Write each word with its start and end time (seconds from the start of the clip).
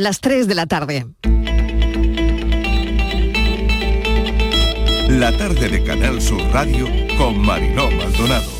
Las 0.00 0.20
3 0.20 0.48
de 0.48 0.54
la 0.54 0.66
tarde. 0.66 1.06
La 5.08 5.36
tarde 5.36 5.68
de 5.68 5.84
Canal 5.84 6.20
Sur 6.20 6.40
Radio 6.52 6.88
con 7.16 7.38
Mariló 7.38 7.90
Maldonado. 7.90 8.50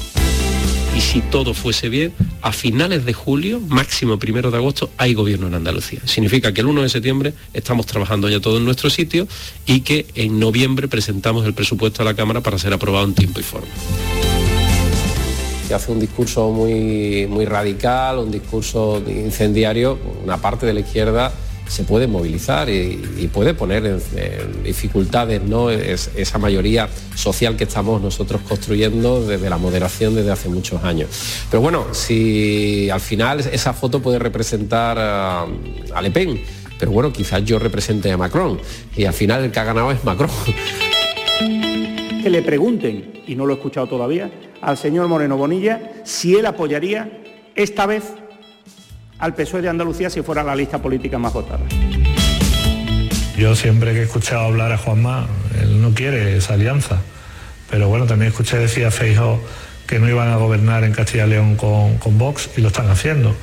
Y 0.97 1.01
si 1.01 1.21
todo 1.21 1.55
fuese 1.55 1.89
bien, 1.89 2.12
a 2.41 2.53
finales 2.53 3.05
de 3.05 3.12
julio, 3.12 3.61
máximo 3.61 4.19
primero 4.19 4.51
de 4.51 4.59
agosto, 4.59 4.91
hay 4.97 5.15
gobierno 5.15 5.49
en 5.49 5.55
Andalucía. 5.55 6.01
Significa 6.05 6.53
que 6.53 6.61
el 6.61 6.69
1 6.69 6.83
de 6.83 6.89
septiembre 6.89 7.35
estamos 7.53 7.87
trabajando 7.87 8.29
ya 8.29 8.41
todo 8.41 8.59
en 8.59 8.64
nuestro 8.64 8.91
sitio 8.91 9.27
y 9.66 9.80
que 9.80 10.07
en 10.14 10.39
noviembre 10.39 10.89
presentamos 10.89 11.45
el 11.46 11.55
presupuesto 11.55 12.03
a 12.03 12.05
la 12.05 12.14
Cámara 12.14 12.43
para 12.43 12.59
ser 12.59 12.73
aprobado 12.73 13.07
en 13.07 13.14
tiempo 13.14 13.41
y 13.41 13.43
forma 13.43 13.69
hace 15.75 15.93
un 15.93 16.00
discurso 16.00 16.50
muy, 16.50 17.27
muy 17.29 17.45
radical, 17.45 18.18
un 18.18 18.30
discurso 18.30 19.02
incendiario, 19.06 19.98
una 20.24 20.38
parte 20.38 20.66
de 20.66 20.74
la 20.74 20.80
izquierda 20.80 21.32
se 21.66 21.84
puede 21.84 22.06
movilizar 22.06 22.68
y, 22.68 23.29
puede 23.32 23.55
poner 23.55 23.87
en, 23.87 24.62
dificultades 24.62 25.42
¿no? 25.42 25.70
esa 25.70 26.38
mayoría 26.38 26.88
social 27.15 27.56
que 27.56 27.65
estamos 27.65 28.01
nosotros 28.02 28.42
construyendo 28.46 29.27
desde 29.27 29.48
la 29.48 29.56
moderación 29.56 30.15
desde 30.15 30.30
hace 30.30 30.48
muchos 30.48 30.84
años. 30.84 31.09
Pero 31.51 31.60
bueno, 31.62 31.87
si 31.93 32.91
al 32.91 33.01
final 33.01 33.41
esa 33.41 33.73
foto 33.73 34.01
puede 34.01 34.18
representar 34.18 34.98
a, 34.98 35.46
a 35.95 36.02
Le 36.02 36.10
Pen, 36.10 36.41
pero 36.79 36.93
bueno, 36.93 37.12
quizás 37.12 37.45
yo 37.45 37.59
represente 37.59 38.12
a 38.12 38.16
Macron 38.16 38.60
y 38.96 39.04
al 39.04 39.15
final 39.15 39.45
el 39.45 39.51
que 39.51 39.60
ha 39.60 39.65
ganado 39.65 39.91
es 39.91 40.04
Macron. 40.04 40.30
Que 42.24 42.30
le 42.30 42.41
pregunten, 42.41 43.20
y 43.27 43.34
no 43.34 43.45
lo 43.45 43.52
he 43.52 43.56
escuchado 43.56 43.87
todavía, 43.87 44.30
al 44.62 44.78
señor 44.78 45.09
Moreno 45.09 45.37
Bonilla 45.37 45.92
si 46.05 46.34
él 46.34 46.46
apoyaría 46.46 47.20
esta 47.55 47.84
vez 47.84 48.02
al 49.19 49.34
PSOE 49.34 49.60
de 49.60 49.69
Andalucía 49.69 50.09
si 50.09 50.23
fuera 50.23 50.42
la 50.42 50.56
lista 50.56 50.80
política 50.80 51.18
más 51.18 51.34
votada. 51.34 51.60
Yo 53.37 53.55
siempre 53.55 53.92
que 53.92 53.98
he 53.98 54.02
escuchado 54.05 54.41
hablar 54.46 54.73
a 54.73 54.79
Juanma, 54.79 55.27
él 55.60 55.82
no 55.82 55.93
quiere 55.93 56.38
esa 56.38 56.54
alianza. 56.54 57.02
Pero 57.71 57.88
bueno, 57.88 58.07
también 58.07 58.30
escuché 58.30 58.56
decir 58.56 58.87
a 58.87 58.90
Feijo 58.90 59.38
que 59.87 59.99
no 59.99 60.09
iban 60.09 60.29
a 60.29 60.37
gobernar 60.37 60.82
en 60.84 60.95
Castilla 60.95 61.27
y 61.27 61.29
León 61.29 61.56
con, 61.56 61.99
con 61.99 62.16
Vox 62.16 62.49
y 62.56 62.62
lo 62.62 62.68
están 62.68 62.88
haciendo. 62.88 63.34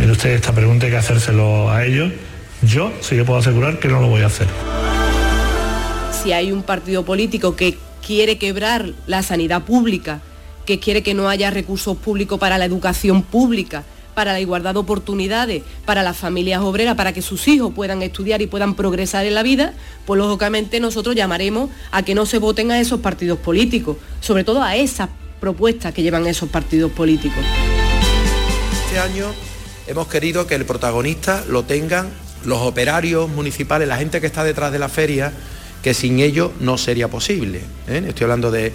Mire 0.00 0.10
usted, 0.10 0.30
esta 0.30 0.52
pregunta 0.52 0.86
hay 0.86 0.90
que 0.90 0.98
hacérselo 0.98 1.70
a 1.70 1.84
ellos. 1.84 2.10
Yo 2.62 2.90
sí 3.02 3.14
que 3.14 3.22
puedo 3.22 3.38
asegurar 3.38 3.78
que 3.78 3.86
no 3.86 4.00
lo 4.00 4.08
voy 4.08 4.22
a 4.22 4.26
hacer. 4.26 4.48
Si 6.10 6.32
hay 6.32 6.50
un 6.50 6.64
partido 6.64 7.04
político 7.04 7.54
que 7.54 7.85
quiere 8.06 8.38
quebrar 8.38 8.92
la 9.08 9.24
sanidad 9.24 9.64
pública, 9.64 10.20
que 10.64 10.78
quiere 10.78 11.02
que 11.02 11.12
no 11.12 11.28
haya 11.28 11.50
recursos 11.50 11.96
públicos 11.96 12.38
para 12.38 12.56
la 12.56 12.64
educación 12.64 13.22
pública, 13.22 13.82
para 14.14 14.32
la 14.32 14.40
igualdad 14.40 14.74
de 14.74 14.78
oportunidades, 14.78 15.64
para 15.84 16.04
las 16.04 16.16
familias 16.16 16.62
obreras, 16.62 16.94
para 16.94 17.12
que 17.12 17.20
sus 17.20 17.48
hijos 17.48 17.72
puedan 17.74 18.02
estudiar 18.02 18.40
y 18.42 18.46
puedan 18.46 18.74
progresar 18.76 19.26
en 19.26 19.34
la 19.34 19.42
vida, 19.42 19.74
pues 20.06 20.18
lógicamente 20.18 20.78
nosotros 20.78 21.16
llamaremos 21.16 21.68
a 21.90 22.02
que 22.04 22.14
no 22.14 22.26
se 22.26 22.38
voten 22.38 22.70
a 22.70 22.78
esos 22.78 23.00
partidos 23.00 23.40
políticos, 23.40 23.96
sobre 24.20 24.44
todo 24.44 24.62
a 24.62 24.76
esas 24.76 25.08
propuestas 25.40 25.92
que 25.92 26.02
llevan 26.02 26.28
esos 26.28 26.48
partidos 26.48 26.92
políticos. 26.92 27.42
Este 28.86 29.00
año 29.00 29.26
hemos 29.88 30.06
querido 30.06 30.46
que 30.46 30.54
el 30.54 30.64
protagonista 30.64 31.44
lo 31.48 31.64
tengan 31.64 32.08
los 32.44 32.60
operarios 32.60 33.28
municipales, 33.28 33.88
la 33.88 33.96
gente 33.96 34.20
que 34.20 34.28
está 34.28 34.44
detrás 34.44 34.70
de 34.70 34.78
la 34.78 34.88
feria, 34.88 35.32
que 35.86 35.94
sin 35.94 36.18
ello 36.18 36.50
no 36.58 36.78
sería 36.78 37.06
posible. 37.06 37.60
¿eh? 37.86 38.02
Estoy 38.08 38.24
hablando 38.24 38.50
de 38.50 38.72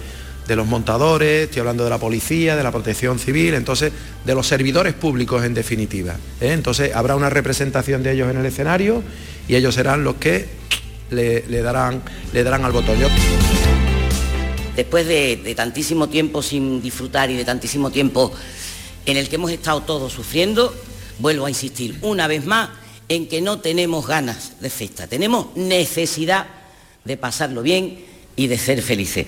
de 0.48 0.56
los 0.56 0.66
montadores, 0.66 1.44
estoy 1.44 1.60
hablando 1.60 1.84
de 1.84 1.90
la 1.90 1.98
policía, 1.98 2.56
de 2.56 2.62
la 2.62 2.72
protección 2.72 3.18
civil, 3.18 3.52
entonces 3.52 3.92
de 4.24 4.34
los 4.34 4.46
servidores 4.46 4.94
públicos 4.94 5.44
en 5.44 5.52
definitiva. 5.52 6.14
¿eh? 6.40 6.52
Entonces 6.52 6.94
habrá 6.94 7.14
una 7.14 7.28
representación 7.28 8.02
de 8.02 8.12
ellos 8.12 8.30
en 8.30 8.38
el 8.38 8.46
escenario 8.46 9.02
y 9.46 9.56
ellos 9.56 9.74
serán 9.74 10.04
los 10.04 10.14
que 10.14 10.48
le, 11.10 11.42
darán, 11.60 12.02
le 12.32 12.42
darán 12.44 12.64
al 12.64 12.72
botón. 12.72 12.96
Después 14.74 15.06
de, 15.06 15.36
de 15.36 15.54
tantísimo 15.54 16.08
tiempo 16.08 16.42
sin 16.42 16.80
disfrutar 16.80 17.30
y 17.30 17.36
de 17.36 17.44
tantísimo 17.44 17.90
tiempo 17.90 18.32
en 19.04 19.18
el 19.18 19.28
que 19.28 19.34
hemos 19.36 19.50
estado 19.50 19.82
todos 19.82 20.14
sufriendo, 20.14 20.74
vuelvo 21.18 21.44
a 21.44 21.50
insistir 21.50 21.98
una 22.00 22.26
vez 22.26 22.46
más 22.46 22.70
en 23.10 23.28
que 23.28 23.42
no 23.42 23.60
tenemos 23.60 24.06
ganas 24.06 24.62
de 24.62 24.70
fiesta, 24.70 25.06
tenemos 25.06 25.54
necesidad 25.56 26.61
de 27.04 27.16
pasarlo 27.16 27.62
bien 27.62 28.04
y 28.36 28.46
de 28.46 28.58
ser 28.58 28.82
felices. 28.82 29.26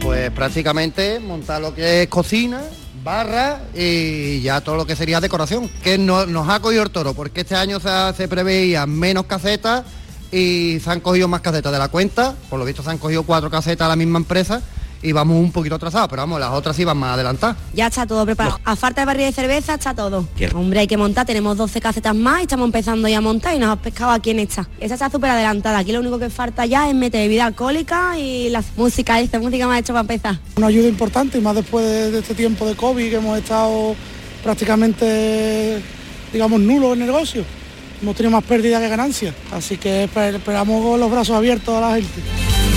Pues 0.00 0.30
prácticamente 0.30 1.20
montar 1.20 1.60
lo 1.60 1.74
que 1.74 2.02
es 2.02 2.08
cocina, 2.08 2.62
barra 3.04 3.62
y 3.74 4.40
ya 4.40 4.60
todo 4.60 4.76
lo 4.76 4.86
que 4.86 4.96
sería 4.96 5.20
decoración, 5.20 5.68
que 5.82 5.98
nos 5.98 6.48
ha 6.48 6.60
cogido 6.60 6.82
el 6.82 6.90
toro, 6.90 7.14
porque 7.14 7.40
este 7.40 7.54
año 7.54 7.80
se, 7.80 7.88
se 8.16 8.28
preveían 8.28 8.90
menos 8.90 9.26
casetas 9.26 9.84
y 10.30 10.78
se 10.82 10.90
han 10.90 11.00
cogido 11.00 11.28
más 11.28 11.40
casetas 11.40 11.72
de 11.72 11.78
la 11.78 11.88
cuenta, 11.88 12.34
por 12.50 12.58
lo 12.58 12.64
visto 12.64 12.82
se 12.82 12.90
han 12.90 12.98
cogido 12.98 13.22
cuatro 13.22 13.50
casetas 13.50 13.86
a 13.86 13.88
la 13.88 13.96
misma 13.96 14.18
empresa 14.18 14.62
y 15.02 15.12
vamos 15.12 15.36
un 15.36 15.52
poquito 15.52 15.76
atrasados, 15.76 16.08
pero 16.08 16.22
vamos, 16.22 16.40
las 16.40 16.50
otras 16.50 16.78
iban 16.78 16.96
más 16.96 17.14
adelantadas. 17.14 17.56
Ya 17.72 17.86
está 17.86 18.06
todo 18.06 18.24
preparado. 18.24 18.58
A 18.64 18.76
falta 18.76 19.02
de 19.02 19.06
barril 19.06 19.26
de 19.26 19.32
cerveza 19.32 19.74
está 19.74 19.94
todo. 19.94 20.26
Hombre, 20.54 20.80
hay 20.80 20.86
que 20.86 20.96
montar, 20.96 21.26
tenemos 21.26 21.56
12 21.56 21.80
casetas 21.80 22.14
más 22.14 22.40
y 22.40 22.42
estamos 22.42 22.66
empezando 22.66 23.08
ya 23.08 23.18
a 23.18 23.20
montar 23.20 23.54
y 23.54 23.58
nos 23.58 23.70
ha 23.70 23.76
pescado 23.76 24.10
aquí 24.10 24.30
en 24.30 24.40
esta. 24.40 24.68
Esa 24.80 24.94
está 24.94 25.10
súper 25.10 25.30
adelantada. 25.30 25.78
Aquí 25.78 25.92
lo 25.92 26.00
único 26.00 26.18
que 26.18 26.30
falta 26.30 26.66
ya 26.66 26.88
es 26.88 26.94
meter 26.94 27.22
bebida 27.22 27.46
alcohólica 27.46 28.18
y 28.18 28.48
la 28.50 28.62
música, 28.76 29.20
esta 29.20 29.38
música 29.38 29.66
me 29.66 29.74
ha 29.74 29.78
hecho 29.78 29.92
para 29.92 30.00
empezar. 30.00 30.38
Una 30.56 30.66
ayuda 30.66 30.88
importante, 30.88 31.38
y 31.38 31.40
más 31.40 31.54
después 31.54 31.84
de, 31.84 32.18
este 32.18 32.34
tiempo 32.34 32.66
de 32.66 32.74
COVID 32.74 33.10
que 33.10 33.16
hemos 33.16 33.38
estado 33.38 33.94
prácticamente, 34.42 35.82
digamos, 36.32 36.60
nulo 36.60 36.92
en 36.94 37.02
el 37.02 37.06
negocio. 37.06 37.44
Hemos 38.00 38.14
tenido 38.14 38.30
más 38.30 38.44
pérdida 38.44 38.78
que 38.80 38.88
ganancias, 38.88 39.34
así 39.50 39.76
que 39.76 40.04
esperamos 40.04 40.84
con 40.84 41.00
los 41.00 41.10
brazos 41.10 41.36
abiertos 41.36 41.74
a 41.76 41.80
la 41.80 41.94
gente. 41.96 42.67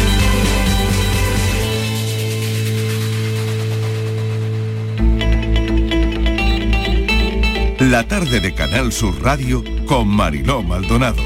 La 7.90 8.08
tarde 8.08 8.40
de 8.40 8.54
Canal 8.54 8.92
Sur 8.92 9.24
Radio 9.24 9.64
con 9.88 10.08
Mariló 10.08 10.62
Maldonado. 10.62 11.18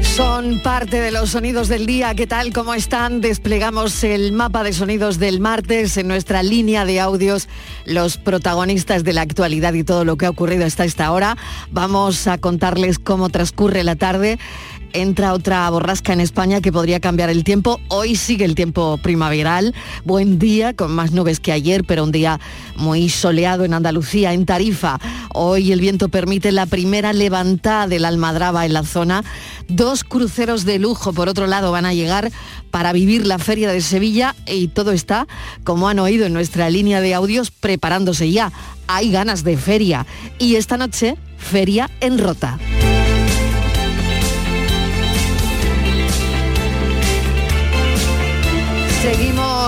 Son 0.00 0.60
parte 0.60 1.00
de 1.00 1.10
los 1.10 1.30
sonidos 1.30 1.66
del 1.66 1.86
día. 1.86 2.14
¿Qué 2.14 2.28
tal? 2.28 2.52
¿Cómo 2.52 2.72
están? 2.74 3.20
Desplegamos 3.20 4.04
el 4.04 4.30
mapa 4.30 4.62
de 4.62 4.72
sonidos 4.72 5.18
del 5.18 5.40
martes 5.40 5.96
en 5.96 6.06
nuestra 6.06 6.44
línea 6.44 6.84
de 6.84 7.00
audios, 7.00 7.48
los 7.84 8.16
protagonistas 8.16 9.02
de 9.02 9.12
la 9.12 9.22
actualidad 9.22 9.74
y 9.74 9.82
todo 9.82 10.04
lo 10.04 10.16
que 10.16 10.26
ha 10.26 10.30
ocurrido 10.30 10.64
hasta 10.66 10.84
esta 10.84 11.10
hora. 11.10 11.36
Vamos 11.72 12.28
a 12.28 12.38
contarles 12.38 13.00
cómo 13.00 13.28
transcurre 13.28 13.82
la 13.82 13.96
tarde 13.96 14.38
entra 14.92 15.32
otra 15.32 15.68
borrasca 15.70 16.12
en 16.12 16.20
España 16.20 16.60
que 16.60 16.72
podría 16.72 17.00
cambiar 17.00 17.30
el 17.30 17.44
tiempo. 17.44 17.80
Hoy 17.88 18.16
sigue 18.16 18.44
el 18.44 18.54
tiempo 18.54 18.98
primaveral, 19.02 19.74
buen 20.04 20.38
día, 20.38 20.74
con 20.74 20.92
más 20.92 21.12
nubes 21.12 21.40
que 21.40 21.52
ayer, 21.52 21.84
pero 21.84 22.04
un 22.04 22.12
día 22.12 22.40
muy 22.76 23.08
soleado 23.08 23.64
en 23.64 23.74
Andalucía, 23.74 24.32
en 24.32 24.46
Tarifa. 24.46 24.98
Hoy 25.34 25.72
el 25.72 25.80
viento 25.80 26.08
permite 26.08 26.52
la 26.52 26.66
primera 26.66 27.12
levantada 27.12 27.86
del 27.86 28.04
Almadraba 28.04 28.66
en 28.66 28.72
la 28.72 28.84
zona. 28.84 29.24
Dos 29.68 30.04
cruceros 30.04 30.64
de 30.64 30.78
lujo, 30.78 31.12
por 31.12 31.28
otro 31.28 31.46
lado, 31.46 31.72
van 31.72 31.86
a 31.86 31.94
llegar 31.94 32.30
para 32.70 32.92
vivir 32.92 33.26
la 33.26 33.38
feria 33.38 33.70
de 33.70 33.80
Sevilla 33.80 34.34
y 34.46 34.68
todo 34.68 34.92
está, 34.92 35.26
como 35.64 35.88
han 35.88 35.98
oído 35.98 36.26
en 36.26 36.32
nuestra 36.32 36.70
línea 36.70 37.00
de 37.00 37.14
audios, 37.14 37.50
preparándose 37.50 38.30
ya. 38.30 38.52
Hay 38.86 39.10
ganas 39.10 39.44
de 39.44 39.56
feria 39.56 40.06
y 40.38 40.56
esta 40.56 40.76
noche, 40.76 41.16
feria 41.36 41.90
en 42.00 42.18
Rota. 42.18 42.58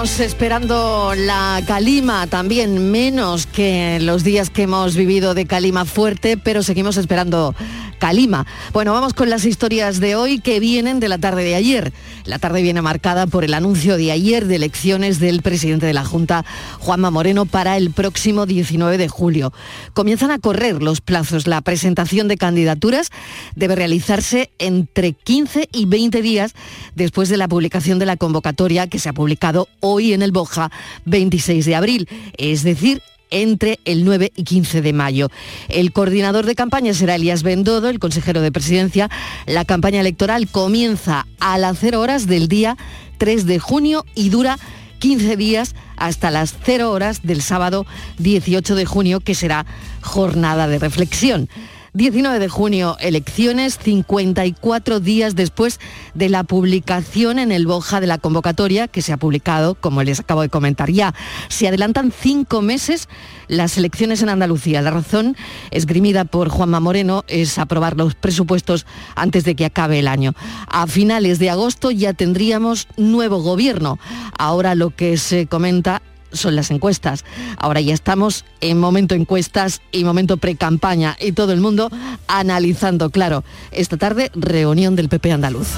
Esperando 0.00 1.12
la 1.14 1.62
calima, 1.66 2.26
también 2.26 2.90
menos 2.90 3.44
que 3.44 3.98
los 4.00 4.24
días 4.24 4.48
que 4.48 4.62
hemos 4.62 4.96
vivido 4.96 5.34
de 5.34 5.44
calima 5.44 5.84
fuerte, 5.84 6.38
pero 6.38 6.62
seguimos 6.62 6.96
esperando 6.96 7.54
calima. 8.00 8.46
Bueno, 8.72 8.92
vamos 8.92 9.14
con 9.14 9.30
las 9.30 9.44
historias 9.44 10.00
de 10.00 10.16
hoy 10.16 10.40
que 10.40 10.58
vienen 10.58 10.98
de 10.98 11.08
la 11.08 11.18
tarde 11.18 11.44
de 11.44 11.54
ayer. 11.54 11.92
La 12.24 12.38
tarde 12.38 12.62
viene 12.62 12.82
marcada 12.82 13.26
por 13.28 13.44
el 13.44 13.54
anuncio 13.54 13.96
de 13.96 14.10
ayer 14.10 14.46
de 14.46 14.56
elecciones 14.56 15.20
del 15.20 15.42
presidente 15.42 15.86
de 15.86 15.92
la 15.92 16.04
Junta, 16.04 16.44
Juanma 16.80 17.10
Moreno, 17.10 17.44
para 17.44 17.76
el 17.76 17.92
próximo 17.92 18.46
19 18.46 18.98
de 18.98 19.08
julio. 19.08 19.52
Comienzan 19.92 20.30
a 20.30 20.38
correr 20.38 20.82
los 20.82 21.00
plazos. 21.00 21.46
La 21.46 21.60
presentación 21.60 22.26
de 22.26 22.38
candidaturas 22.38 23.10
debe 23.54 23.76
realizarse 23.76 24.50
entre 24.58 25.12
15 25.12 25.68
y 25.70 25.84
20 25.84 26.22
días 26.22 26.54
después 26.96 27.28
de 27.28 27.36
la 27.36 27.48
publicación 27.48 27.98
de 27.98 28.06
la 28.06 28.16
convocatoria 28.16 28.88
que 28.88 28.98
se 28.98 29.10
ha 29.10 29.12
publicado 29.12 29.68
hoy 29.80 30.14
en 30.14 30.22
el 30.22 30.32
Boja 30.32 30.70
26 31.04 31.66
de 31.66 31.76
abril, 31.76 32.08
es 32.38 32.62
decir, 32.62 33.02
entre 33.30 33.78
el 33.84 34.04
9 34.04 34.32
y 34.36 34.44
15 34.44 34.82
de 34.82 34.92
mayo. 34.92 35.28
El 35.68 35.92
coordinador 35.92 36.46
de 36.46 36.54
campaña 36.54 36.94
será 36.94 37.14
Elías 37.14 37.42
Bendodo, 37.42 37.88
el 37.88 37.98
consejero 37.98 38.40
de 38.40 38.52
presidencia. 38.52 39.10
La 39.46 39.64
campaña 39.64 40.00
electoral 40.00 40.48
comienza 40.48 41.26
a 41.40 41.58
las 41.58 41.78
0 41.80 42.00
horas 42.00 42.26
del 42.26 42.48
día 42.48 42.76
3 43.18 43.46
de 43.46 43.58
junio 43.58 44.04
y 44.14 44.30
dura 44.30 44.58
15 44.98 45.36
días 45.36 45.74
hasta 45.96 46.30
las 46.30 46.54
0 46.64 46.90
horas 46.90 47.22
del 47.22 47.42
sábado 47.42 47.86
18 48.18 48.74
de 48.74 48.86
junio, 48.86 49.20
que 49.20 49.34
será 49.34 49.66
jornada 50.00 50.68
de 50.68 50.78
reflexión. 50.78 51.48
19 51.92 52.38
de 52.38 52.48
junio, 52.48 52.96
elecciones, 53.00 53.78
54 53.78 55.00
días 55.00 55.34
después 55.34 55.80
de 56.14 56.28
la 56.28 56.44
publicación 56.44 57.38
en 57.38 57.50
el 57.50 57.66
Boja 57.66 58.00
de 58.00 58.06
la 58.06 58.18
convocatoria, 58.18 58.86
que 58.86 59.02
se 59.02 59.12
ha 59.12 59.16
publicado, 59.16 59.74
como 59.74 60.02
les 60.02 60.20
acabo 60.20 60.42
de 60.42 60.48
comentar 60.48 60.90
ya. 60.90 61.14
Se 61.48 61.66
adelantan 61.66 62.12
cinco 62.12 62.62
meses 62.62 63.08
las 63.48 63.76
elecciones 63.76 64.22
en 64.22 64.28
Andalucía. 64.28 64.82
La 64.82 64.92
razón, 64.92 65.36
esgrimida 65.72 66.24
por 66.24 66.48
Juanma 66.48 66.78
Moreno, 66.78 67.24
es 67.26 67.58
aprobar 67.58 67.96
los 67.96 68.14
presupuestos 68.14 68.86
antes 69.16 69.44
de 69.44 69.56
que 69.56 69.64
acabe 69.64 69.98
el 69.98 70.06
año. 70.06 70.34
A 70.68 70.86
finales 70.86 71.38
de 71.40 71.50
agosto 71.50 71.90
ya 71.90 72.12
tendríamos 72.12 72.86
nuevo 72.96 73.42
gobierno. 73.42 73.98
Ahora 74.38 74.76
lo 74.76 74.90
que 74.90 75.16
se 75.16 75.46
comenta 75.46 76.02
son 76.32 76.56
las 76.56 76.70
encuestas. 76.70 77.24
Ahora 77.56 77.80
ya 77.80 77.94
estamos 77.94 78.44
en 78.60 78.78
momento 78.78 79.14
encuestas 79.14 79.80
y 79.92 80.04
momento 80.04 80.36
pre-campaña 80.36 81.16
y 81.20 81.32
todo 81.32 81.52
el 81.52 81.60
mundo 81.60 81.90
analizando, 82.26 83.10
claro, 83.10 83.44
esta 83.72 83.96
tarde 83.96 84.30
reunión 84.34 84.96
del 84.96 85.08
PP 85.08 85.32
andaluz. 85.32 85.68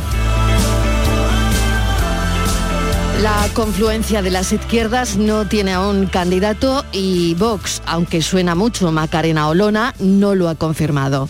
La 3.23 3.49
confluencia 3.55 4.21
de 4.21 4.33
las 4.33 4.53
izquierdas 4.53 5.17
no 5.17 5.47
tiene 5.47 5.73
aún 5.75 6.07
candidato 6.07 6.85
y 6.91 7.35
Vox, 7.35 7.81
aunque 7.87 8.21
suena 8.21 8.57
mucho 8.57 8.91
Macarena 8.91 9.49
Olona, 9.49 9.95
no 10.01 10.35
lo 10.35 10.49
ha 10.49 10.57
confirmado. 10.57 11.29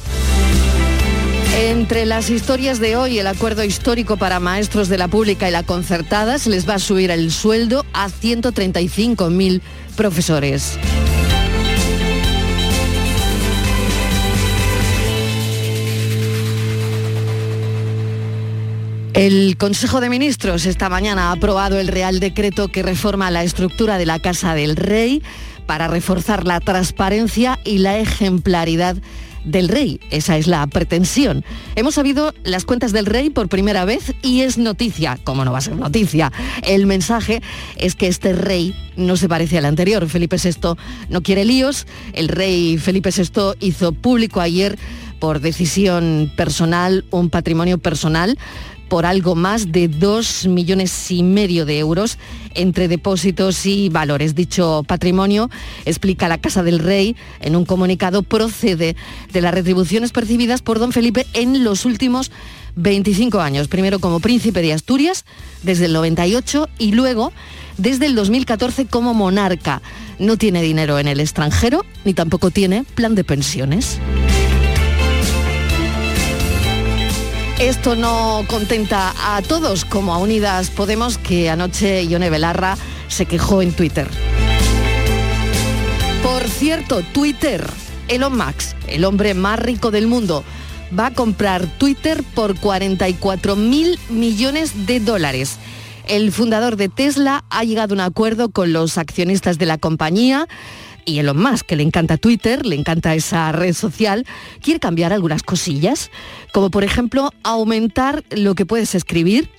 Entre 1.54 2.06
las 2.06 2.30
historias 2.30 2.80
de 2.80 2.96
hoy, 2.96 3.18
el 3.18 3.26
acuerdo 3.26 3.62
histórico 3.62 4.16
para 4.16 4.40
maestros 4.40 4.88
de 4.88 4.96
la 4.96 5.08
pública 5.08 5.48
y 5.48 5.52
la 5.52 5.62
concertada 5.62 6.38
se 6.38 6.48
les 6.48 6.66
va 6.66 6.74
a 6.74 6.78
subir 6.78 7.10
el 7.10 7.30
sueldo 7.30 7.84
a 7.92 8.08
135.000 8.08 9.60
profesores. 9.94 10.78
El 19.12 19.58
Consejo 19.58 20.00
de 20.00 20.08
Ministros 20.08 20.64
esta 20.64 20.88
mañana 20.88 21.28
ha 21.28 21.32
aprobado 21.32 21.78
el 21.78 21.88
Real 21.88 22.18
Decreto 22.18 22.68
que 22.68 22.82
reforma 22.82 23.30
la 23.30 23.44
estructura 23.44 23.98
de 23.98 24.06
la 24.06 24.18
Casa 24.20 24.54
del 24.54 24.74
Rey 24.74 25.22
para 25.66 25.86
reforzar 25.86 26.46
la 26.46 26.60
transparencia 26.60 27.58
y 27.62 27.78
la 27.78 27.98
ejemplaridad 27.98 28.96
del 29.44 29.68
rey. 29.68 30.00
Esa 30.10 30.36
es 30.36 30.46
la 30.46 30.66
pretensión. 30.66 31.44
Hemos 31.76 31.94
sabido 31.94 32.34
las 32.44 32.64
cuentas 32.64 32.92
del 32.92 33.06
rey 33.06 33.30
por 33.30 33.48
primera 33.48 33.84
vez 33.84 34.14
y 34.22 34.42
es 34.42 34.58
noticia. 34.58 35.18
¿Cómo 35.24 35.44
no 35.44 35.52
va 35.52 35.58
a 35.58 35.62
ser 35.62 35.76
noticia? 35.76 36.32
El 36.62 36.86
mensaje 36.86 37.42
es 37.76 37.94
que 37.94 38.06
este 38.06 38.32
rey 38.32 38.74
no 38.96 39.16
se 39.16 39.28
parece 39.28 39.58
al 39.58 39.64
anterior. 39.64 40.08
Felipe 40.08 40.36
VI 40.42 40.76
no 41.08 41.22
quiere 41.22 41.44
líos. 41.44 41.86
El 42.12 42.28
rey 42.28 42.78
Felipe 42.78 43.10
VI 43.10 43.54
hizo 43.60 43.92
público 43.92 44.40
ayer 44.40 44.78
por 45.18 45.38
decisión 45.38 46.32
personal, 46.36 47.04
un 47.10 47.30
patrimonio 47.30 47.78
personal 47.78 48.36
por 48.92 49.06
algo 49.06 49.34
más 49.34 49.72
de 49.72 49.88
dos 49.88 50.46
millones 50.46 51.10
y 51.10 51.22
medio 51.22 51.64
de 51.64 51.78
euros 51.78 52.18
entre 52.52 52.88
depósitos 52.88 53.64
y 53.64 53.88
valores. 53.88 54.34
Dicho 54.34 54.84
patrimonio, 54.86 55.48
explica 55.86 56.28
la 56.28 56.36
Casa 56.36 56.62
del 56.62 56.78
Rey 56.78 57.16
en 57.40 57.56
un 57.56 57.64
comunicado, 57.64 58.22
procede 58.22 58.94
de 59.32 59.40
las 59.40 59.54
retribuciones 59.54 60.12
percibidas 60.12 60.60
por 60.60 60.78
don 60.78 60.92
Felipe 60.92 61.26
en 61.32 61.64
los 61.64 61.86
últimos 61.86 62.30
25 62.76 63.40
años, 63.40 63.66
primero 63.68 63.98
como 63.98 64.20
príncipe 64.20 64.60
de 64.60 64.74
Asturias 64.74 65.24
desde 65.62 65.86
el 65.86 65.94
98 65.94 66.68
y 66.78 66.92
luego 66.92 67.32
desde 67.78 68.04
el 68.04 68.14
2014 68.14 68.88
como 68.88 69.14
monarca. 69.14 69.80
No 70.18 70.36
tiene 70.36 70.60
dinero 70.60 70.98
en 70.98 71.08
el 71.08 71.18
extranjero 71.18 71.86
ni 72.04 72.12
tampoco 72.12 72.50
tiene 72.50 72.84
plan 72.94 73.14
de 73.14 73.24
pensiones. 73.24 73.98
Esto 77.62 77.94
no 77.94 78.44
contenta 78.48 79.14
a 79.36 79.40
todos, 79.40 79.84
como 79.84 80.12
a 80.12 80.18
Unidas 80.18 80.70
Podemos, 80.70 81.16
que 81.16 81.48
anoche 81.48 82.04
Ione 82.04 82.28
Belarra 82.28 82.76
se 83.06 83.24
quejó 83.24 83.62
en 83.62 83.70
Twitter. 83.70 84.08
Por 86.24 86.42
cierto, 86.48 87.02
Twitter, 87.12 87.64
Elon 88.08 88.36
Musk, 88.36 88.76
el 88.88 89.04
hombre 89.04 89.34
más 89.34 89.60
rico 89.60 89.92
del 89.92 90.08
mundo, 90.08 90.42
va 90.98 91.06
a 91.06 91.14
comprar 91.14 91.64
Twitter 91.78 92.24
por 92.34 92.58
44 92.58 93.54
mil 93.54 93.96
millones 94.10 94.84
de 94.84 94.98
dólares. 94.98 95.58
El 96.08 96.32
fundador 96.32 96.74
de 96.74 96.88
Tesla 96.88 97.44
ha 97.48 97.62
llegado 97.62 97.94
a 97.94 97.96
un 97.96 98.00
acuerdo 98.00 98.50
con 98.50 98.72
los 98.72 98.98
accionistas 98.98 99.56
de 99.58 99.66
la 99.66 99.78
compañía 99.78 100.48
y 101.04 101.18
Elon 101.18 101.40
Musk, 101.40 101.66
que 101.66 101.76
le 101.76 101.82
encanta 101.82 102.16
Twitter, 102.16 102.64
le 102.66 102.76
encanta 102.76 103.14
esa 103.14 103.52
red 103.52 103.74
social, 103.74 104.26
quiere 104.60 104.80
cambiar 104.80 105.12
algunas 105.12 105.42
cosillas, 105.42 106.10
como 106.52 106.70
por 106.70 106.84
ejemplo 106.84 107.30
aumentar 107.42 108.24
lo 108.30 108.54
que 108.54 108.66
puedes 108.66 108.94
escribir 108.94 109.50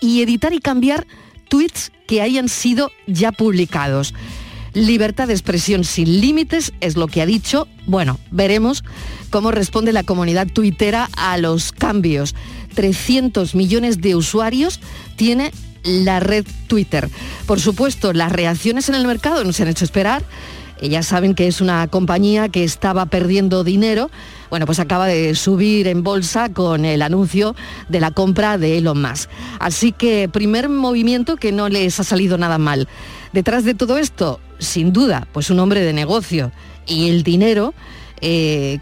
y 0.00 0.22
editar 0.22 0.52
y 0.52 0.58
cambiar 0.58 1.06
tweets 1.48 1.92
que 2.06 2.22
hayan 2.22 2.48
sido 2.48 2.90
ya 3.06 3.32
publicados. 3.32 4.14
Libertad 4.74 5.28
de 5.28 5.34
expresión 5.34 5.84
sin 5.84 6.20
límites 6.20 6.72
es 6.80 6.96
lo 6.96 7.06
que 7.06 7.20
ha 7.20 7.26
dicho. 7.26 7.68
Bueno, 7.86 8.18
veremos 8.30 8.84
cómo 9.28 9.50
responde 9.50 9.92
la 9.92 10.02
comunidad 10.02 10.46
tuitera 10.46 11.10
a 11.16 11.36
los 11.36 11.72
cambios. 11.72 12.34
300 12.74 13.54
millones 13.54 14.00
de 14.00 14.16
usuarios 14.16 14.80
tiene 15.16 15.52
la 15.84 16.20
red 16.20 16.46
Twitter. 16.68 17.10
Por 17.46 17.60
supuesto, 17.60 18.12
las 18.12 18.32
reacciones 18.32 18.88
en 18.88 18.94
el 18.94 19.06
mercado 19.06 19.44
no 19.44 19.52
se 19.52 19.62
han 19.62 19.68
hecho 19.68 19.84
esperar. 19.84 20.24
Ya 20.88 21.02
saben 21.02 21.34
que 21.34 21.46
es 21.46 21.60
una 21.60 21.86
compañía 21.86 22.48
que 22.48 22.64
estaba 22.64 23.06
perdiendo 23.06 23.62
dinero. 23.62 24.10
Bueno, 24.50 24.66
pues 24.66 24.80
acaba 24.80 25.06
de 25.06 25.34
subir 25.34 25.86
en 25.86 26.02
bolsa 26.02 26.52
con 26.52 26.84
el 26.84 27.02
anuncio 27.02 27.54
de 27.88 28.00
la 28.00 28.10
compra 28.10 28.58
de 28.58 28.78
Elon 28.78 29.00
Musk. 29.00 29.30
Así 29.60 29.92
que 29.92 30.28
primer 30.28 30.68
movimiento 30.68 31.36
que 31.36 31.52
no 31.52 31.68
les 31.68 32.00
ha 32.00 32.04
salido 32.04 32.36
nada 32.36 32.58
mal. 32.58 32.88
Detrás 33.32 33.64
de 33.64 33.74
todo 33.74 33.96
esto, 33.96 34.40
sin 34.58 34.92
duda, 34.92 35.26
pues 35.32 35.50
un 35.50 35.60
hombre 35.60 35.80
de 35.80 35.92
negocio 35.92 36.52
y 36.86 37.08
el 37.08 37.22
dinero 37.22 37.74
eh, 38.20 38.80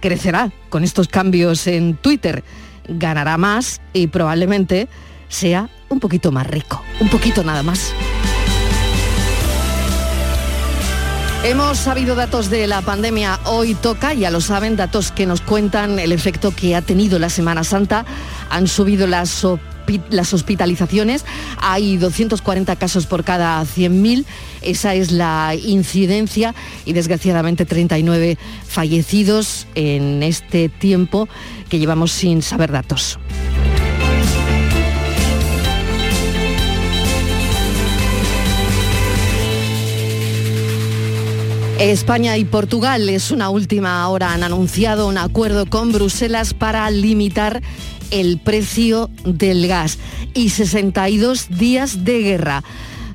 crecerá 0.00 0.50
con 0.70 0.82
estos 0.82 1.08
cambios 1.08 1.66
en 1.66 1.96
Twitter. 1.96 2.42
Ganará 2.88 3.36
más 3.36 3.80
y 3.92 4.06
probablemente 4.06 4.88
sea 5.28 5.68
un 5.88 6.00
poquito 6.00 6.32
más 6.32 6.46
rico, 6.46 6.82
un 7.00 7.08
poquito 7.08 7.44
nada 7.44 7.62
más. 7.62 7.94
Hemos 11.44 11.76
sabido 11.76 12.14
datos 12.14 12.48
de 12.48 12.66
la 12.66 12.80
pandemia, 12.80 13.38
hoy 13.44 13.74
toca, 13.74 14.14
ya 14.14 14.30
lo 14.30 14.40
saben, 14.40 14.76
datos 14.76 15.12
que 15.12 15.26
nos 15.26 15.42
cuentan 15.42 15.98
el 15.98 16.10
efecto 16.10 16.56
que 16.56 16.74
ha 16.74 16.80
tenido 16.80 17.18
la 17.18 17.28
Semana 17.28 17.64
Santa. 17.64 18.06
Han 18.48 18.66
subido 18.66 19.06
las, 19.06 19.44
hospitalizaciones, 19.44 21.26
hay 21.60 21.98
240 21.98 22.76
casos 22.76 23.04
por 23.04 23.24
cada 23.24 23.60
100.000, 23.62 24.24
esa 24.62 24.94
es 24.94 25.12
la 25.12 25.54
incidencia 25.54 26.54
y 26.86 26.94
desgraciadamente 26.94 27.66
39 27.66 28.38
fallecidos 28.66 29.66
en 29.74 30.22
este 30.22 30.70
tiempo 30.70 31.28
que 31.68 31.78
llevamos 31.78 32.10
sin 32.10 32.40
saber 32.40 32.72
datos. 32.72 33.18
España 41.90 42.38
y 42.38 42.46
Portugal 42.46 43.10
es 43.10 43.30
una 43.30 43.50
última 43.50 44.08
hora 44.08 44.32
han 44.32 44.42
anunciado 44.42 45.06
un 45.06 45.18
acuerdo 45.18 45.66
con 45.66 45.92
Bruselas 45.92 46.54
para 46.54 46.90
limitar 46.90 47.62
el 48.10 48.38
precio 48.38 49.10
del 49.26 49.68
gas 49.68 49.98
y 50.32 50.48
62 50.48 51.58
días 51.58 52.04
de 52.04 52.20
guerra. 52.20 52.64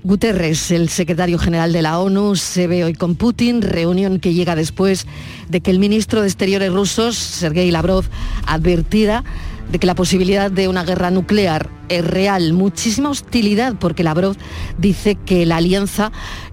Guterres, 0.03 0.69
el 0.69 0.89
secretario 0.89 1.39
general 1.39 1.73
de 1.73 1.81
la 1.81 1.99
ONU, 1.99 2.35
se 2.35 2.67
ve 2.67 2.83
hoy 2.83 2.93
con 2.93 3.15
Putin, 3.15 3.63
reunión 3.63 4.19
que 4.19 4.35
llega 4.35 4.55
después 4.55 5.07
de 5.49 5.61
que 5.61 5.71
el 5.71 5.79
ministro 5.79 6.21
de 6.21 6.27
Exteriores 6.27 6.71
rusos, 6.71 7.17
Sergei 7.17 7.71
Lavrov, 7.71 8.05
advirtiera 8.45 9.23
de 9.71 9.79
que 9.79 9.87
la 9.87 9.95
posibilidad 9.95 10.51
de 10.51 10.67
una 10.67 10.83
guerra 10.83 11.11
nuclear 11.11 11.69
es 11.89 12.05
real. 12.05 12.53
Muchísima 12.53 13.09
hostilidad 13.09 13.75
porque 13.79 14.03
Lavrov 14.03 14.35
dice 14.77 15.15
que 15.15 15.45
la 15.45 15.57
alianza 15.57 16.11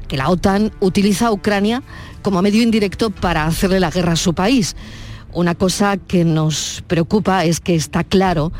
que 0.08 0.16
la 0.16 0.28
OTAN 0.28 0.72
utiliza 0.80 1.28
a 1.28 1.32
Ucrania 1.32 1.82
como 2.22 2.42
medio 2.42 2.62
indirecto 2.62 3.10
para 3.10 3.46
hacerle 3.46 3.80
la 3.80 3.90
guerra 3.90 4.12
a 4.12 4.16
su 4.16 4.34
país. 4.34 4.76
Una 5.32 5.54
cosa 5.54 5.96
que 5.96 6.24
nos 6.24 6.82
preocupa 6.86 7.44
es 7.44 7.60
que 7.60 7.74
está 7.74 8.04
claro 8.04 8.52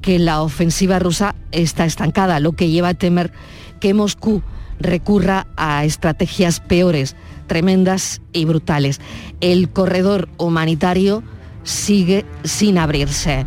que 0.00 0.18
la 0.18 0.42
ofensiva 0.42 0.98
rusa 0.98 1.34
está 1.52 1.84
estancada, 1.84 2.40
lo 2.40 2.52
que 2.52 2.68
lleva 2.68 2.88
a 2.88 2.94
temer 2.94 3.32
que 3.80 3.94
Moscú 3.94 4.42
recurra 4.78 5.46
a 5.56 5.84
estrategias 5.84 6.60
peores, 6.60 7.16
tremendas 7.46 8.22
y 8.32 8.44
brutales. 8.44 9.00
El 9.40 9.70
corredor 9.70 10.28
humanitario 10.38 11.22
sigue 11.64 12.24
sin 12.44 12.78
abrirse. 12.78 13.46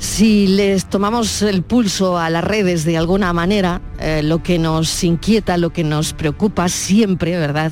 Si 0.00 0.46
les 0.46 0.86
tomamos 0.86 1.42
el 1.42 1.62
pulso 1.62 2.16
a 2.16 2.30
las 2.30 2.42
redes 2.42 2.84
de 2.86 2.96
alguna 2.96 3.34
manera, 3.34 3.82
eh, 3.98 4.22
lo 4.24 4.42
que 4.42 4.58
nos 4.58 5.04
inquieta, 5.04 5.58
lo 5.58 5.74
que 5.74 5.84
nos 5.84 6.14
preocupa 6.14 6.70
siempre, 6.70 7.36
¿verdad? 7.36 7.70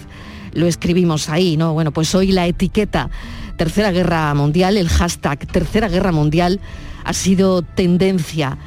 Lo 0.53 0.67
escribimos 0.67 1.31
ahí, 1.31 1.57
¿no? 1.57 1.73
Bueno, 1.73 1.91
pues 1.91 2.15
hoy 2.15 2.33
la 2.33 2.47
etiqueta 2.47 3.09
Tercera 3.57 3.93
Guerra 3.93 4.35
Mundial, 4.35 4.77
el 4.77 4.91
hashtag 4.91 5.39
Tercera 5.47 5.89
Guerra 5.89 6.13
Mundial 6.13 6.61
ha 7.03 7.15
sido 7.15 7.63
tendencia 7.63 8.59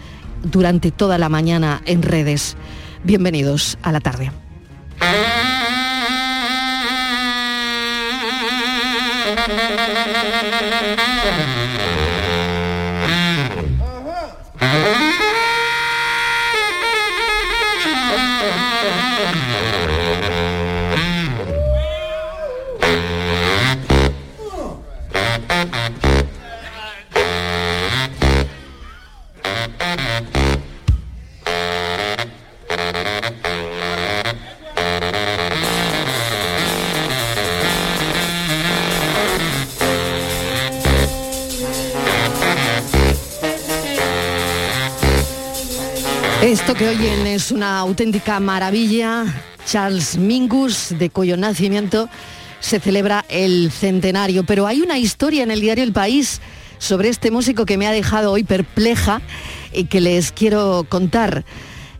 durante 0.41 0.89
toda 0.89 1.20
la 1.20 1.30
mañana 1.30 1.84
en 1.86 2.01
redes. 2.01 2.58
Bienvenidos 3.03 3.77
a 3.84 3.91
la 3.91 4.00
tarde. 4.00 4.32
Música 14.62 15.20
Esto 46.51 46.74
que 46.74 46.89
oyen 46.89 47.27
es 47.27 47.50
una 47.53 47.79
auténtica 47.79 48.41
maravilla. 48.41 49.24
Charles 49.65 50.17
Mingus, 50.17 50.93
de 51.00 51.10
cuyo 51.10 51.38
nacimiento 51.38 52.10
se 52.60 52.81
celebra 52.81 53.24
el 53.29 53.72
centenario. 53.72 54.43
Pero 54.43 54.67
hay 54.67 54.81
una 54.81 54.98
historia 54.98 55.43
en 55.43 55.51
el 55.51 55.62
diario 55.62 55.86
El 55.86 55.93
País 55.93 56.41
sobre 56.77 57.08
este 57.08 57.31
músico 57.31 57.65
que 57.65 57.77
me 57.77 57.88
ha 57.88 57.93
dejado 57.93 58.34
hoy 58.34 58.43
perpleja 58.43 59.22
y 59.72 59.86
que 59.86 60.01
les 60.01 60.34
quiero 60.34 60.86
contar. 60.89 61.46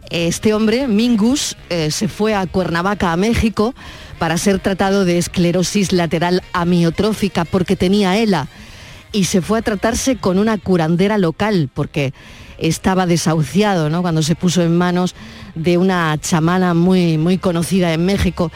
Este 0.10 0.53
hombre, 0.53 0.89
Mingus, 0.89 1.55
eh, 1.70 1.89
se 1.89 2.10
fue 2.10 2.36
a 2.36 2.46
Cuernavaca, 2.46 3.13
a 3.13 3.17
México, 3.17 3.74
para 4.20 4.38
ser 4.38 4.60
tratado 4.60 5.05
de 5.05 5.17
esclerosis 5.17 5.93
lateral 5.93 6.43
amiotrófica 6.51 7.46
porque 7.46 7.77
tenía 7.77 8.17
ELA. 8.17 8.50
Y 9.12 9.25
se 9.25 9.41
fue 9.41 9.60
a 9.60 9.62
tratarse 9.62 10.15
con 10.15 10.39
una 10.39 10.58
curandera 10.58 11.18
local 11.18 11.70
porque 11.74 12.13
estaba 12.58 13.06
desahuciado 13.06 13.89
¿no? 13.89 14.01
cuando 14.01 14.22
se 14.22 14.36
puso 14.36 14.62
en 14.62 14.77
manos 14.77 15.15
de 15.56 15.77
una 15.77 16.18
chamana 16.20 16.74
muy, 16.74 17.18
muy 17.18 17.38
conocida 17.38 17.94
en 17.94 18.06
México. 18.06 18.51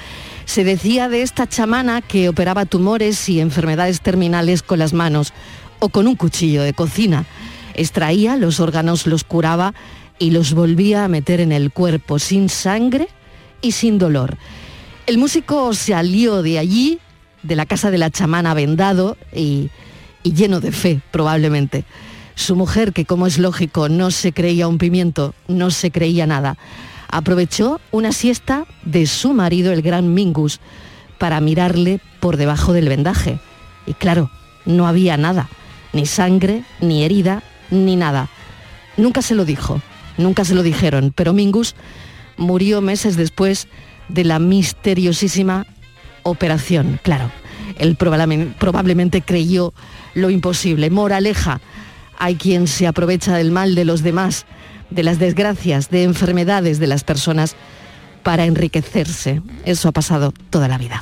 Se 0.46 0.64
decía 0.64 1.10
de 1.10 1.24
esta 1.24 1.48
chamana 1.48 2.02
que 2.02 2.30
operaba 2.30 2.66
tumores 2.66 3.28
y 3.28 3.42
enfermedades 3.42 4.02
terminales 4.02 4.62
con 4.62 4.80
las 4.80 4.94
manos 4.94 5.34
o 5.80 5.90
con 5.90 6.08
un 6.08 6.16
cuchillo 6.16 6.62
de 6.62 6.74
cocina. 6.74 7.26
Extraía 7.74 8.38
los 8.38 8.60
órganos, 8.60 9.08
los 9.08 9.24
curaba 9.24 9.74
y 10.20 10.32
los 10.32 10.54
volvía 10.54 11.04
a 11.04 11.10
meter 11.10 11.42
en 11.42 11.52
el 11.52 11.72
cuerpo 11.72 12.20
sin 12.20 12.48
sangre 12.48 13.10
y 13.62 13.74
sin 13.74 13.98
dolor. 13.98 14.38
El 15.08 15.18
músico 15.18 15.74
salió 15.74 16.42
de 16.42 16.60
allí, 16.60 17.00
de 17.44 17.56
la 17.56 17.66
casa 17.66 17.92
de 17.92 17.98
la 17.98 18.12
chamana 18.12 18.54
vendado 18.54 19.18
y, 19.34 19.70
y 20.26 20.34
lleno 20.34 20.60
de 20.60 20.74
fe 20.74 21.00
probablemente. 21.12 21.86
Su 22.34 22.58
mujer, 22.58 22.92
que 22.92 23.06
como 23.06 23.28
es 23.28 23.38
lógico, 23.38 23.88
no 23.88 24.12
se 24.12 24.34
creía 24.34 24.68
un 24.68 24.78
pimiento, 24.78 25.34
no 25.48 25.72
se 25.72 25.92
creía 25.92 26.28
nada, 26.28 26.58
aprovechó 27.08 27.80
una 27.92 28.12
siesta 28.12 28.66
de 28.84 29.06
su 29.06 29.32
marido, 29.32 29.72
el 29.72 29.82
gran 29.82 30.14
Mingus, 30.14 30.60
para 31.18 31.40
mirarle 31.40 32.02
por 32.20 32.36
debajo 32.36 32.74
del 32.74 32.90
vendaje. 32.90 33.40
Y 33.86 33.94
claro, 33.94 34.30
no 34.66 34.88
había 34.88 35.16
nada, 35.16 35.48
ni 35.94 36.06
sangre, 36.06 36.66
ni 36.82 37.06
herida, 37.06 37.42
ni 37.70 37.96
nada. 37.96 38.28
Nunca 38.98 39.22
se 39.22 39.36
lo 39.36 39.46
dijo, 39.46 39.82
nunca 40.18 40.44
se 40.44 40.56
lo 40.56 40.64
dijeron, 40.64 41.14
pero 41.16 41.32
Mingus 41.32 41.76
murió 42.36 42.82
meses 42.82 43.16
después 43.16 43.68
de 44.10 44.24
la 44.24 44.40
misteriosísima 44.40 45.68
operación. 46.24 47.00
Claro, 47.04 47.32
él 47.78 47.96
probablemente 47.96 49.22
creyó 49.22 49.74
lo 50.14 50.30
imposible. 50.30 50.90
Moraleja, 50.90 51.62
hay 52.18 52.36
quien 52.36 52.68
se 52.68 52.88
aprovecha 52.88 53.36
del 53.36 53.52
mal 53.52 53.76
de 53.76 53.86
los 53.86 54.04
demás, 54.04 54.46
de 54.90 55.04
las 55.04 55.20
desgracias, 55.20 55.90
de 55.90 56.04
enfermedades 56.04 56.80
de 56.80 56.88
las 56.88 57.04
personas 57.04 57.56
para 58.24 58.46
enriquecerse. 58.46 59.42
Eso 59.66 59.90
ha 59.90 59.92
pasado 59.92 60.34
toda 60.50 60.68
la 60.68 60.78
vida. 60.78 61.02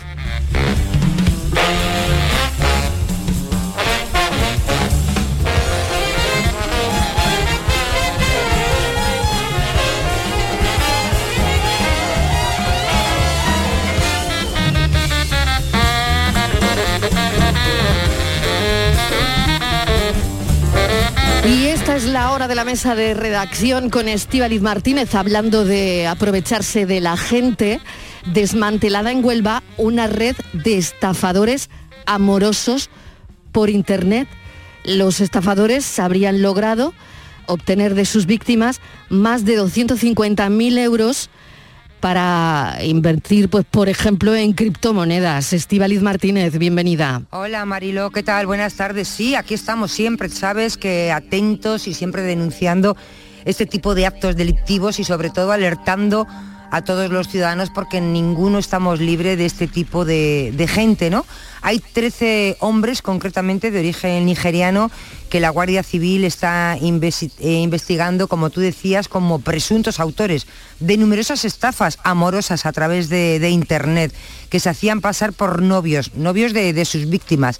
Es 21.95 22.05
la 22.05 22.31
hora 22.31 22.47
de 22.47 22.55
la 22.55 22.65
mesa 22.65 22.95
de 22.95 23.13
redacción 23.13 23.91
con 23.91 24.07
Estíbaliz 24.07 24.61
Martínez 24.63 25.13
hablando 25.13 25.63
de 25.63 26.07
aprovecharse 26.07 26.87
de 26.87 26.99
la 27.01 27.17
gente 27.17 27.79
desmantelada 28.25 29.11
en 29.11 29.23
Huelva 29.23 29.61
una 29.77 30.07
red 30.07 30.35
de 30.53 30.77
estafadores 30.77 31.69
amorosos 32.07 32.89
por 33.51 33.69
internet. 33.69 34.27
Los 34.83 35.21
estafadores 35.21 35.99
habrían 35.99 36.41
logrado 36.41 36.95
obtener 37.45 37.93
de 37.93 38.05
sus 38.05 38.25
víctimas 38.25 38.81
más 39.09 39.45
de 39.45 39.59
250.000 39.59 40.79
euros 40.79 41.29
para 42.03 42.79
invertir, 42.83 43.47
pues, 43.47 43.63
por 43.63 43.87
ejemplo, 43.87 44.35
en 44.35 44.51
criptomonedas. 44.51 45.53
Estíbaliz 45.53 46.01
Martínez, 46.01 46.57
bienvenida. 46.57 47.21
Hola 47.29 47.63
Marilo, 47.63 48.11
¿qué 48.11 48.23
tal? 48.23 48.45
Buenas 48.45 48.73
tardes. 48.73 49.07
Sí, 49.07 49.35
aquí 49.35 49.53
estamos 49.53 49.93
siempre, 49.93 50.27
sabes 50.27 50.75
que 50.75 51.13
atentos 51.13 51.87
y 51.87 51.93
siempre 51.93 52.21
denunciando 52.21 52.97
este 53.45 53.65
tipo 53.65 53.95
de 53.95 54.05
actos 54.05 54.35
delictivos 54.35 54.99
y 54.99 55.05
sobre 55.05 55.29
todo 55.29 55.53
alertando 55.53 56.27
a 56.73 56.83
todos 56.83 57.11
los 57.11 57.27
ciudadanos 57.27 57.69
porque 57.69 58.01
ninguno 58.01 58.57
estamos 58.57 58.99
libre 58.99 59.35
de 59.35 59.45
este 59.45 59.67
tipo 59.67 60.05
de, 60.05 60.67
gente, 60.67 61.11
¿no? 61.11 61.23
Hay 61.61 61.77
13 61.77 62.57
hombres 62.61 63.03
concretamente 63.03 63.69
de 63.69 63.77
origen 63.77 64.25
nigeriano 64.25 64.89
que 65.29 65.39
la 65.39 65.51
Guardia 65.51 65.83
Civil 65.83 66.23
está 66.23 66.75
eh, 66.75 67.61
investigando, 67.61 68.27
como 68.27 68.49
tú 68.49 68.59
decías, 68.59 69.07
como 69.07 69.37
presuntos 69.37 69.99
autores 69.99 70.47
de 70.79 70.97
numerosas 70.97 71.45
estafas 71.45 71.99
amorosas 72.03 72.65
a 72.65 72.71
través 72.71 73.07
de, 73.07 73.37
de 73.37 73.51
Internet, 73.51 74.11
que 74.49 74.59
se 74.59 74.69
hacían 74.69 74.99
pasar 74.99 75.31
por 75.31 75.61
novios, 75.61 76.15
novios 76.15 76.53
de, 76.53 76.73
de 76.73 76.85
sus 76.85 77.07
víctimas. 77.07 77.59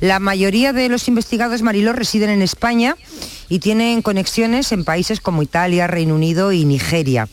La 0.00 0.20
mayoría 0.20 0.72
de 0.72 0.88
los 0.88 1.06
investigados, 1.06 1.60
Mariló, 1.60 1.92
residen 1.92 2.30
en 2.30 2.40
España 2.40 2.96
y 3.50 3.58
tienen 3.58 4.00
conexiones 4.00 4.72
en 4.72 4.84
países 4.84 5.20
como 5.20 5.42
Italia, 5.42 5.86
Reino 5.86 6.14
Unido 6.14 6.50
y 6.50 6.64
Nigeria. 6.64 7.28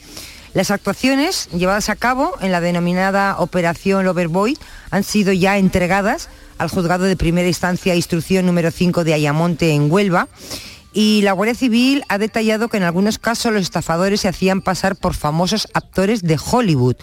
Las 0.53 0.69
actuaciones 0.69 1.47
llevadas 1.53 1.89
a 1.89 1.95
cabo 1.95 2.33
en 2.41 2.51
la 2.51 2.59
denominada 2.59 3.37
Operación 3.39 4.03
Loverboy 4.03 4.57
han 4.89 5.05
sido 5.05 5.31
ya 5.31 5.57
entregadas 5.57 6.27
al 6.57 6.69
juzgado 6.69 7.05
de 7.05 7.15
primera 7.15 7.47
instancia 7.47 7.95
instrucción 7.95 8.45
número 8.45 8.69
5 8.69 9.05
de 9.05 9.13
Ayamonte 9.13 9.71
en 9.71 9.89
Huelva 9.89 10.27
y 10.91 11.21
la 11.21 11.31
Guardia 11.31 11.55
Civil 11.55 12.03
ha 12.09 12.17
detallado 12.17 12.67
que 12.67 12.75
en 12.75 12.83
algunos 12.83 13.17
casos 13.17 13.53
los 13.53 13.61
estafadores 13.61 14.21
se 14.21 14.27
hacían 14.27 14.61
pasar 14.61 14.97
por 14.97 15.13
famosos 15.13 15.69
actores 15.73 16.21
de 16.21 16.37
Hollywood. 16.37 16.97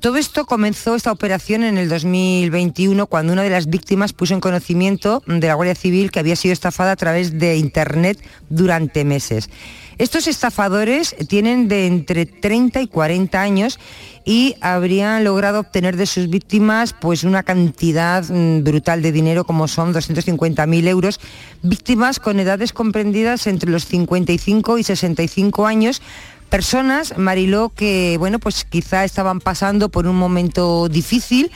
Todo 0.00 0.16
esto 0.16 0.46
comenzó 0.46 0.94
esta 0.94 1.12
operación 1.12 1.64
en 1.64 1.76
el 1.76 1.88
2021 1.90 3.06
cuando 3.08 3.34
una 3.34 3.42
de 3.42 3.50
las 3.50 3.66
víctimas 3.66 4.14
puso 4.14 4.32
en 4.32 4.40
conocimiento 4.40 5.22
de 5.26 5.46
la 5.46 5.54
Guardia 5.54 5.74
Civil 5.74 6.10
que 6.10 6.20
había 6.20 6.36
sido 6.36 6.52
estafada 6.52 6.92
a 6.92 6.96
través 6.96 7.38
de 7.38 7.56
Internet 7.56 8.18
durante 8.48 9.04
meses. 9.04 9.50
Estos 9.98 10.28
estafadores 10.28 11.16
tienen 11.28 11.66
de 11.66 11.88
entre 11.88 12.24
30 12.24 12.80
y 12.82 12.86
40 12.86 13.40
años 13.40 13.80
y 14.24 14.54
habrían 14.60 15.24
logrado 15.24 15.58
obtener 15.58 15.96
de 15.96 16.06
sus 16.06 16.30
víctimas 16.30 16.92
pues 16.92 17.24
una 17.24 17.42
cantidad 17.42 18.24
mm, 18.28 18.62
brutal 18.62 19.02
de 19.02 19.10
dinero 19.10 19.42
como 19.42 19.66
son 19.66 19.92
250.000 19.92 20.86
euros, 20.86 21.18
víctimas 21.62 22.20
con 22.20 22.38
edades 22.38 22.72
comprendidas 22.72 23.48
entre 23.48 23.70
los 23.70 23.86
55 23.86 24.78
y 24.78 24.84
65 24.84 25.66
años, 25.66 26.00
personas, 26.48 27.18
Mariló, 27.18 27.70
que 27.70 28.18
bueno, 28.20 28.38
pues 28.38 28.64
quizá 28.64 29.04
estaban 29.04 29.40
pasando 29.40 29.88
por 29.88 30.06
un 30.06 30.16
momento 30.16 30.88
difícil 30.88 31.50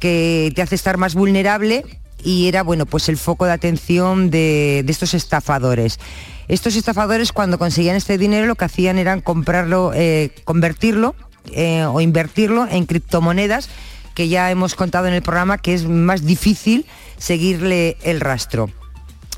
que 0.00 0.50
te 0.56 0.60
hace 0.60 0.74
estar 0.74 0.96
más 0.96 1.14
vulnerable 1.14 1.84
y 2.24 2.48
era 2.48 2.64
bueno, 2.64 2.84
pues 2.84 3.08
el 3.08 3.16
foco 3.16 3.44
de 3.44 3.52
atención 3.52 4.28
de, 4.28 4.82
de 4.84 4.90
estos 4.90 5.14
estafadores. 5.14 6.00
Estos 6.48 6.76
estafadores 6.76 7.32
cuando 7.32 7.58
conseguían 7.58 7.96
este 7.96 8.18
dinero 8.18 8.46
lo 8.46 8.54
que 8.54 8.66
hacían 8.66 8.98
era 8.98 9.20
comprarlo, 9.20 9.92
eh, 9.94 10.30
convertirlo 10.44 11.14
eh, 11.52 11.84
o 11.84 12.00
invertirlo 12.00 12.66
en 12.68 12.86
criptomonedas 12.86 13.68
que 14.14 14.28
ya 14.28 14.50
hemos 14.50 14.74
contado 14.74 15.06
en 15.08 15.14
el 15.14 15.22
programa 15.22 15.58
que 15.58 15.74
es 15.74 15.86
más 15.86 16.24
difícil 16.24 16.86
seguirle 17.18 17.96
el 18.02 18.20
rastro. 18.20 18.70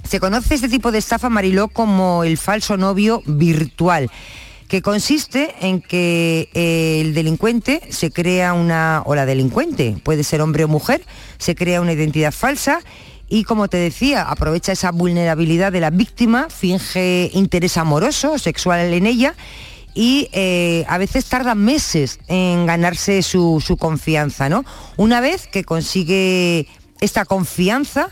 Se 0.04 0.20
conoce 0.20 0.54
este 0.54 0.68
tipo 0.68 0.92
de 0.92 0.98
estafa, 0.98 1.28
Mariló, 1.28 1.68
como 1.68 2.24
el 2.24 2.38
falso 2.38 2.76
novio 2.76 3.22
virtual 3.26 4.10
que 4.68 4.82
consiste 4.82 5.54
en 5.60 5.80
que 5.80 6.50
eh, 6.52 7.00
el 7.00 7.14
delincuente 7.14 7.80
se 7.90 8.10
crea 8.10 8.52
una, 8.52 9.02
o 9.06 9.14
la 9.14 9.24
delincuente, 9.24 9.96
puede 10.02 10.24
ser 10.24 10.42
hombre 10.42 10.64
o 10.64 10.68
mujer, 10.68 11.02
se 11.38 11.54
crea 11.54 11.80
una 11.80 11.94
identidad 11.94 12.32
falsa 12.32 12.80
y 13.28 13.44
como 13.44 13.68
te 13.68 13.76
decía, 13.76 14.22
aprovecha 14.22 14.72
esa 14.72 14.90
vulnerabilidad 14.90 15.72
de 15.72 15.80
la 15.80 15.90
víctima, 15.90 16.48
finge 16.48 17.30
interés 17.34 17.76
amoroso 17.76 18.38
sexual 18.38 18.92
en 18.92 19.06
ella 19.06 19.34
y 19.94 20.28
eh, 20.32 20.84
a 20.88 20.98
veces 20.98 21.26
tarda 21.26 21.54
meses 21.54 22.20
en 22.28 22.66
ganarse 22.66 23.22
su, 23.22 23.62
su 23.64 23.76
confianza, 23.76 24.48
¿no? 24.48 24.64
Una 24.96 25.20
vez 25.20 25.46
que 25.46 25.64
consigue 25.64 26.66
esta 27.00 27.24
confianza, 27.24 28.08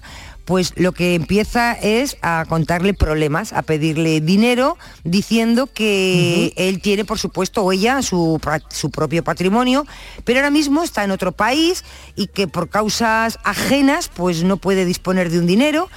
pues 0.46 0.72
lo 0.76 0.92
que 0.92 1.14
empieza 1.14 1.72
es 1.72 2.16
a 2.22 2.46
contarle 2.48 2.94
problemas, 2.94 3.52
a 3.52 3.62
pedirle 3.62 4.20
dinero, 4.20 4.78
diciendo 5.02 5.66
que 5.66 6.52
él 6.56 6.80
tiene, 6.80 7.04
por 7.04 7.18
supuesto, 7.18 7.62
o 7.62 7.72
ella, 7.72 8.00
su, 8.00 8.40
su 8.70 8.90
propio 8.90 9.24
patrimonio, 9.24 9.84
pero 10.24 10.38
ahora 10.38 10.50
mismo 10.50 10.84
está 10.84 11.02
en 11.02 11.10
otro 11.10 11.32
país 11.32 11.84
y 12.14 12.28
que 12.28 12.46
por 12.46 12.68
causas 12.68 13.40
ajenas, 13.42 14.08
pues 14.08 14.44
no 14.44 14.56
puede 14.56 14.84
disponer 14.84 15.30
de 15.30 15.40
un 15.40 15.46
dinero. 15.46 15.90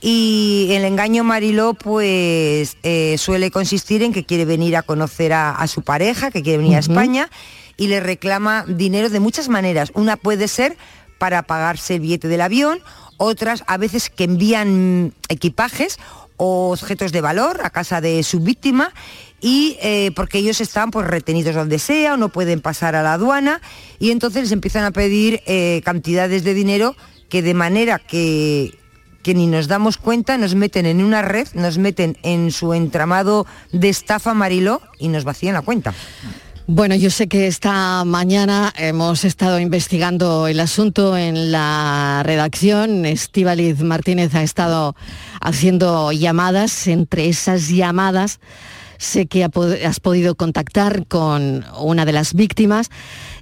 Y 0.00 0.68
el 0.70 0.84
engaño 0.84 1.24
Mariló 1.24 1.74
pues 1.74 2.76
eh, 2.84 3.16
suele 3.18 3.50
consistir 3.50 4.04
en 4.04 4.12
que 4.12 4.24
quiere 4.24 4.44
venir 4.44 4.76
a 4.76 4.82
conocer 4.82 5.32
a, 5.32 5.50
a 5.50 5.66
su 5.66 5.82
pareja, 5.82 6.30
que 6.30 6.42
quiere 6.42 6.58
venir 6.58 6.76
a. 6.76 6.80
España 6.80 7.28
y 7.76 7.88
le 7.88 8.00
reclama 8.00 8.64
dinero 8.68 9.08
de 9.08 9.18
muchas 9.20 9.48
maneras. 9.48 9.90
Una 9.94 10.16
puede 10.16 10.46
ser 10.48 10.76
para 11.18 11.42
pagarse 11.44 11.94
el 11.94 12.00
billete 12.00 12.28
del 12.28 12.40
avión, 12.40 12.80
otras 13.16 13.64
a 13.66 13.76
veces 13.76 14.10
que 14.10 14.24
envían 14.24 15.14
equipajes 15.28 15.98
o 16.36 16.72
objetos 16.72 17.12
de 17.12 17.20
valor 17.20 17.60
a 17.64 17.70
casa 17.70 18.00
de 18.00 18.22
su 18.22 18.40
víctima 18.40 18.92
y 19.40 19.78
eh, 19.80 20.10
porque 20.14 20.38
ellos 20.38 20.60
están 20.60 20.90
pues 20.90 21.06
retenidos 21.06 21.54
donde 21.54 21.78
sea 21.78 22.14
o 22.14 22.16
no 22.16 22.28
pueden 22.28 22.60
pasar 22.60 22.94
a 22.94 23.02
la 23.02 23.14
aduana 23.14 23.60
y 23.98 24.10
entonces 24.10 24.42
les 24.42 24.52
empiezan 24.52 24.84
a 24.84 24.90
pedir 24.90 25.42
eh, 25.46 25.80
cantidades 25.84 26.44
de 26.44 26.54
dinero 26.54 26.94
que 27.28 27.42
de 27.42 27.54
manera 27.54 27.98
que 27.98 28.78
que 29.26 29.34
ni 29.34 29.48
nos 29.48 29.66
damos 29.66 29.96
cuenta, 29.96 30.38
nos 30.38 30.54
meten 30.54 30.86
en 30.86 31.02
una 31.02 31.20
red, 31.20 31.48
nos 31.54 31.78
meten 31.78 32.16
en 32.22 32.52
su 32.52 32.74
entramado 32.74 33.44
de 33.72 33.88
estafa 33.88 34.34
Mariló 34.34 34.80
y 35.00 35.08
nos 35.08 35.24
vacían 35.24 35.54
la 35.54 35.62
cuenta. 35.62 35.94
Bueno, 36.68 36.96
yo 36.96 37.10
sé 37.10 37.28
que 37.28 37.46
esta 37.46 38.04
mañana 38.04 38.72
hemos 38.76 39.24
estado 39.24 39.60
investigando 39.60 40.48
el 40.48 40.58
asunto 40.58 41.16
en 41.16 41.52
la 41.52 42.22
redacción. 42.24 43.06
Estíbaliz 43.06 43.82
Martínez 43.82 44.34
ha 44.34 44.42
estado 44.42 44.96
haciendo 45.40 46.10
llamadas. 46.10 46.88
Entre 46.88 47.28
esas 47.28 47.68
llamadas 47.68 48.40
sé 48.98 49.26
que 49.26 49.44
has 49.44 50.00
podido 50.00 50.34
contactar 50.34 51.06
con 51.06 51.64
una 51.78 52.04
de 52.04 52.12
las 52.12 52.34
víctimas. 52.34 52.90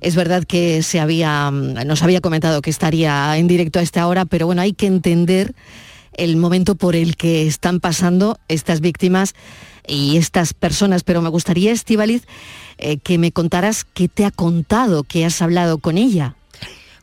Es 0.03 0.17
verdad 0.17 0.45
que 0.45 0.83
se 0.83 1.01
había, 1.01 1.51
mm, 1.51 1.87
nos 1.87 2.03
había 2.03 2.21
comentado 2.21 2.61
que 2.61 2.69
estaría 2.69 3.39
en 3.39 3.49
directo 3.49 3.79
a 3.79 3.83
esta 3.83 4.07
hora, 4.07 4.27
pero 4.27 4.45
bueno, 4.45 4.61
hay 4.61 4.75
que 4.75 4.87
entender 4.87 5.55
el 6.13 6.37
momento 6.37 6.75
por 6.75 6.95
el 6.95 7.17
que 7.17 7.47
están 7.47 7.81
pasando 7.81 8.39
estas 8.49 8.81
víctimas 8.81 9.35
y 9.87 10.17
estas 10.17 10.55
personas. 10.55 11.05
Pero 11.05 11.23
me 11.23 11.29
gustaría, 11.29 11.73
Estivaliz, 11.73 12.27
que 13.03 13.19
me 13.19 13.33
contaras 13.33 13.85
qué 13.85 14.09
te 14.09 14.25
ha 14.25 14.31
contado, 14.31 15.05
que 15.05 15.25
has 15.25 15.41
hablado 15.43 15.79
con 15.79 15.99
ella. 15.99 16.37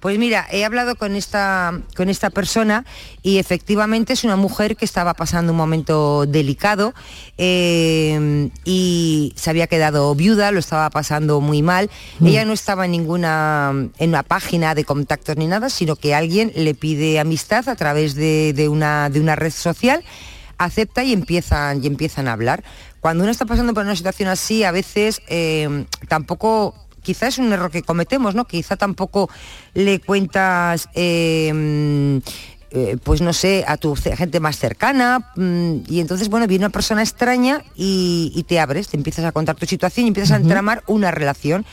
Pues 0.01 0.17
mira, 0.17 0.47
he 0.51 0.65
hablado 0.65 0.95
con 0.95 1.15
esta, 1.15 1.79
con 1.95 2.09
esta 2.09 2.31
persona 2.31 2.85
y 3.21 3.37
efectivamente 3.37 4.13
es 4.13 4.23
una 4.23 4.35
mujer 4.35 4.75
que 4.75 4.83
estaba 4.83 5.13
pasando 5.13 5.51
un 5.51 5.59
momento 5.59 6.25
delicado 6.25 6.95
eh, 7.37 8.49
y 8.65 9.31
se 9.35 9.51
había 9.51 9.67
quedado 9.67 10.13
viuda, 10.15 10.51
lo 10.51 10.57
estaba 10.57 10.89
pasando 10.89 11.39
muy 11.39 11.61
mal. 11.61 11.91
Mm. 12.17 12.25
Ella 12.25 12.45
no 12.45 12.53
estaba 12.53 12.85
en 12.85 12.93
ninguna 12.93 13.73
en 13.99 14.09
una 14.09 14.23
página 14.23 14.73
de 14.73 14.85
contactos 14.85 15.37
ni 15.37 15.45
nada, 15.45 15.69
sino 15.69 15.95
que 15.95 16.15
alguien 16.15 16.51
le 16.55 16.73
pide 16.73 17.19
amistad 17.19 17.69
a 17.69 17.75
través 17.75 18.15
de, 18.15 18.53
de 18.53 18.69
una, 18.69 19.11
de 19.11 19.19
una 19.19 19.35
red 19.35 19.51
social 19.51 20.03
acepta 20.65 21.03
y 21.03 21.13
empiezan, 21.13 21.83
y 21.83 21.87
empiezan 21.87 22.27
a 22.27 22.33
hablar. 22.33 22.63
Cuando 22.99 23.23
uno 23.23 23.31
está 23.31 23.45
pasando 23.45 23.73
por 23.73 23.83
una 23.83 23.95
situación 23.95 24.29
así, 24.29 24.63
a 24.63 24.71
veces 24.71 25.21
eh, 25.27 25.85
tampoco, 26.07 26.75
quizá 27.01 27.27
es 27.27 27.37
un 27.37 27.51
error 27.51 27.71
que 27.71 27.81
cometemos, 27.81 28.35
¿no? 28.35 28.45
Quizá 28.45 28.75
tampoco 28.75 29.29
le 29.73 29.99
cuentas, 29.99 30.87
eh, 30.93 32.21
eh, 32.73 32.97
pues 33.03 33.21
no 33.21 33.33
sé, 33.33 33.65
a 33.67 33.75
tu 33.77 33.95
gente 33.95 34.39
más 34.39 34.57
cercana, 34.57 35.31
mm, 35.35 35.77
y 35.89 35.99
entonces, 35.99 36.29
bueno, 36.29 36.47
viene 36.47 36.65
una 36.65 36.71
persona 36.71 37.01
extraña 37.01 37.63
y, 37.75 38.31
y 38.35 38.43
te 38.43 38.59
abres, 38.59 38.87
te 38.87 38.97
empiezas 38.97 39.25
a 39.25 39.31
contar 39.31 39.55
tu 39.55 39.65
situación 39.65 40.05
y 40.05 40.09
empiezas 40.09 40.31
a 40.31 40.35
entramar 40.41 40.83
una 40.87 41.11
relación. 41.11 41.65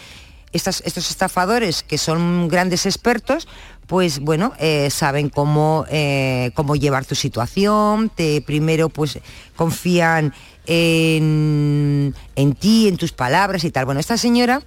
Estas- 0.50 0.82
estos 0.86 1.10
estafadores, 1.10 1.82
que 1.82 1.98
son 1.98 2.48
grandes 2.48 2.86
expertos, 2.86 3.46
pues 3.88 4.20
bueno, 4.20 4.52
eh, 4.58 4.90
saben 4.90 5.30
cómo, 5.30 5.86
eh, 5.90 6.50
cómo 6.54 6.76
llevar 6.76 7.06
tu 7.06 7.14
situación, 7.14 8.10
te 8.14 8.42
primero 8.42 8.90
pues 8.90 9.18
confían 9.56 10.34
en, 10.66 12.14
en 12.36 12.54
ti, 12.54 12.86
en 12.86 12.98
tus 12.98 13.12
palabras 13.12 13.64
y 13.64 13.70
tal. 13.70 13.86
Bueno, 13.86 13.98
esta 13.98 14.18
señora 14.18 14.62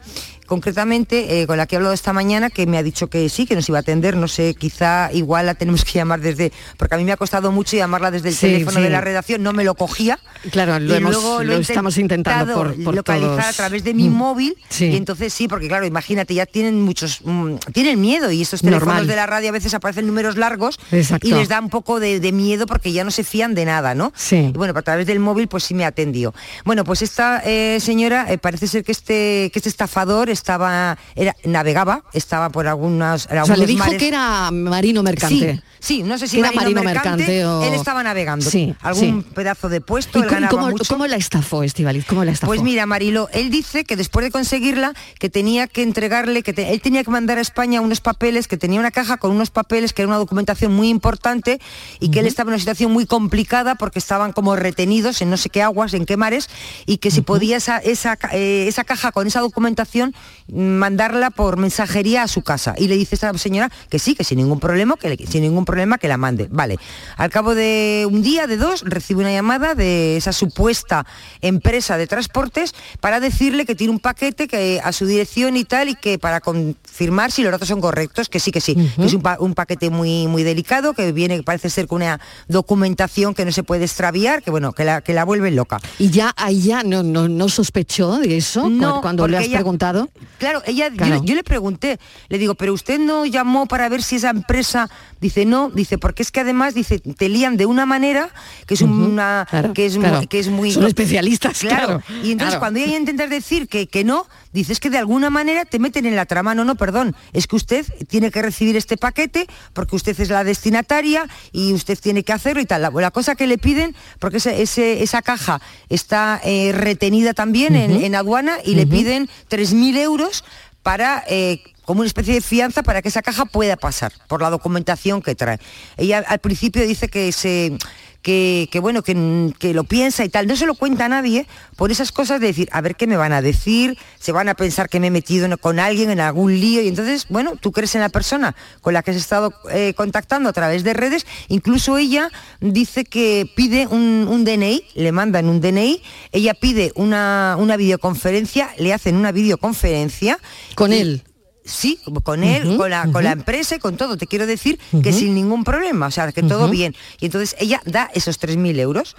concretamente 0.51 1.41
eh, 1.41 1.47
con 1.47 1.55
la 1.55 1.65
que 1.65 1.75
he 1.75 1.77
hablado 1.77 1.93
esta 1.93 2.11
mañana, 2.11 2.49
que 2.49 2.65
me 2.65 2.77
ha 2.77 2.83
dicho 2.83 3.07
que 3.07 3.29
sí, 3.29 3.45
que 3.45 3.55
nos 3.55 3.69
iba 3.69 3.77
a 3.77 3.81
atender, 3.81 4.17
no 4.17 4.27
sé, 4.27 4.53
quizá 4.53 5.09
igual 5.13 5.45
la 5.45 5.53
tenemos 5.53 5.85
que 5.85 5.93
llamar 5.93 6.19
desde, 6.19 6.51
porque 6.75 6.95
a 6.95 6.97
mí 6.97 7.05
me 7.05 7.13
ha 7.13 7.17
costado 7.17 7.53
mucho 7.53 7.77
llamarla 7.77 8.11
desde 8.11 8.27
el 8.29 8.35
Sí, 8.35 8.41
teléfono 8.47 8.77
sí. 8.77 8.83
de 8.83 8.89
la 8.89 8.99
redacción, 8.99 9.41
no 9.43 9.53
me 9.53 9.63
lo 9.63 9.75
cogía. 9.75 10.19
Claro, 10.51 10.77
lo, 10.77 10.93
Y 10.93 10.97
hemos- 10.97 11.13
luego 11.13 11.41
lo 11.43 11.53
estamos 11.57 11.97
intentando 11.97 12.53
por, 12.53 12.83
por 12.83 12.95
localizar 12.95 13.29
todos. 13.31 13.45
a 13.45 13.53
través 13.53 13.83
de 13.85 13.93
mi 13.93 14.09
Mm. 14.09 14.13
móvil 14.13 14.55
Sí. 14.67 14.87
y 14.87 14.97
entonces 14.97 15.33
sí, 15.33 15.47
porque 15.47 15.69
claro, 15.69 15.85
imagínate, 15.85 16.33
ya 16.33 16.45
tienen 16.45 16.81
muchos, 16.81 17.21
mm, 17.23 17.55
tienen 17.71 18.01
miedo 18.01 18.29
y 18.29 18.41
estos 18.41 18.59
teléfonos 18.59 18.87
Normal. 18.87 19.07
de 19.07 19.15
la 19.15 19.25
radio 19.27 19.49
a 19.49 19.51
veces 19.53 19.73
aparecen 19.73 20.05
números 20.05 20.35
largos 20.35 20.77
Exacto. 20.91 21.25
y 21.27 21.31
les 21.31 21.47
da 21.47 21.61
un 21.61 21.69
poco 21.69 22.01
de, 22.01 22.19
de 22.19 22.31
miedo 22.33 22.65
porque 22.65 22.91
ya 22.91 23.05
no 23.05 23.11
se 23.11 23.23
fían 23.23 23.55
de 23.55 23.63
nada, 23.63 23.95
¿no? 23.95 24.11
Sí. 24.15 24.35
Y 24.53 24.57
bueno, 24.57 24.73
a 24.75 24.81
través 24.81 25.07
del 25.07 25.19
móvil 25.19 25.47
pues 25.47 25.63
sí 25.63 25.73
me 25.73 25.85
atendió. 25.85 26.33
Bueno, 26.65 26.83
pues 26.83 27.01
esta 27.01 27.41
eh, 27.45 27.77
señora 27.79 28.25
eh, 28.29 28.37
parece 28.37 28.67
ser 28.67 28.83
que 28.83 28.91
este, 28.91 29.49
que 29.53 29.59
este 29.59 29.69
estafador 29.69 30.29
estaba, 30.41 30.97
era, 31.15 31.36
navegaba, 31.43 32.04
estaba 32.13 32.49
por 32.49 32.67
algunas, 32.67 33.27
O 33.27 33.45
sea, 33.45 33.56
le 33.56 33.65
dijo 33.67 33.80
mares- 33.86 33.99
que 33.99 34.08
era 34.08 34.49
marino 34.51 35.04
mercante. 35.04 35.62
Sí, 35.80 35.97
sí, 35.99 36.04
no 36.04 36.17
sé 36.17 36.27
si 36.27 36.39
era 36.39 36.47
marino, 36.51 36.82
marino 36.82 36.84
mercante, 36.84 37.17
mercante 37.27 37.45
o- 37.45 37.63
él 37.63 37.73
estaba 37.75 38.01
navegando. 38.01 38.49
Sí, 38.49 38.75
algún 38.82 39.21
sí. 39.23 39.30
pedazo 39.36 39.69
de 39.69 39.82
puesto, 39.82 40.17
¿Y 40.19 40.23
él 40.23 40.27
cómo, 40.27 40.47
cómo- 40.49 40.69
mucho. 40.71 40.91
cómo 40.93 41.06
la 41.08 41.15
estafó, 41.15 41.62
Estivaliz? 41.63 42.06
¿Cómo 42.06 42.23
la 42.25 42.32
estafó? 42.32 42.49
Pues 42.51 42.62
mira, 42.63 42.86
Marilo, 42.88 43.30
él 43.34 43.51
dice 43.51 43.84
que 43.84 43.95
después 43.95 44.23
de 44.25 44.32
conseguirla, 44.32 44.93
que 45.19 45.30
tenía 45.30 45.67
que 45.67 45.84
entregarle, 45.84 46.41
que 46.41 46.54
te- 46.54 46.73
él 46.73 46.82
tenía 46.82 47.04
que 47.04 47.12
mandar 47.12 47.38
a 47.38 47.41
España 47.41 47.82
unos 47.82 48.01
papeles, 48.01 48.47
que 48.47 48.58
tenía 48.58 48.80
una 48.80 48.91
caja 48.91 49.17
con 49.17 49.32
unos 49.32 49.51
papeles, 49.51 49.93
que 49.93 50.01
era 50.01 50.10
una 50.10 50.17
documentación 50.17 50.73
muy 50.73 50.89
importante 50.89 51.62
y 51.99 52.10
que 52.10 52.19
él 52.21 52.25
estaba 52.25 52.49
en 52.49 52.54
una 52.54 52.60
situación 52.60 52.91
muy 52.91 53.06
complicada 53.06 53.75
porque 53.75 53.99
estaban 53.99 54.34
como 54.34 54.56
retenidos 54.56 55.21
en 55.21 55.30
no 55.30 55.38
sé 55.38 55.49
qué 55.49 55.62
aguas, 55.62 55.93
en 55.93 56.06
qué 56.06 56.17
mares, 56.17 56.49
y 56.88 56.97
que 56.97 57.12
si 57.12 57.21
podía 57.21 57.58
esa, 57.58 57.77
esa, 57.77 58.17
eh, 58.32 58.65
esa 58.67 58.84
caja 58.84 59.12
con 59.12 59.27
esa 59.27 59.39
documentación 59.41 60.15
mandarla 60.52 61.30
por 61.32 61.58
mensajería 61.58 62.24
a 62.24 62.28
su 62.28 62.41
casa. 62.41 62.74
Y 62.78 62.88
le 62.88 62.98
dice 62.98 63.15
esta 63.15 63.36
señora 63.38 63.72
que 63.89 64.00
sí, 64.00 64.15
que 64.15 64.24
sin 64.24 64.38
ningún 64.38 64.60
problema, 64.60 64.96
que 64.98 65.10
le- 65.10 65.28
sin 65.28 65.41
ningún 65.44 65.65
problema 65.65 65.98
que 65.98 66.08
la 66.08 66.17
mande. 66.17 66.48
Vale. 66.52 66.78
Al 67.17 67.30
cabo 67.30 67.56
de 67.56 68.08
un 68.10 68.22
día, 68.22 68.48
de 68.48 68.58
dos, 68.58 68.84
recibe 68.86 69.22
una 69.22 69.32
llamada 69.32 69.76
de 69.76 70.17
esa 70.17 70.34
supuesta 70.34 71.06
empresa 71.41 71.98
de 71.98 72.08
transportes 72.08 72.74
para 73.00 73.20
decirle 73.20 73.65
que 73.65 73.76
tiene 73.76 73.91
un 73.91 74.00
paquete 74.00 74.48
que 74.48 74.82
a 74.84 74.91
su 74.91 75.06
dirección 75.06 75.56
y 75.58 75.63
tal 75.63 75.89
y 75.89 75.96
que 75.96 76.20
para 76.20 76.41
confirmar 76.41 77.32
si 77.32 77.44
los 77.44 77.52
datos 77.52 77.67
son 77.67 77.82
correctos, 77.82 78.30
que 78.30 78.39
sí, 78.39 78.52
que 78.52 78.62
sí, 78.62 78.76
que 78.76 79.06
es 79.06 79.13
un, 79.13 79.22
pa- 79.22 79.38
un 79.39 79.54
paquete 79.54 79.89
muy, 79.89 80.28
muy 80.28 80.44
delicado, 80.44 80.94
que 80.94 81.12
viene, 81.12 81.44
parece 81.44 81.70
ser 81.70 81.88
con 81.88 81.98
una 82.02 82.20
documentación 82.48 83.34
que 83.34 83.46
no 83.46 83.52
se 83.52 83.63
puede 83.63 83.86
extraviar, 83.86 84.44
que 84.44 84.52
bueno, 84.52 84.74
que 84.74 84.84
la, 84.86 85.02
que 85.02 85.13
la 85.13 85.24
vuelve 85.26 85.52
loca. 85.52 85.80
¿Y 86.00 86.10
ya 86.10 86.34
ahí 86.38 86.62
ya 86.62 86.84
no, 86.84 87.04
no, 87.04 87.28
no 87.28 87.50
sospechó 87.50 88.17
de 88.20 88.38
eso 88.38 88.70
No, 88.70 89.02
cuando 89.02 89.28
le 89.28 89.38
has 89.38 89.46
ella- 89.46 89.58
preguntado? 89.58 90.10
Claro, 90.38 90.62
ella, 90.65 90.89
yo 90.89 90.95
Claro. 90.97 91.15
le- 91.21 91.27
Yo, 91.27 91.36
le 91.36 91.43
pregunté, 91.43 91.99
le 92.29 92.38
digo, 92.38 92.55
pero 92.55 92.73
usted 92.73 92.99
no 92.99 93.25
llamó 93.25 93.65
para 93.67 93.88
ver 93.89 94.01
si 94.03 94.15
esa 94.17 94.29
empresa, 94.31 94.89
dice, 95.19 95.45
no, 95.45 95.69
dice, 95.69 95.97
porque 95.97 96.23
es 96.23 96.31
que 96.31 96.39
además, 96.41 96.73
dice, 96.73 96.99
te 96.99 97.29
lían 97.29 97.57
de 97.57 97.65
una 97.65 97.86
manera 97.86 98.29
que 98.65 98.73
es 98.73 98.81
una, 98.81 99.47
claro, 99.49 99.73
que 99.73 99.86
es 99.86 99.97
claro. 99.97 100.17
muy, 100.17 100.27
que 100.27 100.39
es 100.39 100.47
muy 100.49 100.71
Son 100.71 100.86
especialistas, 100.86 101.60
claro, 101.60 102.01
Y 102.23 102.31
entonces 102.31 102.57
cuando 102.60 102.79
ella 102.79 102.97
intenta 102.97 103.27
decir 103.27 103.67
que, 103.67 103.88
que 103.88 104.03
no, 104.03 104.25
dices 104.53 104.79
que 104.79 104.89
de 104.89 104.97
alguna 104.97 105.29
manera 105.29 105.65
te 105.65 105.79
meten 105.79 106.05
en 106.05 106.15
la 106.15 106.25
trama, 106.25 106.53
no, 106.55 106.65
no, 106.65 106.75
perdón, 106.75 107.15
es 107.34 107.47
que 107.47 107.55
usted 107.55 107.86
tiene 108.07 108.31
que 108.31 108.41
recibir 108.41 108.75
este 108.77 108.97
paquete 108.97 109.47
porque 109.73 109.95
usted 109.95 110.19
es 110.19 110.29
la 110.29 110.43
destinataria 110.43 111.27
y 111.51 111.73
usted 111.73 111.97
tiene 111.99 112.23
que 112.23 112.34
hacerlo 112.34 112.62
y 112.62 112.65
tal. 112.65 112.81
La, 112.81 112.89
la 112.89 113.12
cosa 113.12 113.36
que 113.36 113.47
le 113.47 113.57
piden, 113.57 113.95
porque 114.19 114.38
ese, 114.38 114.62
ese- 114.62 115.03
esa 115.03 115.21
caja 115.21 115.62
está 115.89 116.41
eh, 116.43 116.71
retenida 116.73 117.34
también 117.34 117.75
en, 117.75 118.15
aduana 118.15 118.57
y 118.65 118.75
le 118.75 118.86
piden 118.88 119.29
3.000 119.49 119.97
euros 120.01 120.43
para 120.83 121.23
eh, 121.27 121.61
como 121.85 122.01
una 122.01 122.07
especie 122.07 122.33
de 122.33 122.41
fianza 122.41 122.83
para 122.83 123.01
que 123.01 123.09
esa 123.09 123.21
caja 123.21 123.45
pueda 123.45 123.75
pasar 123.75 124.13
por 124.27 124.41
la 124.41 124.49
documentación 124.49 125.21
que 125.21 125.35
trae. 125.35 125.59
Ella 125.97 126.23
al 126.27 126.39
principio 126.39 126.85
dice 126.85 127.07
que 127.07 127.31
se 127.31 127.77
que, 128.21 128.69
bueno, 128.81 129.01
que, 129.01 129.53
que, 129.57 129.73
lo 129.73 129.84
piensa 129.84 130.23
y 130.23 130.29
tal. 130.29 130.47
No 130.47 130.55
se 130.55 130.65
lo 130.65 130.75
cuenta 130.75 131.05
a 131.05 131.10
nadie 131.10 131.47
por 131.75 131.91
esas 131.91 132.12
cosas 132.12 132.39
de 132.39 132.47
decir, 132.47 132.69
a 132.71 132.81
ver 132.81 132.95
qué 132.95 133.07
me 133.07 133.17
van 133.17 133.34
a 133.34 133.41
decir, 133.41 133.97
se 134.19 134.31
van 134.31 134.49
a 134.49 134.53
pensar 134.53 134.89
que 134.89 134.99
me 134.99 135.07
he 135.07 135.12
metido 135.12 135.41
con 135.57 135.79
alguien 135.79 136.12
en 136.12 136.19
algún 136.19 136.60
lío 136.60 136.81
y 136.81 136.88
entonces, 136.88 137.25
bueno, 137.29 137.55
tú 137.60 137.71
crees 137.71 137.95
en 137.95 138.01
la 138.01 138.10
persona 138.10 138.55
con 138.81 138.93
la 138.93 139.01
que 139.01 139.12
has 139.12 139.17
estado 139.17 139.53
eh, 139.71 139.93
contactando 139.95 140.49
a 140.49 140.53
través 140.53 140.84
de 140.84 140.93
redes. 140.93 141.25
Incluso 141.47 141.97
ella 141.97 142.29
dice 142.60 143.05
que 143.05 143.49
pide 143.55 143.88
un, 143.88 144.43
DNI, 144.45 144.84
le 144.95 145.12
mandan 145.12 145.49
un 145.49 145.62
DNI, 145.62 146.01
ella 146.31 146.53
pide 146.53 146.91
una, 146.95 147.55
una 147.57 147.77
videoconferencia, 147.77 148.69
le 148.77 148.93
hacen 148.93 149.15
una 149.15 149.31
videoconferencia. 149.31 150.38
Con 150.75 150.93
él 150.93 151.23
Sí, 151.63 152.00
con 152.24 152.43
él, 152.43 152.76
con, 152.78 152.89
la, 152.89 153.08
con 153.12 153.24
la 153.24 153.32
empresa 153.32 153.76
y 153.76 153.80
con 153.80 153.95
todo. 153.95 154.17
Te 154.17 154.28
quiero 154.28 154.47
decir 154.47 154.80
que 155.04 155.13
sin 155.13 155.36
ningún 155.36 155.63
problema, 155.63 156.08
o 156.08 156.12
sea, 156.12 156.32
que 156.32 156.43
todo 156.43 156.69
bien. 156.69 156.95
Y 157.19 157.26
entonces 157.26 157.56
ella 157.60 157.82
da 157.86 158.10
esos 158.13 158.39
3.000 158.39 158.80
euros 158.80 159.15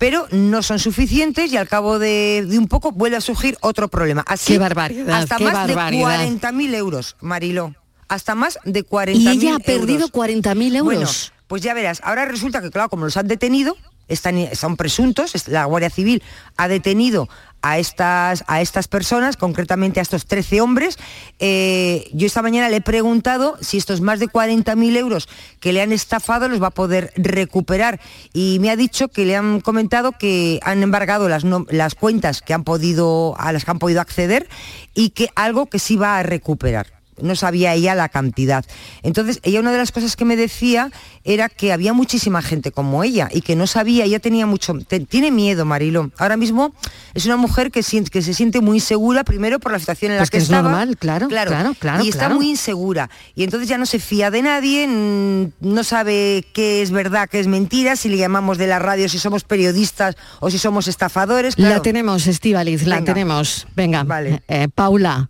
pero 0.00 0.26
no 0.30 0.62
son 0.62 0.78
suficientes 0.78 1.52
y 1.52 1.58
al 1.58 1.68
cabo 1.68 1.98
de, 1.98 2.48
un 2.58 2.68
poco 2.68 2.90
vuelve 2.90 3.18
a 3.18 3.20
surgir 3.20 3.58
otro 3.60 3.88
problema. 3.88 4.24
Así, 4.26 4.54
qué 4.54 4.58
barbaridad, 4.58 5.10
hasta 5.10 5.38
más 5.38 5.66
de 5.66 5.74
40.000 5.74 6.74
euros, 6.74 7.16
Mariló. 7.20 7.74
Hasta 8.08 8.34
más 8.34 8.58
de 8.64 8.82
40.000 8.82 9.14
Y 9.14 9.28
ella 9.28 9.56
ha 9.56 9.58
perdido 9.58 10.08
40.000 10.08 10.76
euros. 10.76 10.84
Bueno, 10.84 11.06
pues 11.48 11.60
ya 11.60 11.74
verás, 11.74 12.00
ahora 12.02 12.24
resulta 12.24 12.62
que, 12.62 12.70
claro, 12.70 12.88
como 12.88 13.04
los 13.04 13.18
han 13.18 13.28
detenido, 13.28 13.76
están, 14.08 14.48
son 14.54 14.78
presuntos, 14.78 15.34
la 15.48 15.66
Guardia 15.66 15.90
Civil 15.90 16.22
ha 16.56 16.66
detenido 16.66 17.28
a 17.62 17.78
estas, 17.78 18.44
a 18.46 18.60
estas 18.60 18.88
personas, 18.88 19.36
concretamente 19.36 20.00
a 20.00 20.02
estos 20.02 20.26
13 20.26 20.60
hombres. 20.60 20.98
Eh, 21.38 22.08
yo 22.12 22.26
esta 22.26 22.42
mañana 22.42 22.68
le 22.68 22.76
he 22.76 22.80
preguntado 22.80 23.56
si 23.60 23.78
estos 23.78 24.00
más 24.00 24.20
de 24.20 24.28
40.000 24.28 24.96
euros 24.96 25.28
que 25.60 25.72
le 25.72 25.82
han 25.82 25.92
estafado 25.92 26.48
los 26.48 26.62
va 26.62 26.68
a 26.68 26.70
poder 26.70 27.12
recuperar 27.16 28.00
y 28.32 28.58
me 28.60 28.70
ha 28.70 28.76
dicho 28.76 29.08
que 29.08 29.24
le 29.24 29.36
han 29.36 29.60
comentado 29.60 30.12
que 30.12 30.60
han 30.62 30.82
embargado 30.82 31.28
las, 31.28 31.44
las 31.44 31.94
cuentas 31.94 32.42
que 32.42 32.54
han 32.54 32.64
podido, 32.64 33.34
a 33.38 33.52
las 33.52 33.64
que 33.64 33.70
han 33.70 33.78
podido 33.78 34.00
acceder 34.00 34.48
y 34.94 35.10
que 35.10 35.28
algo 35.34 35.66
que 35.66 35.78
sí 35.78 35.96
va 35.96 36.18
a 36.18 36.22
recuperar 36.22 36.99
no 37.22 37.34
sabía 37.36 37.74
ella 37.74 37.94
la 37.94 38.08
cantidad. 38.08 38.64
Entonces, 39.02 39.40
ella 39.42 39.60
una 39.60 39.72
de 39.72 39.78
las 39.78 39.92
cosas 39.92 40.16
que 40.16 40.24
me 40.24 40.36
decía 40.36 40.90
era 41.24 41.48
que 41.48 41.72
había 41.72 41.92
muchísima 41.92 42.42
gente 42.42 42.70
como 42.72 43.04
ella 43.04 43.28
y 43.32 43.42
que 43.42 43.56
no 43.56 43.66
sabía, 43.66 44.04
ella 44.04 44.20
tenía 44.20 44.46
mucho, 44.46 44.74
tiene 45.08 45.30
miedo, 45.30 45.64
Marilo. 45.64 46.10
Ahora 46.18 46.36
mismo 46.36 46.74
es 47.14 47.26
una 47.26 47.36
mujer 47.36 47.70
que, 47.70 47.82
que 48.10 48.22
se 48.22 48.34
siente 48.34 48.60
muy 48.60 48.78
insegura, 48.78 49.24
primero 49.24 49.58
por 49.60 49.72
la 49.72 49.78
situación 49.78 50.12
en 50.12 50.16
la 50.16 50.22
pues 50.22 50.30
que, 50.30 50.38
es 50.38 50.44
estaba. 50.44 50.62
normal, 50.62 50.96
claro, 50.96 51.28
claro, 51.28 51.74
claro. 51.78 52.04
Y 52.04 52.08
está 52.08 52.28
muy 52.28 52.50
insegura. 52.50 53.10
Y 53.34 53.44
entonces 53.44 53.68
ya 53.68 53.78
no 53.78 53.86
se 53.86 53.98
fía 53.98 54.30
de 54.30 54.42
nadie, 54.42 54.86
no 54.86 55.84
sabe 55.84 56.44
qué 56.52 56.82
es 56.82 56.90
verdad, 56.90 57.28
qué 57.28 57.40
es 57.40 57.46
mentira, 57.46 57.96
si 57.96 58.08
le 58.08 58.16
llamamos 58.16 58.58
de 58.58 58.66
la 58.66 58.78
radio, 58.78 59.08
si 59.08 59.18
somos 59.18 59.44
periodistas 59.44 60.16
o 60.40 60.50
si 60.50 60.58
somos 60.58 60.88
estafadores. 60.88 61.58
La 61.58 61.82
tenemos, 61.82 62.26
Estivaliz, 62.26 62.86
la 62.86 63.02
tenemos. 63.04 63.66
Venga, 63.74 64.04
vale. 64.04 64.42
Eh, 64.48 64.68
Paula. 64.74 65.29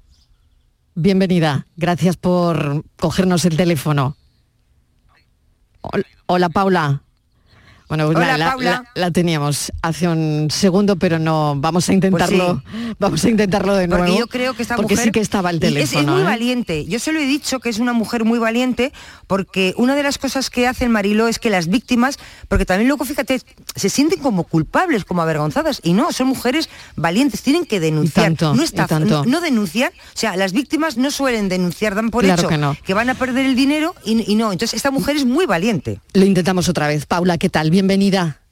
Bienvenida. 0.95 1.67
Gracias 1.77 2.17
por 2.17 2.85
cogernos 2.97 3.45
el 3.45 3.57
teléfono. 3.57 4.17
Hola, 6.27 6.49
Paula. 6.49 7.03
Bueno, 7.91 8.13
la, 8.95 9.11
teníamos 9.11 9.73
hace 9.83 10.07
un 10.07 10.47
segundo, 10.49 10.95
pero 10.95 11.19
no, 11.19 11.57
vamos 11.57 11.89
a 11.89 11.93
intentarlo, 11.93 12.63
pues 12.63 12.97
vamos 13.01 13.25
a 13.25 13.29
intentarlo 13.29 13.75
de 13.75 13.89
nuevo. 13.89 14.05
Porque 14.05 14.19
yo 14.21 14.27
creo 14.29 14.55
que 14.55 14.63
esta 14.63 14.77
porque 14.77 14.97
sí 14.97 15.11
que 15.11 15.19
estaba 15.19 15.51
el 15.51 15.59
teléfono. 15.59 16.01
Es, 16.01 16.07
muy 16.07 16.21
¿eh? 16.21 16.25
valiente. 16.25 16.85
Yo 16.85 17.01
se 17.01 17.13
lo 17.13 17.19
he 17.19 17.27
dicho 17.27 17.59
que 17.59 17.69
es 17.69 17.81
una 17.81 17.93
mujer 17.93 18.25
muy 18.25 18.39
valiente, 18.39 18.93
porque 19.27 19.75
una 19.77 19.97
de 19.97 20.05
las 20.05 20.19
cosas 20.19 20.51
que 20.51 20.69
hace 20.69 20.85
el 20.85 20.91
Mariló 20.91 21.27
es 21.27 21.41
que 21.41 21.51
las 21.51 21.67
víctimas, 21.67 22.19
porque 22.47 22.65
también 22.65 22.87
luego 22.87 23.05
fíjate, 23.05 23.41
se 23.75 23.91
sienten 23.91 24.21
como 24.21 24.45
culpables, 24.45 25.05
como 25.05 25.23
avergonzadas, 25.23 25.81
y 25.83 25.93
no, 25.93 26.13
son 26.13 26.29
mujeres 26.29 26.69
valientes, 26.95 27.43
tienen 27.43 27.67
que 27.67 27.81
denunciar. 27.81 28.37
no 28.41 28.63
está, 28.63 28.87
no, 29.01 29.25
no, 29.25 29.41
denuncian, 29.41 29.91
o 29.93 30.19
sea, 30.19 30.37
las 30.37 30.53
víctimas 30.53 30.97
no 30.97 31.11
suelen 31.11 31.49
denunciar, 31.49 31.97
dan 31.97 32.11
por 32.11 32.25
hecho 32.25 32.49
que, 32.85 32.95
van 32.95 33.11
a 33.11 33.15
perder 33.15 33.47
el 33.47 33.57
dinero 33.57 33.97
y, 34.05 34.31
y 34.31 34.37
no. 34.37 34.53
Entonces 34.53 34.75
esta 34.75 34.93
mujer 34.93 35.17
es 35.17 35.25
muy 35.25 35.47
valiente. 35.47 36.01
Lo 36.13 36.25
intentamos 36.25 36.69
otra 36.69 36.87
vez. 36.87 37.07
Paula, 37.07 37.37
¿qué 37.37 37.49
tal? 37.49 37.71
Bienvenida. 37.81 38.43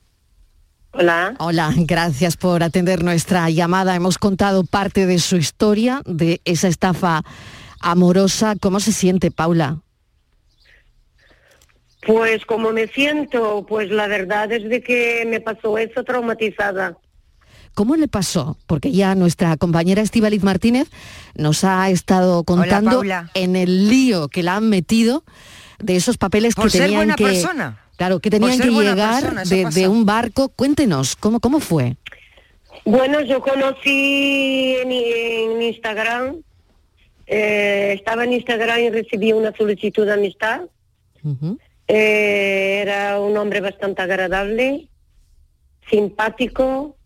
Hola. 0.93 1.35
Hola, 1.39 1.75
gracias 1.77 2.39
por 2.39 2.63
atender 2.63 3.05
nuestra 3.05 3.51
llamada. 3.51 3.95
Hemos 3.95 4.17
contado 4.17 4.65
parte 4.65 5.05
de 5.05 5.19
su 5.19 5.37
historia, 5.37 6.01
de 6.07 6.41
esa 6.47 6.69
estafa 6.69 7.23
amorosa. 7.79 8.55
¿Cómo 8.59 8.81
se 8.81 8.91
siente, 8.91 9.31
Paula? 9.31 9.81
Pues 12.07 12.47
como 12.47 12.73
me 12.73 12.87
siento, 12.87 13.67
pues 13.69 13.91
la 13.91 14.07
verdad 14.07 14.51
es 14.51 14.67
de 14.67 14.83
que 14.83 15.27
me 15.29 15.43
pasó 15.43 15.77
eso 15.77 16.05
traumatizada. 16.05 16.97
¿Cómo 17.75 17.97
le 17.97 18.09
pasó? 18.09 18.57
Porque 18.67 18.93
ya 18.93 19.15
nuestra 19.15 19.59
compañera 19.59 20.01
Estivaliz 20.01 20.43
Martínez 20.43 20.89
nos 21.35 21.65
ha 21.65 21.91
estado 21.91 22.45
contando 22.45 23.03
en 23.35 23.57
el 23.57 23.91
lío 23.91 24.29
que 24.29 24.43
la 24.43 24.57
han 24.57 24.71
metido 24.71 25.23
de 25.81 25.97
esos 25.97 26.17
papeles 26.17 26.55
que 26.55 26.71
tenían 26.71 27.15
que 27.15 27.25
persona. 27.25 27.88
Claro, 27.99 28.21
que 28.21 28.31
tenían 28.31 28.61
que 28.61 28.71
llegar 28.71 29.45
de, 29.45 29.89
un 29.89 30.07
barco. 30.07 30.51
Cuéntenos, 30.51 31.17
¿cómo, 31.17 31.41
cómo 31.41 31.59
fue? 31.59 31.97
Bueno, 32.85 33.21
yo 33.23 33.41
conocí 33.41 34.77
en, 34.81 35.61
Instagram, 35.61 36.37
eh, 37.27 37.95
estaba 37.99 38.23
en 38.23 38.35
Instagram 38.35 38.79
y 38.79 38.91
recibí 38.91 39.33
una 39.33 39.53
solicitud 39.53 40.07
de 40.07 40.13
amistad. 40.13 40.61
Eh, 41.89 42.79
era 42.83 43.19
un 43.19 43.37
hombre 43.37 43.61
bastante 43.61 44.01
agradable, 44.01 44.87
simpático. 45.91 46.97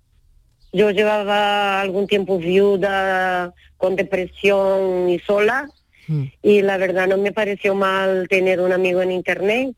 Yo 0.74 0.90
llevaba 0.90 1.80
algún 1.80 2.06
tiempo 2.06 2.36
viuda, 2.36 3.54
con 3.78 3.96
depresión 3.96 5.08
y 5.08 5.18
sola. 5.20 5.70
Mm. 6.06 6.24
Y 6.42 6.60
la 6.60 6.76
verdad 6.76 7.08
no 7.08 7.16
me 7.16 7.32
pareció 7.32 7.74
mal 7.74 8.28
tener 8.28 8.60
un 8.60 8.72
amigo 8.72 9.00
en 9.00 9.10
internet 9.10 9.74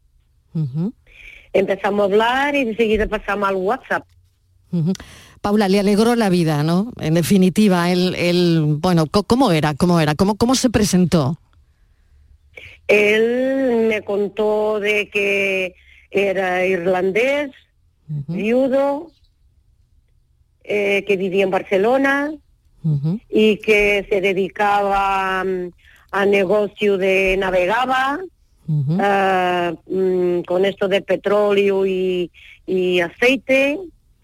empezamos 1.55 2.01
a 2.01 2.05
hablar 2.05 2.55
y 2.55 2.61
enseguida 2.61 3.07
pasamos 3.07 3.49
al 3.49 3.57
WhatsApp. 3.57 4.05
Paula, 5.41 5.69
le 5.69 5.79
alegró 5.79 6.17
la 6.17 6.29
vida, 6.29 6.63
¿no? 6.63 6.93
En 7.01 7.15
definitiva, 7.15 7.91
él, 7.91 8.65
bueno, 8.81 9.07
¿cómo 9.07 9.53
era? 9.53 9.75
¿Cómo 9.75 10.01
era? 10.01 10.15
¿Cómo, 10.15 10.35
cómo 10.35 10.55
se 10.57 10.69
presentó? 10.69 11.39
Él 12.89 13.87
me 13.89 14.03
contó 14.03 14.81
de 14.81 15.09
que 15.09 15.77
era 16.11 16.67
irlandés, 16.67 17.51
viudo, 18.07 19.11
eh, 20.65 21.05
que 21.07 21.17
vivía 21.17 21.45
en 21.45 21.51
Barcelona 21.51 22.33
y 23.31 23.57
que 23.59 24.07
se 24.11 24.21
dedicaba 24.21 25.43
mm, 25.45 25.71
a 26.11 26.27
negocio 26.27 26.99
de 26.99 27.37
navegaba 27.39 28.21
Ah, 28.99 29.75
mm, 29.87 30.41
con 30.43 30.65
esto 30.65 30.89
de 30.89 31.03
petróleo 31.03 31.87
y, 31.87 32.31
aceite, 33.01 33.79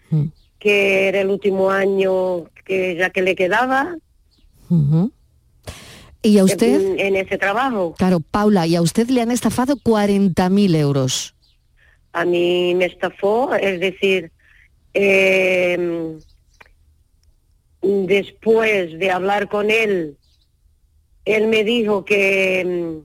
mm. 0.09 0.25
que 0.59 1.07
era 1.07 1.21
el 1.21 1.29
último 1.29 1.69
año 1.69 2.45
que 2.65 2.95
ya 2.95 3.09
que 3.09 3.21
le 3.21 3.35
quedaba. 3.35 3.95
¿Y 6.23 6.37
a 6.37 6.43
usted? 6.43 6.99
En, 6.99 7.15
ese 7.15 7.37
trabajo. 7.37 7.95
Claro, 7.97 8.19
Paula, 8.19 8.67
¿y 8.67 8.75
a 8.75 8.81
usted 8.81 9.09
le 9.09 9.21
han 9.21 9.31
estafado 9.31 9.75
40.000 9.75 10.75
euros? 10.75 11.35
A 12.13 12.25
mí 12.25 12.75
me 12.75 12.85
estafó, 12.85 13.53
es 13.55 13.79
decir, 13.79 14.31
em, 14.93 16.19
después 17.81 18.99
de 18.99 19.11
hablar 19.11 19.49
con 19.49 19.71
él, 19.71 20.17
él 21.25 21.47
me 21.47 21.63
dijo 21.63 22.05
que 22.05 22.59
em, 22.59 23.01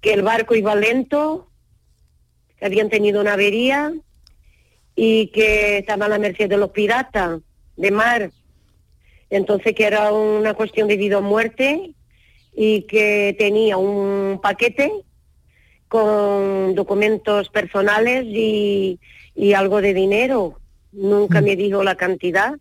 que 0.00 0.12
el 0.14 0.22
barco 0.22 0.54
iba 0.54 0.74
lento, 0.74 1.48
que 2.58 2.66
habían 2.66 2.88
tenido 2.88 3.20
una 3.20 3.34
avería 3.34 3.92
y 4.94 5.28
que 5.28 5.78
estaban 5.78 6.02
a 6.02 6.08
la 6.08 6.18
merced 6.18 6.48
de 6.48 6.56
los 6.56 6.70
piratas 6.70 7.40
de 7.76 7.90
mar. 7.90 8.30
Entonces 9.30 9.74
que 9.74 9.84
era 9.84 10.12
una 10.12 10.54
cuestión 10.54 10.88
de 10.88 10.96
vida 10.96 11.18
o 11.18 11.22
muerte 11.22 11.94
y 12.54 12.82
que 12.82 13.34
tenía 13.38 13.76
un 13.76 14.40
paquete 14.42 14.92
con 15.88 16.74
documentos 16.74 17.48
personales 17.48 18.24
y, 18.26 18.98
algo 19.56 19.80
de 19.80 19.94
dinero. 19.94 20.60
Nunca 20.92 21.40
mm. 21.40 21.44
me 21.44 21.56
dijo 21.56 21.82
la 21.82 21.94
cantidad 21.94 22.56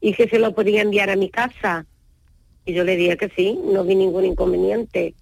y 0.00 0.12
que 0.12 0.28
se 0.28 0.38
lo 0.38 0.54
podía 0.54 0.82
enviar 0.82 1.10
a 1.10 1.16
mi 1.16 1.30
casa. 1.30 1.86
Y 2.64 2.72
yo 2.72 2.84
le 2.84 2.96
dije 2.96 3.16
que 3.16 3.28
sí, 3.30 3.58
no 3.64 3.84
vi 3.84 3.94
ningún 3.94 4.24
inconveniente. 4.24 5.14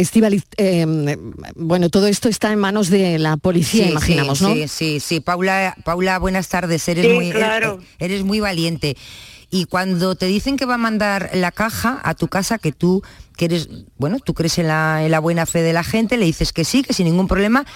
Estivaliz, 0.00 0.44
eh, 0.56 0.86
bueno, 1.56 1.90
todo 1.90 2.06
esto 2.06 2.30
está 2.30 2.50
en 2.52 2.58
manos 2.58 2.88
de 2.88 3.18
la 3.18 3.36
policía, 3.36 3.86
imaginamos, 3.86 4.40
¿no? 4.40 4.54
Sí, 4.54 4.66
sí, 4.66 4.98
sí. 4.98 5.20
Paula, 5.20 5.76
Paula, 5.84 6.18
buenas 6.18 6.48
tardes. 6.48 6.88
Eres 6.88 7.14
muy, 7.14 7.32
eres, 7.98 8.24
muy 8.24 8.40
valiente. 8.40 8.96
Y 9.50 9.66
cuando 9.66 10.14
te 10.14 10.24
dicen 10.24 10.56
que 10.56 10.64
va 10.64 10.74
a 10.74 10.78
mandar 10.78 11.30
la 11.34 11.52
caja 11.52 12.00
a 12.02 12.14
tu 12.14 12.28
casa, 12.28 12.56
que 12.56 12.72
tú 12.72 13.02
que 13.36 13.44
eres, 13.44 13.68
bueno, 13.98 14.20
tú 14.20 14.32
crees 14.32 14.58
en 14.58 14.68
la, 14.68 15.04
en 15.04 15.10
la 15.10 15.18
buena 15.18 15.44
fe 15.44 15.60
de 15.60 15.74
la 15.74 15.84
gente, 15.84 16.16
le 16.16 16.24
dices 16.24 16.52
que 16.52 16.64
sí, 16.64 16.82
que 16.82 16.94
sin 16.94 17.04
ningún 17.04 17.28
problema, 17.28 17.66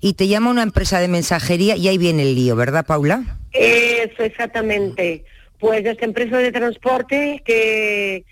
y 0.00 0.14
te 0.14 0.28
llama 0.28 0.50
una 0.50 0.62
empresa 0.62 0.98
de 0.98 1.08
mensajería 1.08 1.76
y 1.76 1.88
ahí 1.88 1.98
viene 1.98 2.22
el 2.22 2.34
lío, 2.34 2.56
¿verdad, 2.56 2.86
Paula? 2.86 3.38
Eso, 3.52 4.22
exactamente. 4.22 5.24
Pues 5.58 5.84
esta 5.84 6.06
empresa 6.06 6.38
de 6.38 6.52
transporte 6.52 7.42
que 7.44 8.24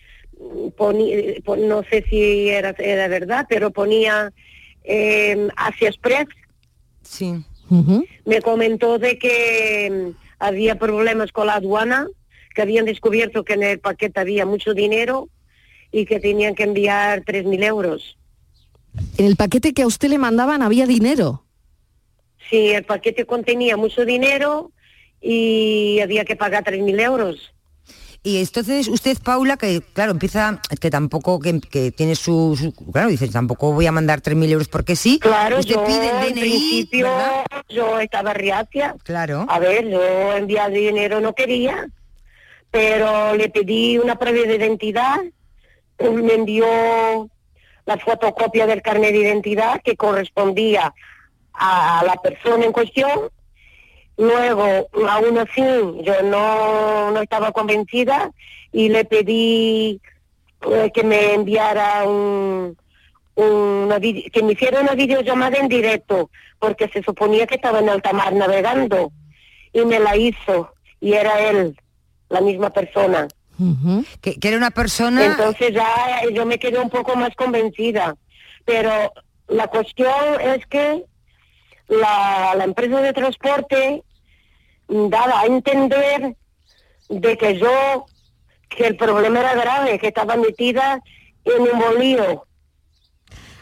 ponía, 0.77 1.17
no 1.59 1.83
sé 1.85 2.05
si 2.09 2.49
era, 2.49 2.75
era 2.79 3.09
verdad, 3.09 3.47
pero 3.49 3.71
ponía 3.71 4.33
eh, 4.85 5.49
Asia 5.57 5.89
Express. 5.89 6.29
Sí. 7.03 7.45
Me 8.25 8.43
comentó 8.43 8.99
de 8.99 9.19
que 9.19 9.91
mm, 9.91 10.17
había 10.39 10.79
problemas 10.79 11.33
con 11.33 11.47
la 11.47 11.55
aduana, 11.55 12.07
que 12.55 12.63
habían 12.63 12.85
descubierto 12.85 13.45
que 13.45 13.55
en 13.55 13.63
el 13.63 13.81
paquete 13.81 14.21
había 14.21 14.47
mucho 14.47 14.75
dinero 14.75 15.29
y 15.91 16.07
que 16.07 16.21
tenían 16.21 16.55
que 16.55 16.65
enviar 16.65 17.25
3.000 17.25 17.65
euros. 17.65 18.17
En 19.17 19.27
el 19.27 19.37
paquete 19.37 19.73
que 19.73 19.83
a 19.83 19.87
usted 19.87 20.09
le 20.09 20.19
mandaban 20.19 20.63
había 20.63 20.87
dinero. 20.87 21.45
Sí, 22.51 22.71
el 22.71 22.85
paquete 22.85 23.25
contenía 23.25 23.77
mucho 23.77 24.05
dinero 24.05 24.73
y 25.21 26.01
había 26.01 26.25
que 26.25 26.37
pagar 26.37 26.65
3.000 26.65 27.01
euros. 27.01 27.54
Y 28.27 28.39
entonces 28.41 28.89
usted, 28.89 29.19
Paula, 29.23 29.59
que 29.59 29.83
claro, 29.93 30.13
empieza, 30.13 30.59
que 30.81 30.91
tampoco, 30.91 31.39
que, 31.41 31.61
que 31.61 31.93
tiene 31.93 32.15
su, 32.17 32.57
su- 32.59 32.73
claro, 32.91 33.09
dice, 33.11 33.29
tampoco 33.29 33.73
voy 33.73 33.87
a 33.87 33.93
mandar 33.93 34.23
3.000 34.23 34.51
euros 34.51 34.67
porque 34.69 34.97
sí. 34.97 35.19
Claro, 35.21 35.59
usted 35.61 35.75
yo 35.75 35.85
pide 35.85 36.09
el 36.09 36.29
en 36.29 36.35
DNI, 36.35 36.41
principio 36.41 37.07
¿verdad? 37.07 37.45
yo 37.69 38.01
estaba 38.01 38.33
reacia. 38.33 38.97
Claro. 39.05 39.45
A 39.51 39.59
ver, 39.59 39.87
yo 39.91 40.33
enviar 40.37 40.71
dinero 40.73 41.21
no 41.21 41.35
quería, 41.35 41.87
pero 42.71 43.35
le 43.37 43.51
pedí 43.51 43.99
una 43.99 44.17
prueba 44.19 44.39
de 44.49 44.57
identidad, 44.57 45.17
me 45.99 46.33
envió 46.35 46.67
la 47.87 47.99
fotocopia 47.99 48.67
del 48.67 48.81
carnet 48.81 49.13
de 49.13 49.19
identidad 49.19 49.83
que 49.85 49.97
correspondía 49.97 50.95
a 51.53 52.03
la 52.07 52.17
persona 52.23 52.65
en 52.65 52.73
cuestión. 52.73 53.11
Luego, 54.17 54.89
aún 55.09 55.39
así, 55.39 55.63
yo 56.03 56.23
no, 56.23 57.11
no 57.11 57.21
estaba 57.21 57.51
convencida 57.53 58.31
y 58.73 58.89
le 58.89 59.05
pedí 59.05 60.01
eh, 60.71 60.91
que 60.95 61.03
me 61.03 61.35
enviara 61.35 62.05
un, 62.05 62.77
una 63.35 64.01
que 64.01 64.43
me 64.43 64.53
hiciera 64.53 64.81
una 64.81 64.95
videollamada 64.95 65.59
en 65.59 65.69
directo, 65.69 66.31
porque 66.59 66.89
se 66.89 67.03
suponía 67.03 67.47
que 67.47 67.57
estaba 67.57 67.81
en 67.81 67.89
alta 67.89 68.13
mar 68.13 68.33
navegando. 68.33 69.13
Y 69.73 69.85
me 69.85 69.99
la 69.99 70.17
hizo 70.17 70.73
y 71.01 71.15
era 71.15 71.51
él, 71.51 71.77
la 72.29 72.41
misma 72.41 72.71
persona. 72.71 73.27
que, 74.21 74.39
que 74.39 74.49
era 74.49 74.57
una 74.57 74.71
persona... 74.71 75.25
Entonces 75.25 75.73
ya 75.73 76.21
eh, 76.23 76.33
yo 76.33 76.47
me 76.47 76.59
quedé 76.59 76.79
un 76.79 76.91
poco 76.91 77.17
más 77.17 77.35
convencida, 77.35 78.17
pero 78.65 79.13
la 79.49 79.67
cuestión 79.67 80.41
es 80.41 80.65
que 80.67 81.05
la, 81.89 82.55
la 82.57 82.65
empresa 82.65 83.01
de 83.01 83.13
transporte 83.13 84.03
daba 84.89 85.41
a 85.41 85.47
entender 85.47 86.37
de 87.09 87.37
que 87.37 87.59
yo, 87.59 88.07
que 88.69 88.87
el 88.87 88.97
problema 88.97 89.41
era 89.41 89.55
grave, 89.55 89.99
que 89.99 90.09
estaba 90.09 90.37
metida 90.37 91.01
en 91.45 91.63
un 91.63 91.79
bolío. 91.79 92.47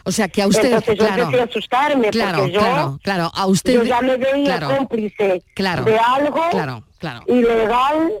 O 0.05 0.11
sea, 0.11 0.27
que 0.27 0.41
a 0.41 0.47
usted, 0.47 0.65
Entonces 0.65 0.97
yo 0.97 1.05
claro, 1.05 1.23
empecé 1.23 1.41
a 1.41 1.45
asustarme 1.45 2.09
claro, 2.09 2.39
porque 2.39 2.51
yo, 2.51 2.59
claro, 2.59 2.99
claro, 3.01 3.31
a 3.33 3.45
usted, 3.47 3.73
yo 3.73 3.83
ya 3.83 4.01
me 4.01 4.17
veía 4.17 4.57
claro, 4.57 4.77
cómplice 4.77 5.43
claro, 5.55 5.85
de 5.85 5.97
algo 5.97 6.41
claro, 6.51 6.83
claro. 6.97 7.23
ilegal 7.27 8.11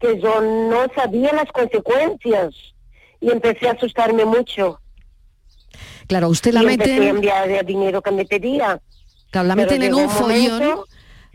que 0.00 0.18
yo 0.18 0.40
no 0.40 0.86
sabía 0.94 1.32
las 1.34 1.50
consecuencias 1.52 2.54
y 3.20 3.30
empecé 3.30 3.68
a 3.68 3.72
asustarme 3.72 4.24
mucho. 4.24 4.80
claro, 6.06 6.30
usted 6.30 6.54
la 6.54 6.62
y 6.62 6.66
empecé 6.68 7.06
a 7.06 7.08
enviar 7.08 7.50
el 7.50 7.66
dinero 7.66 8.00
que 8.00 8.10
me 8.12 8.24
pedía. 8.24 8.80
Claro, 9.30 9.48
la 9.48 9.56
meten 9.56 9.82
en 9.82 9.94
un 9.94 10.08
follón, 10.10 10.80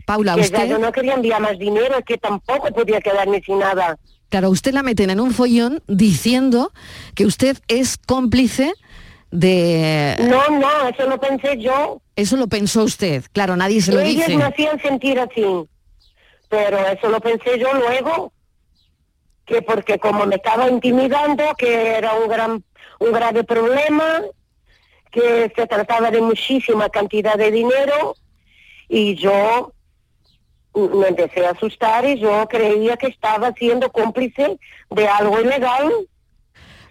Paula, 0.06 0.34
que 0.34 0.40
usted, 0.42 0.68
yo 0.68 0.78
no 0.78 0.92
quería 0.92 1.14
enviar 1.14 1.40
más 1.40 1.58
dinero, 1.58 1.98
es 1.98 2.04
que 2.04 2.18
tampoco 2.18 2.68
podía 2.72 3.00
quedarme 3.00 3.40
sin 3.44 3.58
nada. 3.58 3.98
claro, 4.28 4.50
usted 4.50 4.72
la 4.72 4.82
meten 4.82 5.10
en 5.10 5.20
un 5.20 5.32
follón 5.32 5.82
diciendo 5.86 6.72
que 7.14 7.26
usted 7.26 7.58
es 7.68 7.98
cómplice 7.98 8.72
de... 9.30 10.16
No, 10.20 10.58
no, 10.58 10.88
eso 10.88 11.08
lo 11.08 11.18
pensé 11.20 11.58
yo. 11.58 12.00
Eso 12.16 12.36
lo 12.36 12.48
pensó 12.48 12.82
usted, 12.84 13.24
claro, 13.32 13.56
nadie 13.56 13.80
se 13.80 13.92
lo 13.92 14.00
Ellos 14.00 14.26
dice. 14.26 14.36
me 14.36 14.44
hacían 14.44 14.80
sentir 14.80 15.18
así, 15.18 15.44
pero 16.48 16.78
eso 16.86 17.08
lo 17.08 17.20
pensé 17.20 17.58
yo 17.58 17.72
luego, 17.72 18.32
que 19.46 19.62
porque 19.62 19.98
como 19.98 20.26
me 20.26 20.36
estaba 20.36 20.68
intimidando, 20.68 21.44
que 21.56 21.96
era 21.96 22.14
un 22.14 22.28
gran, 22.28 22.62
un 22.98 23.12
grave 23.12 23.44
problema, 23.44 24.20
que 25.12 25.52
se 25.54 25.66
trataba 25.66 26.10
de 26.10 26.20
muchísima 26.22 26.88
cantidad 26.88 27.36
de 27.36 27.50
dinero, 27.50 28.16
y 28.88 29.14
yo 29.14 29.72
me 30.74 31.08
empecé 31.08 31.46
a 31.46 31.50
asustar 31.50 32.04
y 32.06 32.18
yo 32.18 32.46
creía 32.48 32.96
que 32.96 33.08
estaba 33.08 33.52
siendo 33.52 33.92
cómplice 33.92 34.58
de 34.90 35.06
algo 35.08 35.38
ilegal. 35.40 35.92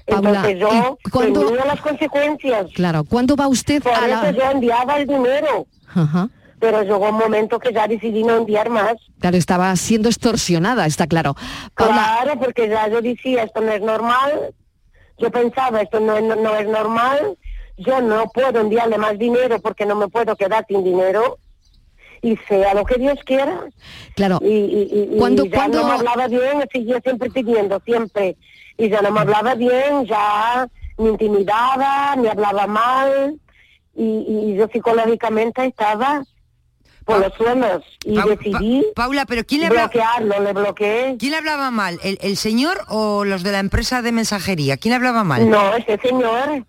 Paula, 0.06 0.30
Entonces 0.30 0.60
yo 0.60 0.98
¿y 1.06 1.10
cuándo- 1.10 1.46
tenía 1.48 1.66
las 1.66 1.82
consecuencias. 1.82 2.68
Claro, 2.74 3.04
¿cuándo 3.04 3.36
va 3.36 3.48
usted 3.48 3.82
Por 3.82 3.92
a 3.94 4.08
eso 4.08 4.24
la...? 4.24 4.32
yo 4.32 4.52
enviaba 4.52 4.98
el 4.98 5.08
dinero 5.08 5.66
Ajá. 5.94 6.30
pero 6.60 6.84
llegó 6.84 7.10
un 7.10 7.16
momento 7.18 7.60
que 7.60 7.72
ya 7.74 7.88
decidí 7.88 8.24
no 8.24 8.36
enviar 8.38 8.70
más. 8.70 8.94
Claro, 9.20 9.38
estaba 9.38 9.76
siendo 9.76 10.10
extorsionada, 10.10 10.86
está 10.86 11.08
claro. 11.08 11.36
Paula, 11.76 11.94
Claro, 12.24 12.40
porque 12.40 12.68
ya 12.70 12.88
yo 12.88 13.02
decía, 13.02 13.44
esto 13.44 13.62
no 13.62 13.72
es 13.72 13.82
normal. 13.82 14.54
Yo 15.18 15.30
pensaba, 15.32 15.82
esto 15.82 16.00
no 16.00 16.18
es, 16.18 16.24
no 16.24 16.56
es 16.56 16.68
normal. 16.68 17.38
Yo 17.78 18.02
no 18.02 18.26
puedo 18.34 18.60
enviarle 18.60 18.98
más 18.98 19.18
dinero 19.18 19.60
porque 19.60 19.86
no 19.86 19.96
me 19.96 20.08
puedo 20.08 20.36
quedar 20.36 20.66
sin 20.68 20.84
dinero. 20.84 21.38
Y 22.24 22.38
sea 22.48 22.76
lo 22.76 22.86
que 22.86 22.96
Dios 23.00 23.18
quiera. 23.26 23.64
claro, 24.16 24.38
Y, 24.44 24.48
y, 24.48 24.90
y- 24.92 25.16
y 25.16 25.18
¿Cuándo- 25.18 25.44
ya 25.46 25.56
cuándo- 25.56 25.80
no 25.82 25.88
me 25.88 25.94
hablaba 25.94 26.28
bien, 26.28 26.64
seguía 26.72 27.00
siempre 27.02 27.32
pidiendo, 27.32 27.82
siempre. 27.84 28.38
Y 28.78 28.90
ya 28.90 29.02
no 29.02 29.10
me 29.12 29.22
hablaba 29.22 29.56
bien, 29.56 30.06
ya 30.06 30.68
me 31.00 31.10
intimidaba, 31.10 32.16
me 32.18 32.30
hablaba 32.30 32.68
mal. 32.68 33.40
Y, 33.96 34.54
yo 34.56 34.68
psicológicamente 34.72 35.66
estaba 35.66 36.24
por 37.06 37.20
los 37.20 37.34
suelos. 37.34 37.84
Y 38.06 38.16
decidí 38.22 38.86
Pa- 38.96 39.04
Paula, 39.06 39.26
pero 39.26 39.44
¿quién 39.44 39.62
le 39.62 39.68
hablaba? 39.68 39.88
bloquearlo, 39.88 40.40
le 40.44 40.54
bloqueé. 40.54 41.16
¿Quién 41.18 41.32
le 41.32 41.38
hablaba 41.38 41.72
mal? 41.72 42.00
¿El, 42.04 42.20
el 42.22 42.38
señor 42.38 42.82
o 42.88 43.26
los 43.26 43.42
de 43.42 43.52
la 43.52 43.60
empresa 43.60 44.04
de 44.04 44.12
mensajería? 44.12 44.78
¿Quién 44.78 44.92
le 44.92 44.98
hablaba 44.98 45.24
mal? 45.24 45.50
No, 45.50 45.76
ese 45.76 45.98
señor. 45.98 46.66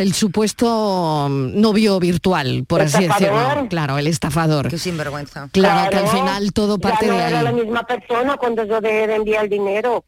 El 0.00 0.12
supuesto 0.14 1.28
mm, 1.30 1.60
novio 1.60 1.98
virtual, 2.00 2.64
por 2.66 2.80
así 2.82 3.04
Estafador. 3.04 3.44
decirlo. 3.48 3.68
Claro, 3.68 3.98
el 3.98 4.06
estafador. 4.06 4.68
Qué 4.68 4.78
sinvergüenza. 4.78 5.48
Claro, 5.52 5.90
que 5.90 5.96
al 5.96 6.08
final 6.08 6.52
todo 6.52 6.76
ya 6.78 6.88
parte 6.88 7.06
no 7.06 7.14
de 7.14 7.18
era 7.22 7.42
la 7.42 7.50
ahí. 7.50 7.54
misma 7.56 7.82
persona 7.84 8.36
cuando 8.36 8.64
yo 8.64 8.80
de 8.80 9.14
enviar 9.14 9.44
el 9.44 9.50
dinero. 9.50 10.04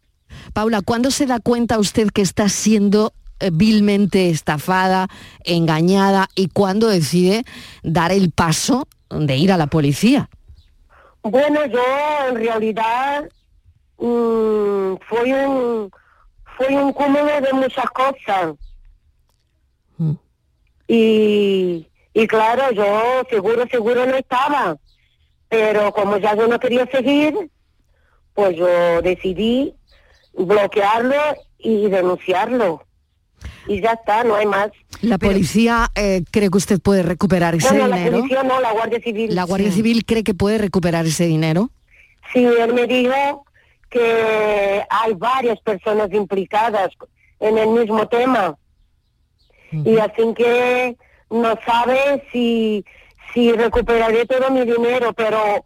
Paula, 0.54 0.80
¿cuándo 0.82 1.10
se 1.10 1.26
da 1.26 1.40
cuenta 1.40 1.78
usted 1.78 2.08
que 2.10 2.22
está 2.22 2.48
siendo 2.48 3.12
eh, 3.40 3.50
vilmente 3.52 4.30
estafada, 4.30 5.08
engañada 5.44 6.28
y 6.34 6.48
cuándo 6.48 6.88
decide 6.88 7.44
dar 7.82 8.12
el 8.12 8.30
paso 8.30 8.88
de 9.10 9.36
ir 9.36 9.52
a 9.52 9.56
la 9.58 9.66
policía? 9.66 10.30
Bueno, 11.22 11.64
yo 11.66 11.80
en 12.30 12.34
realidad 12.36 13.24
mm, 13.98 14.94
fue 15.08 15.46
un 15.46 15.90
fue 16.56 16.68
un 16.76 16.92
cúmulo 16.92 17.40
de 17.40 17.52
muchas 17.52 17.86
cosas. 17.90 18.54
Mm. 19.98 20.12
Y, 20.88 21.86
y 22.14 22.26
claro, 22.26 22.70
yo 22.72 23.22
seguro, 23.30 23.64
seguro 23.70 24.06
no 24.06 24.14
estaba. 24.16 24.76
Pero 25.48 25.92
como 25.92 26.16
ya 26.18 26.34
yo 26.34 26.46
no 26.48 26.58
quería 26.58 26.86
seguir, 26.86 27.34
pues 28.34 28.56
yo 28.56 29.02
decidí 29.02 29.74
bloquearlo 30.32 31.14
y 31.58 31.88
denunciarlo. 31.88 32.84
Y 33.66 33.80
ya 33.80 33.92
está, 33.92 34.24
no 34.24 34.34
hay 34.34 34.46
más. 34.46 34.70
La 35.02 35.18
policía 35.18 35.90
eh, 35.94 36.22
cree 36.30 36.48
que 36.50 36.56
usted 36.56 36.80
puede 36.80 37.02
recuperar 37.02 37.54
ese 37.54 37.68
Bueno, 37.68 37.88
la 37.88 37.96
dinero. 37.96 38.18
policía 38.18 38.42
no, 38.42 38.60
la 38.60 38.72
Guardia 38.72 39.00
Civil. 39.00 39.34
La 39.34 39.44
Guardia 39.44 39.70
Sí. 39.70 39.76
Civil 39.76 40.04
cree 40.04 40.24
que 40.24 40.34
puede 40.34 40.58
recuperar 40.58 41.06
ese 41.06 41.26
dinero. 41.26 41.70
Sí, 42.32 42.44
él 42.44 42.72
me 42.72 42.86
dijo 42.86 43.44
que 43.90 44.82
hay 44.88 45.12
varias 45.14 45.60
personas 45.60 46.10
implicadas 46.12 46.90
en 47.40 47.58
el 47.58 47.68
mismo 47.68 48.06
tema. 48.08 48.56
Y 49.72 49.98
así 49.98 50.34
que 50.36 50.96
no 51.30 51.54
sabe 51.66 52.24
si, 52.32 52.84
si 53.32 53.52
recuperaré 53.52 54.26
todo 54.26 54.50
mi 54.50 54.60
dinero, 54.64 55.12
pero 55.14 55.64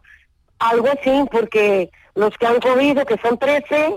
algo 0.59 0.89
sí, 1.03 1.25
porque 1.31 1.91
los 2.15 2.37
que 2.39 2.47
han 2.47 2.61
cogido, 2.61 3.05
que 3.05 3.17
son 3.23 3.39
13, 3.39 3.97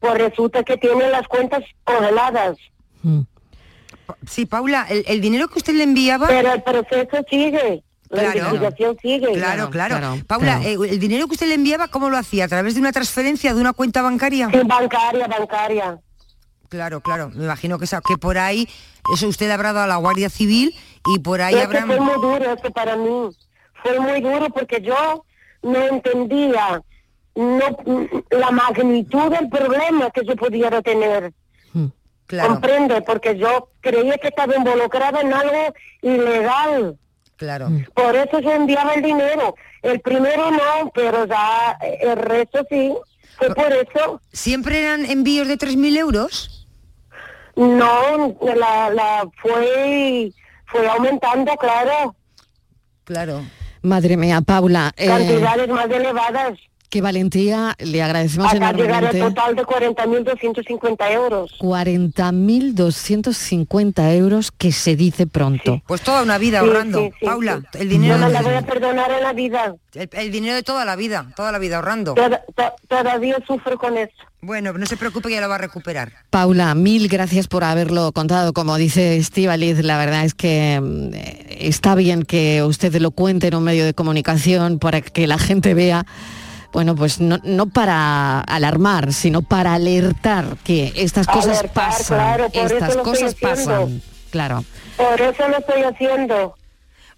pues 0.00 0.14
resulta 0.14 0.62
que 0.62 0.76
tienen 0.76 1.10
las 1.12 1.26
cuentas 1.28 1.62
congeladas. 1.84 2.56
Sí, 4.28 4.46
Paula, 4.46 4.86
el, 4.88 5.04
el 5.06 5.20
dinero 5.20 5.48
que 5.48 5.58
usted 5.58 5.74
le 5.74 5.84
enviaba... 5.84 6.28
Pero 6.28 6.52
el 6.52 6.62
proceso 6.62 7.24
sigue. 7.28 7.82
La 8.10 8.24
Claro. 8.32 8.38
investigación 8.40 8.96
sigue. 9.00 9.32
Claro, 9.32 9.70
claro. 9.70 10.18
Paula, 10.26 10.60
eh, 10.64 10.74
¿el 10.74 10.98
dinero 10.98 11.26
que 11.28 11.32
usted 11.32 11.46
le 11.46 11.54
enviaba, 11.54 11.88
cómo 11.88 12.10
lo 12.10 12.18
hacía? 12.18 12.44
¿A 12.44 12.48
través 12.48 12.74
de 12.74 12.80
una 12.80 12.92
transferencia 12.92 13.54
de 13.54 13.60
una 13.60 13.72
cuenta 13.72 14.02
bancaria? 14.02 14.50
Sí, 14.52 14.58
bancaria, 14.66 15.26
bancaria. 15.26 15.98
Claro, 16.72 17.02
claro. 17.02 17.28
Me 17.34 17.44
imagino 17.44 17.78
que, 17.78 17.84
que 17.86 18.16
por 18.16 18.38
ahí, 18.38 18.66
eso 19.14 19.28
usted 19.28 19.46
le 19.46 19.52
habrá 19.52 19.74
dado 19.74 19.84
a 19.84 19.86
la 19.86 19.96
Guardia 19.96 20.30
Civil 20.30 20.74
y 21.14 21.18
por 21.18 21.42
ahí 21.42 21.52
Es 21.52 21.60
que 21.60 21.66
habrá... 21.66 21.84
fue 21.84 22.00
muy 22.00 22.14
duro 22.14 22.50
eso 22.50 22.70
para 22.72 22.96
mí. 22.96 23.28
Fue 23.82 24.00
muy 24.00 24.22
duro 24.22 24.48
porque 24.48 24.80
yo 24.80 25.22
no 25.62 25.78
entendía 25.78 26.82
no, 27.34 27.76
la 28.30 28.50
magnitud 28.52 29.30
del 29.30 29.50
problema 29.50 30.10
que 30.12 30.24
yo 30.24 30.34
pudiera 30.34 30.80
tener. 30.80 31.34
Claro. 32.26 32.48
Comprende, 32.48 33.02
porque 33.02 33.36
yo 33.36 33.68
creía 33.82 34.16
que 34.16 34.28
estaba 34.28 34.56
involucrada 34.56 35.20
en 35.20 35.34
algo 35.34 35.74
ilegal. 36.00 36.96
Claro. 37.36 37.68
Por 37.92 38.16
eso 38.16 38.40
yo 38.40 38.50
enviaba 38.50 38.94
el 38.94 39.02
dinero. 39.02 39.54
El 39.82 40.00
primero 40.00 40.50
no, 40.50 40.90
pero 40.94 41.26
ya 41.26 41.76
eh, 41.82 41.98
el 42.00 42.16
resto 42.16 42.64
sí. 42.70 42.94
Fue 43.36 43.54
por 43.54 43.70
eso. 43.70 44.22
¿Siempre 44.32 44.80
eran 44.80 45.04
envíos 45.04 45.46
de 45.48 45.58
3.000 45.58 45.98
euros? 45.98 46.61
No, 47.56 48.36
la, 48.56 48.90
la 48.90 49.28
fue, 49.40 50.32
fue 50.66 50.88
aumentando, 50.88 51.54
claro. 51.56 52.14
Claro. 53.04 53.42
Madre 53.82 54.16
mía, 54.16 54.40
Paula, 54.40 54.92
eh, 54.96 55.08
Cantidades 55.08 55.68
más 55.68 55.90
elevadas. 55.90 56.58
Qué 56.92 57.00
valentía, 57.00 57.74
le 57.78 58.02
agradecemos 58.02 58.52
Hasta 58.52 58.72
llegar 58.74 59.02
al 59.06 59.16
enormemente. 59.16 59.40
total 59.40 59.56
de 59.56 59.62
40.250 59.62 61.10
euros. 61.12 61.50
40.250 61.58 64.14
euros 64.16 64.52
que 64.52 64.72
se 64.72 64.94
dice 64.94 65.26
pronto. 65.26 65.80
Pues 65.86 66.02
toda 66.02 66.22
una 66.22 66.36
vida 66.36 66.60
Sí, 66.60 66.66
ahorrando. 66.66 66.98
sí, 66.98 67.10
sí, 67.18 67.24
Paula, 67.24 67.62
sí. 67.72 67.78
el 67.80 67.88
dinero... 67.88 68.18
No 68.18 68.26
me 68.26 68.32
la 68.32 68.42
voy 68.42 68.52
a 68.54 68.60
perdonar 68.62 69.10
en 69.10 69.22
la 69.22 69.32
vida. 69.32 69.74
El, 69.94 70.10
el 70.12 70.30
dinero 70.30 70.54
de 70.54 70.62
toda 70.62 70.84
la 70.84 70.94
vida, 70.96 71.32
toda 71.34 71.50
la 71.50 71.58
vida 71.58 71.76
ahorrando. 71.76 72.12
Toda- 72.12 72.42
to- 72.54 72.74
todavía 72.88 73.38
sufro 73.46 73.78
con 73.78 73.96
eso. 73.96 74.12
Bueno, 74.42 74.72
no 74.74 74.84
se 74.86 74.98
preocupe, 74.98 75.30
ya 75.30 75.40
lo 75.40 75.48
va 75.48 75.54
a 75.54 75.58
recuperar. 75.58 76.12
Paula, 76.28 76.74
mil 76.74 77.08
gracias 77.08 77.48
por 77.48 77.64
haberlo 77.64 78.12
contado. 78.12 78.52
Como 78.52 78.76
dice 78.76 79.16
Estivaliz, 79.16 79.82
la 79.82 79.96
verdad 79.96 80.24
es 80.26 80.34
que 80.34 80.78
mm, 80.82 81.10
está 81.58 81.94
bien 81.94 82.24
que 82.24 82.62
usted 82.62 82.94
lo 82.96 83.12
cuente 83.12 83.46
en 83.48 83.54
un 83.54 83.64
medio 83.64 83.86
de 83.86 83.94
comunicación 83.94 84.78
para 84.78 85.00
que 85.00 85.26
la 85.26 85.38
gente 85.38 85.72
vea, 85.74 86.04
bueno, 86.72 86.94
pues 86.94 87.20
no, 87.20 87.38
no 87.44 87.66
para 87.66 88.40
alarmar, 88.40 89.12
sino 89.12 89.42
para 89.42 89.74
alertar 89.74 90.56
que 90.64 90.92
estas 90.96 91.26
cosas 91.26 91.58
Alertar, 91.58 91.88
pasan. 91.88 92.18
claro, 92.18 92.50
por 92.50 92.64
eso 92.64 92.74
estas 92.76 92.96
cosas 92.98 93.34
pasan. 93.34 94.02
Claro. 94.30 94.64
Por 94.96 95.20
eso 95.20 95.48
lo 95.48 95.58
estoy 95.58 95.82
haciendo. 95.82 96.54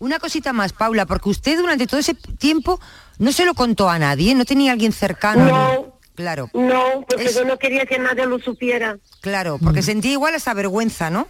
Una 0.00 0.18
cosita 0.18 0.52
más, 0.52 0.72
Paula, 0.72 1.06
porque 1.06 1.28
usted 1.28 1.56
durante 1.56 1.86
todo 1.86 2.00
ese 2.00 2.14
tiempo 2.14 2.80
no 3.18 3.32
se 3.32 3.44
lo 3.44 3.54
contó 3.54 3.88
a 3.88 3.98
nadie, 3.98 4.34
no 4.34 4.44
tenía 4.44 4.72
alguien 4.72 4.92
cercano. 4.92 5.44
No. 5.46 5.94
Claro. 6.14 6.48
No, 6.54 7.04
porque 7.08 7.32
yo 7.32 7.44
no 7.44 7.58
quería 7.58 7.86
que 7.86 7.98
nadie 7.98 8.26
lo 8.26 8.38
supiera. 8.38 8.98
Claro, 9.20 9.58
porque 9.62 9.82
sentía 9.82 10.12
igual 10.12 10.34
esa 10.34 10.54
vergüenza, 10.54 11.10
¿no? 11.10 11.26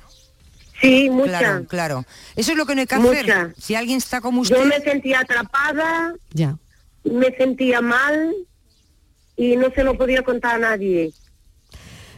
Sí, 0.80 1.08
mucha. 1.08 1.38
Claro, 1.38 1.64
claro. 1.66 2.04
Eso 2.36 2.52
es 2.52 2.58
lo 2.58 2.66
que 2.66 2.74
no 2.74 2.80
hay 2.82 2.86
que 2.86 2.94
hacer. 2.94 3.24
Mucha. 3.24 3.52
Si 3.58 3.74
alguien 3.74 3.96
está 3.98 4.20
como 4.20 4.42
usted... 4.42 4.56
Yo 4.56 4.64
me 4.66 4.80
sentía 4.80 5.20
atrapada, 5.20 6.14
Ya. 6.32 6.56
Me 7.04 7.34
sentía 7.36 7.80
mal 7.80 8.34
y 9.36 9.56
no 9.56 9.70
se 9.74 9.84
lo 9.84 9.96
podía 9.96 10.22
contar 10.22 10.56
a 10.56 10.58
nadie. 10.58 11.12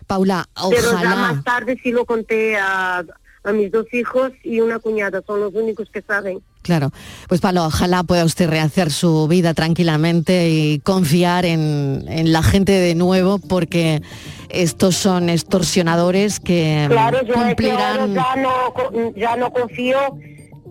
Paula, 0.06 0.48
Pero 0.70 0.82
ya 0.92 0.96
ojalá. 0.96 1.16
más 1.16 1.44
tarde 1.44 1.78
sí 1.82 1.90
lo 1.90 2.04
conté 2.04 2.56
a, 2.56 3.04
a 3.44 3.52
mis 3.52 3.72
dos 3.72 3.86
hijos 3.92 4.32
y 4.44 4.60
una 4.60 4.78
cuñada, 4.78 5.20
son 5.26 5.40
los 5.40 5.52
únicos 5.54 5.88
que 5.92 6.02
saben. 6.02 6.38
Claro, 6.62 6.90
pues 7.28 7.40
Pablo, 7.40 7.64
ojalá 7.64 8.02
pueda 8.02 8.24
usted 8.24 8.48
rehacer 8.48 8.90
su 8.90 9.26
vida 9.28 9.54
tranquilamente 9.54 10.48
y 10.50 10.78
confiar 10.80 11.44
en, 11.44 12.04
en 12.08 12.32
la 12.32 12.42
gente 12.42 12.72
de 12.72 12.94
nuevo, 12.94 13.38
porque 13.38 14.02
estos 14.48 14.96
son 14.96 15.28
extorsionadores 15.28 16.38
que 16.40 16.86
Claro, 16.88 17.22
yo 17.24 17.34
cumplirán. 17.34 18.14
ya 18.14 18.36
no, 18.36 18.74
co- 18.74 18.92
ya 19.16 19.36
no 19.36 19.52
confío, 19.52 19.98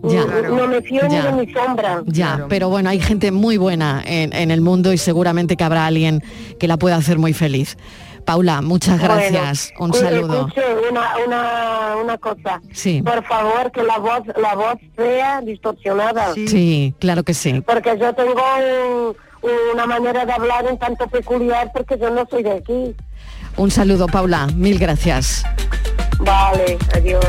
Ya. 0.02 0.24
no 0.48 0.66
me 0.68 0.82
fío 0.82 1.00
Ya. 1.02 1.08
ni 1.08 1.16
de 1.38 1.46
mi 1.46 1.52
sombra. 1.52 2.02
Ya, 2.06 2.46
pero 2.48 2.68
bueno, 2.68 2.90
hay 2.90 3.00
gente 3.00 3.30
muy 3.32 3.56
buena 3.56 4.02
en, 4.04 4.32
en 4.34 4.50
el 4.50 4.60
mundo 4.60 4.92
y 4.92 4.98
seguramente 4.98 5.56
que 5.56 5.64
habrá 5.64 5.86
alguien 5.86 6.22
que 6.60 6.68
la 6.68 6.76
pueda 6.76 6.96
hacer 6.96 7.18
muy 7.18 7.32
feliz. 7.32 7.76
Paula, 8.24 8.60
muchas 8.60 9.00
gracias. 9.00 9.72
Bueno, 9.78 9.94
Un 9.94 10.00
saludo. 10.00 10.34
Escuche 10.48 10.62
una, 10.90 11.10
una, 11.26 11.96
una 12.02 12.18
cosa. 12.18 12.60
Sí. 12.72 13.00
Por 13.02 13.24
favor, 13.24 13.70
que 13.70 13.82
la 13.84 13.98
voz, 13.98 14.22
la 14.40 14.54
voz 14.56 14.74
sea 14.96 15.40
distorsionada. 15.42 16.34
Sí, 16.34 16.92
claro 16.98 17.22
que 17.22 17.34
sí. 17.34 17.60
Porque 17.64 17.96
yo 18.00 18.12
tengo 18.14 18.32
un- 18.42 19.16
una 19.74 19.86
manera 19.86 20.24
de 20.26 20.32
hablar 20.32 20.64
un 20.68 20.76
tanto 20.76 21.06
peculiar 21.06 21.70
porque 21.72 21.96
yo 22.00 22.10
no 22.10 22.26
soy 22.28 22.42
de 22.42 22.52
aquí. 22.52 22.96
Un 23.56 23.70
saludo, 23.70 24.06
Paula. 24.08 24.48
Mil 24.56 24.76
gracias. 24.78 25.44
Vale, 26.18 26.78
adiós. 26.94 27.24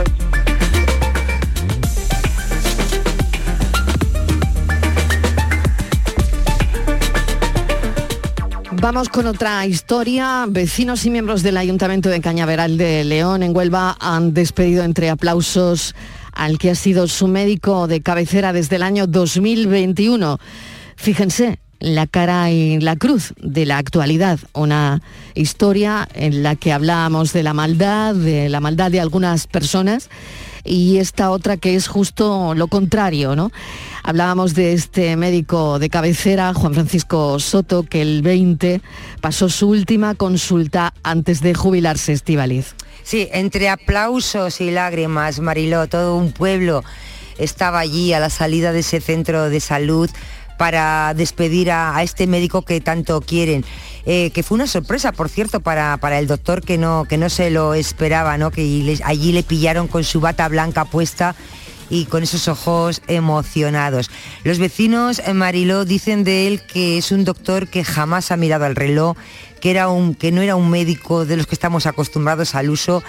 Vamos 8.80 9.10
con 9.10 9.26
otra 9.26 9.66
historia. 9.66 10.46
Vecinos 10.48 11.04
y 11.04 11.10
miembros 11.10 11.42
del 11.42 11.58
Ayuntamiento 11.58 12.10
de 12.10 12.22
Cañaveral 12.22 12.78
de 12.78 13.04
León, 13.04 13.42
en 13.42 13.56
Huelva, 13.56 13.98
han 14.00 14.36
despedido 14.36 14.84
entre 14.84 15.10
aplausos 15.10 15.96
al 16.32 16.60
que 16.60 16.70
ha 16.70 16.76
sido 16.76 17.08
su 17.08 17.28
médico 17.28 17.88
de 17.88 18.02
cabecera 18.02 18.54
desde 18.54 18.76
el 18.76 18.84
año 18.84 19.08
2021. 19.08 20.38
Fíjense, 20.96 21.60
la 21.80 22.06
cara 22.06 22.52
y 22.52 22.80
la 22.80 22.96
cruz 22.96 23.34
de 23.42 23.66
la 23.66 23.80
actualidad, 23.80 24.40
una 24.54 25.02
historia 25.34 26.08
en 26.14 26.44
la 26.44 26.56
que 26.56 26.72
hablábamos 26.72 27.34
de 27.34 27.42
la 27.42 27.56
maldad, 27.56 28.14
de 28.14 28.48
la 28.48 28.60
maldad 28.60 28.92
de 28.92 29.02
algunas 29.02 29.48
personas 29.48 30.10
y 30.68 30.98
esta 30.98 31.32
otra 31.32 31.58
que 31.58 31.76
es 31.76 31.88
justo 31.88 32.54
lo 32.54 32.68
contrario, 32.68 33.36
¿no? 33.36 33.52
Hablábamos 34.04 34.54
de 34.54 34.74
este 34.74 35.16
médico 35.16 35.80
de 35.80 35.90
cabecera, 35.90 36.54
Juan 36.54 36.74
Francisco 36.74 37.40
Soto, 37.40 37.84
que 37.84 38.02
el 38.02 38.22
20 38.22 38.82
pasó 39.22 39.50
su 39.50 39.70
última 39.70 40.16
consulta 40.16 40.94
antes 41.04 41.42
de 41.42 41.54
jubilarse, 41.54 42.14
Estivaliz. 42.14 42.76
Sí, 43.04 43.30
entre 43.32 43.70
aplausos 43.70 44.62
y 44.62 44.72
lágrimas, 44.72 45.40
Mariló, 45.40 45.88
todo 45.88 46.18
un 46.18 46.32
pueblo 46.32 46.84
estaba 47.38 47.80
allí 47.80 48.14
a 48.14 48.20
la 48.20 48.30
salida 48.30 48.72
de 48.72 48.80
ese 48.80 49.00
centro 49.00 49.50
de 49.50 49.60
salud 49.60 50.10
para 50.58 51.14
despedir 51.14 51.72
a, 51.72 52.02
este 52.04 52.28
médico 52.28 52.64
que 52.64 52.82
tanto 52.82 53.22
quieren. 53.22 53.64
Eh, 54.06 54.32
que 54.32 54.44
fue 54.44 54.56
una 54.56 54.68
sorpresa, 54.68 55.12
por 55.12 55.30
cierto, 55.30 55.60
para, 55.60 55.98
para 55.98 56.20
el 56.20 56.28
doctor 56.28 56.62
que 56.62 56.78
no, 56.78 57.06
que 57.10 57.18
no 57.18 57.30
se 57.30 57.50
lo 57.50 57.74
esperaba, 57.74 58.38
¿no? 58.38 58.52
que 58.52 58.98
allí 59.04 59.32
le 59.32 59.44
pillaron 59.44 59.88
con 59.88 60.04
su 60.04 60.22
bata 60.22 60.48
blanca 60.48 60.86
puesta 60.86 61.36
y 61.90 62.06
con 62.06 62.24
esos 62.24 62.48
ojos 62.48 63.02
emocionados. 63.08 64.10
Los 64.44 64.60
vecinos, 64.60 65.20
eh, 65.20 65.34
Mariló, 65.34 65.86
dicen 65.86 66.24
de 66.24 66.48
él 66.48 66.62
que 66.62 66.98
es 66.98 67.12
un 67.12 67.26
doctor 67.26 67.68
que 67.68 67.84
jamás 67.84 68.32
ha 68.32 68.38
mirado 68.38 68.66
al 68.66 68.76
reloj, 68.76 69.18
que, 69.62 69.72
era 69.72 69.90
un, 69.90 70.16
que 70.16 70.32
no 70.32 70.42
era 70.42 70.56
un 70.56 70.70
médico 70.70 71.26
de 71.26 71.38
los 71.38 71.48
que 71.48 71.56
estamos 71.56 71.86
acostumbrados 71.86 72.56
al 72.56 72.70
uso, 72.70 73.04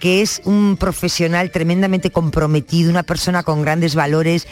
que 0.00 0.22
es 0.22 0.40
un 0.44 0.76
profesional 0.76 1.52
tremendamente 1.52 2.10
comprometido, 2.10 2.90
una 2.90 3.04
persona 3.04 3.42
con 3.44 3.62
grandes 3.62 3.94
valores, 3.94 4.48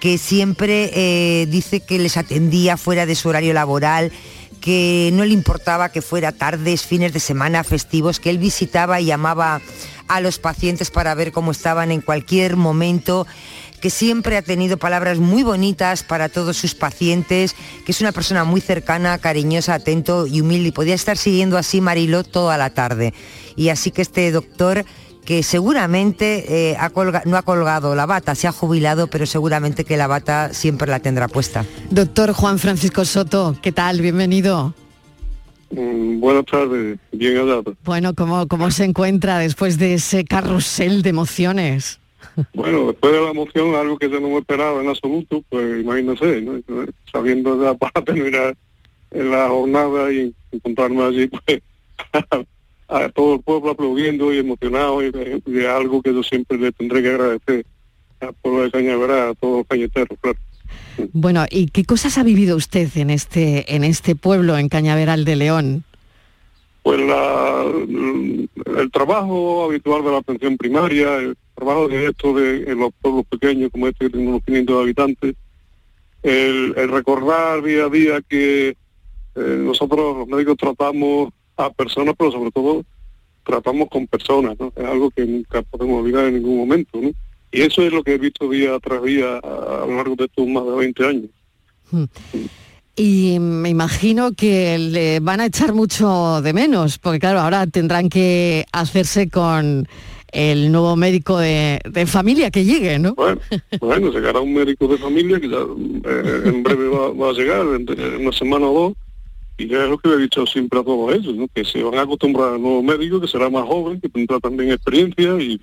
que 0.00 0.16
siempre 0.16 0.90
eh, 0.94 1.46
dice 1.46 1.80
que 1.80 1.98
les 1.98 2.16
atendía 2.16 2.76
fuera 2.76 3.04
de 3.04 3.14
su 3.14 3.28
horario 3.28 3.52
laboral, 3.52 4.12
que 4.60 5.10
no 5.12 5.24
le 5.24 5.34
importaba 5.34 5.90
que 5.90 6.02
fuera 6.02 6.30
tardes, 6.30 6.86
fines 6.86 7.12
de 7.12 7.20
semana, 7.20 7.64
festivos, 7.64 8.20
que 8.20 8.30
él 8.30 8.38
visitaba 8.38 9.00
y 9.00 9.06
llamaba 9.06 9.60
a 10.06 10.20
los 10.20 10.38
pacientes 10.38 10.90
para 10.90 11.14
ver 11.14 11.32
cómo 11.32 11.50
estaban 11.50 11.90
en 11.90 12.00
cualquier 12.00 12.56
momento, 12.56 13.26
que 13.82 13.90
siempre 13.90 14.38
ha 14.38 14.42
tenido 14.42 14.78
palabras 14.78 15.18
muy 15.18 15.42
bonitas 15.42 16.02
para 16.04 16.30
todos 16.30 16.56
sus 16.56 16.74
pacientes, 16.74 17.54
que 17.84 17.92
es 17.92 18.00
una 18.00 18.12
persona 18.12 18.44
muy 18.44 18.60
cercana, 18.62 19.18
cariñosa, 19.18 19.74
atento 19.74 20.26
y 20.26 20.40
humilde. 20.40 20.68
Y 20.68 20.72
podía 20.72 20.94
estar 20.94 21.18
siguiendo 21.18 21.58
así 21.58 21.80
Mariló 21.82 22.22
toda 22.24 22.56
la 22.56 22.70
tarde. 22.70 23.12
Y 23.56 23.68
así 23.68 23.90
que 23.90 24.00
este 24.00 24.30
doctor 24.30 24.84
que 25.24 25.42
seguramente 25.42 26.70
eh, 26.70 26.76
ha 26.80 26.90
colga- 26.90 27.22
no 27.26 27.36
ha 27.36 27.42
colgado 27.42 27.94
la 27.94 28.06
bata, 28.06 28.34
se 28.34 28.48
ha 28.48 28.52
jubilado, 28.52 29.06
pero 29.08 29.24
seguramente 29.26 29.84
que 29.84 29.96
la 29.96 30.06
bata 30.06 30.52
siempre 30.54 30.88
la 30.90 30.98
tendrá 31.00 31.28
puesta. 31.28 31.64
Doctor 31.90 32.32
Juan 32.32 32.58
Francisco 32.58 33.04
Soto, 33.04 33.56
¿qué 33.62 33.70
tal? 33.72 34.00
Bienvenido. 34.00 34.74
Mm, 35.70 36.20
Buenas 36.20 36.44
tardes, 36.46 36.98
bien 37.12 37.36
hallado. 37.36 37.74
Bueno, 37.84 38.14
¿cómo, 38.14 38.46
¿cómo 38.48 38.70
se 38.70 38.84
encuentra 38.84 39.38
después 39.38 39.78
de 39.78 39.94
ese 39.94 40.24
carrusel 40.24 41.02
de 41.02 41.10
emociones? 41.10 41.98
Bueno, 42.54 42.88
después 42.88 43.12
de 43.12 43.20
la 43.20 43.30
emoción, 43.30 43.74
algo 43.74 43.98
que 43.98 44.10
yo 44.10 44.20
no 44.20 44.28
me 44.28 44.38
esperaba 44.38 44.80
en 44.82 44.88
absoluto, 44.88 45.42
pues 45.48 45.80
imagínense, 45.80 46.40
¿no? 46.40 46.60
sabiendo 47.10 47.62
ya 47.62 47.74
para 47.78 48.04
terminar 48.04 48.56
en 49.10 49.30
la 49.30 49.48
jornada 49.48 50.12
y 50.12 50.34
encontrarme 50.50 51.02
allí, 51.02 51.26
pues 51.28 51.62
a 52.88 53.08
todo 53.10 53.34
el 53.34 53.40
pueblo 53.40 53.70
aplaudiendo 53.70 54.32
y 54.32 54.38
emocionado 54.38 55.02
y 55.02 55.10
de, 55.10 55.42
de 55.44 55.68
algo 55.68 56.02
que 56.02 56.12
yo 56.12 56.22
siempre 56.22 56.58
le 56.58 56.72
tendré 56.72 57.02
que 57.02 57.08
agradecer 57.08 57.66
al 58.20 58.34
pueblo 58.34 58.62
de 58.62 58.70
Cañaveral, 58.70 59.30
a 59.30 59.34
todos 59.34 59.58
los 59.58 59.66
cañeteros, 59.66 60.18
claro. 60.20 60.38
Bueno, 61.12 61.44
¿y 61.50 61.66
qué 61.66 61.84
cosas 61.84 62.18
ha 62.18 62.22
vivido 62.22 62.56
usted 62.56 62.88
en 62.96 63.10
este, 63.10 63.74
en 63.74 63.84
este 63.84 64.14
pueblo, 64.14 64.56
en 64.56 64.68
Cañaveral 64.68 65.24
de 65.24 65.36
León? 65.36 65.84
Pues 66.82 67.00
la, 67.00 67.64
el 68.78 68.90
trabajo 68.90 69.64
habitual 69.64 70.04
de 70.04 70.10
la 70.10 70.18
atención 70.18 70.56
primaria, 70.56 71.16
el 71.16 71.36
trabajo 71.54 71.88
directo 71.88 72.34
de 72.34 72.74
los 72.74 72.90
pueblos 73.00 73.24
pequeños 73.26 73.70
como 73.70 73.86
este 73.86 74.06
que 74.06 74.10
tiene 74.10 74.28
unos 74.28 74.42
500 74.44 74.82
habitantes, 74.82 75.36
el, 76.22 76.74
el 76.76 76.88
recordar 76.90 77.62
día 77.62 77.84
a 77.84 77.88
día 77.88 78.20
que 78.28 78.68
eh, 78.68 78.76
nosotros 79.34 80.18
los 80.18 80.28
médicos 80.28 80.56
tratamos 80.56 81.32
a 81.56 81.70
personas, 81.70 82.14
pero 82.18 82.32
sobre 82.32 82.50
todo 82.50 82.84
tratamos 83.44 83.88
con 83.88 84.06
personas, 84.06 84.58
¿no? 84.58 84.72
Es 84.76 84.84
algo 84.84 85.10
que 85.10 85.24
nunca 85.24 85.62
podemos 85.62 86.00
olvidar 86.00 86.26
en 86.26 86.34
ningún 86.34 86.58
momento, 86.58 87.00
¿no? 87.00 87.10
Y 87.50 87.60
eso 87.60 87.82
es 87.82 87.92
lo 87.92 88.02
que 88.02 88.14
he 88.14 88.18
visto 88.18 88.48
día 88.48 88.78
tras 88.80 89.02
día 89.02 89.38
a, 89.42 89.82
a 89.82 89.86
lo 89.86 89.96
largo 89.96 90.16
de 90.16 90.24
estos 90.24 90.46
más 90.46 90.64
de 90.64 90.72
20 90.72 91.06
años. 91.06 91.30
Hmm. 91.90 92.04
Y 92.94 93.38
me 93.40 93.70
imagino 93.70 94.32
que 94.32 94.78
le 94.78 95.20
van 95.20 95.40
a 95.40 95.46
echar 95.46 95.72
mucho 95.72 96.42
de 96.42 96.52
menos, 96.52 96.98
porque 96.98 97.20
claro, 97.20 97.40
ahora 97.40 97.66
tendrán 97.66 98.10
que 98.10 98.66
hacerse 98.72 99.30
con 99.30 99.88
el 100.30 100.72
nuevo 100.72 100.96
médico 100.96 101.38
de, 101.38 101.80
de 101.84 102.06
familia 102.06 102.50
que 102.50 102.64
llegue, 102.64 102.98
¿no? 102.98 103.14
Bueno, 103.14 103.40
bueno, 103.80 104.10
llegará 104.10 104.40
un 104.40 104.52
médico 104.52 104.88
de 104.88 104.98
familia 104.98 105.40
que 105.40 105.48
ya 105.48 105.58
eh, 105.58 106.42
en 106.44 106.62
breve 106.62 106.88
va, 106.88 107.30
a 107.30 107.32
llegar, 107.32 107.60
en, 107.60 108.20
una 108.20 108.32
semana 108.32 108.66
o 108.66 108.88
dos, 108.88 108.92
y 109.58 109.68
ya 109.68 109.84
es 109.84 109.90
lo 109.90 109.98
que 109.98 110.08
le 110.08 110.14
he 110.16 110.18
dicho 110.18 110.46
siempre 110.46 110.80
a 110.80 110.84
todos 110.84 111.14
ellos, 111.14 111.34
¿no? 111.34 111.46
que 111.54 111.64
se 111.64 111.82
van 111.82 111.98
a 111.98 112.02
acostumbrar 112.02 112.54
al 112.54 112.62
nuevo 112.62 112.82
médico, 112.82 113.20
que 113.20 113.28
será 113.28 113.48
más 113.50 113.66
joven, 113.66 114.00
que 114.00 114.08
tendrá 114.08 114.38
también 114.40 114.70
experiencia, 114.72 115.38
y 115.40 115.60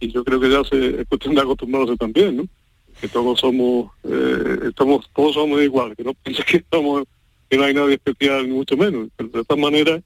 y 0.00 0.12
yo 0.12 0.24
creo 0.24 0.40
que 0.40 0.50
ya 0.50 0.62
se, 0.64 1.00
es 1.00 1.08
cuestión 1.08 1.34
de 1.34 1.40
acostumbrarse 1.40 1.96
también, 1.96 2.36
¿no? 2.36 2.44
Que 3.04 3.08
todos 3.10 3.38
somos, 3.38 3.90
eh, 4.04 4.60
estamos, 4.68 5.10
todos 5.14 5.34
somos 5.34 5.60
iguales, 5.60 5.94
que 5.94 6.04
no 6.04 6.14
piensen 6.14 6.46
que 6.46 6.56
estamos, 6.56 7.04
que 7.50 7.58
no 7.58 7.64
hay 7.64 7.74
nadie 7.74 7.96
especial, 7.96 8.48
ni 8.48 8.54
mucho 8.54 8.78
menos. 8.78 9.08
Pero 9.14 9.28
de 9.28 9.40
esta 9.42 9.56
manera 9.56 10.00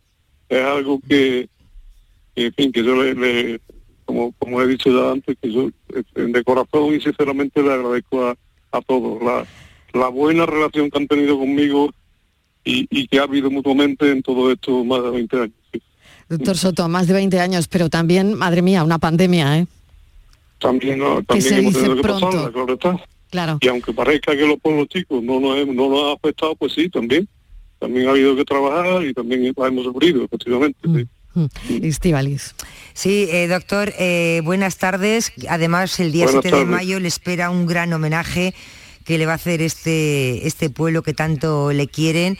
es 0.48 0.64
algo 0.64 1.00
que, 1.08 1.48
en 2.34 2.52
fin, 2.54 2.72
que 2.72 2.82
yo 2.82 3.00
le, 3.00 3.60
como, 4.04 4.32
como 4.32 4.60
he 4.60 4.66
dicho 4.66 4.90
ya 4.90 5.12
antes, 5.12 5.36
que 5.40 5.52
yo 5.52 5.68
eh, 5.94 6.02
de 6.12 6.42
corazón 6.42 6.92
y 6.92 7.00
sinceramente 7.00 7.62
le 7.62 7.72
agradezco 7.72 8.26
a, 8.26 8.36
a 8.72 8.80
todos 8.80 9.22
la, 9.22 9.46
la 9.92 10.08
buena 10.08 10.44
relación 10.44 10.90
que 10.90 10.98
han 10.98 11.06
tenido 11.06 11.38
conmigo 11.38 11.94
y, 12.64 12.88
y 12.90 13.06
que 13.06 13.20
ha 13.20 13.22
habido 13.22 13.48
mutuamente 13.48 14.10
en 14.10 14.24
todo 14.24 14.50
esto 14.50 14.84
más 14.84 15.04
de 15.04 15.10
20 15.10 15.36
años. 15.36 15.54
Doctor 16.28 16.56
Soto, 16.56 16.88
más 16.88 17.06
de 17.06 17.12
20 17.12 17.38
años, 17.38 17.68
pero 17.68 17.88
también, 17.88 18.34
madre 18.34 18.60
mía, 18.60 18.82
una 18.82 18.98
pandemia, 18.98 19.60
¿eh? 19.60 19.66
También, 20.58 21.00
también 21.26 21.54
hemos 21.54 21.74
tenido 21.74 21.96
que 21.96 22.02
pronto. 22.02 22.26
pasarla, 22.26 22.52
claro 22.52 22.74
está. 22.74 23.04
Claro. 23.30 23.58
Y 23.60 23.68
aunque 23.68 23.92
parezca 23.92 24.36
que 24.36 24.46
los 24.46 24.58
pueblos 24.58 24.88
chicos 24.88 25.22
no 25.22 25.38
nos, 25.38 25.66
no 25.66 25.88
nos 25.88 26.02
ha 26.04 26.12
afectado, 26.12 26.56
pues 26.56 26.72
sí, 26.72 26.88
también. 26.88 27.28
También 27.78 28.08
ha 28.08 28.10
habido 28.10 28.34
que 28.34 28.44
trabajar 28.44 29.04
y 29.04 29.14
también 29.14 29.52
hemos 29.56 29.84
sufrido, 29.84 30.24
efectivamente. 30.24 30.78
sí. 30.82 31.06
Estivalis. 31.82 32.54
Sí, 32.94 33.28
eh, 33.30 33.46
doctor, 33.46 33.92
eh, 33.98 34.40
buenas 34.44 34.78
tardes. 34.78 35.32
Además, 35.48 36.00
el 36.00 36.10
día 36.10 36.24
Buenas 36.24 36.42
7 36.42 36.56
de 36.58 36.64
mayo 36.64 36.98
le 36.98 37.08
espera 37.08 37.50
un 37.50 37.66
gran 37.66 37.92
homenaje 37.92 38.54
que 39.04 39.18
le 39.18 39.26
va 39.26 39.32
a 39.32 39.36
hacer 39.36 39.62
este, 39.62 40.46
este 40.46 40.70
pueblo 40.70 41.02
que 41.02 41.14
tanto 41.14 41.72
le 41.72 41.86
quieren. 41.86 42.38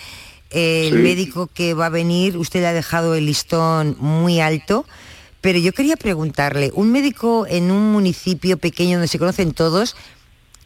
Eh, 0.51 0.89
el 0.89 0.99
médico 1.01 1.47
que 1.47 1.75
va 1.75 1.87
a 1.87 1.91
venir, 1.91 2.37
usted 2.37 2.61
le 2.61 2.69
ha 2.69 2.73
dejado 2.73 3.15
el 3.15 3.27
listón 3.27 3.97
muy 4.01 4.41
alto, 4.41 4.87
pero 5.41 5.59
yo 5.59 5.73
quería 5.73 5.97
preguntarle, 5.97 6.71
un 6.75 6.91
médico 6.91 7.47
en 7.49 7.71
un 7.71 7.93
municipio 7.93 8.59
pequeño 8.59 8.93
donde 8.93 9.09
se 9.09 9.19
conocen 9.19 9.53
todos, 9.53 9.97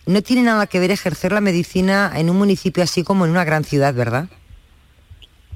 no 0.07 0.23
tiene 0.23 0.43
nada 0.43 0.67
que 0.67 0.81
ver 0.81 0.91
ejercer 0.91 1.33
la 1.33 1.41
medicina 1.41 2.13
en 2.15 2.31
un 2.31 2.37
municipio 2.39 2.83
así 2.83 3.05
como 3.05 3.25
en 3.25 3.31
una 3.31 3.45
gran 3.45 3.65
ciudad, 3.65 3.95
¿verdad? 3.95 4.29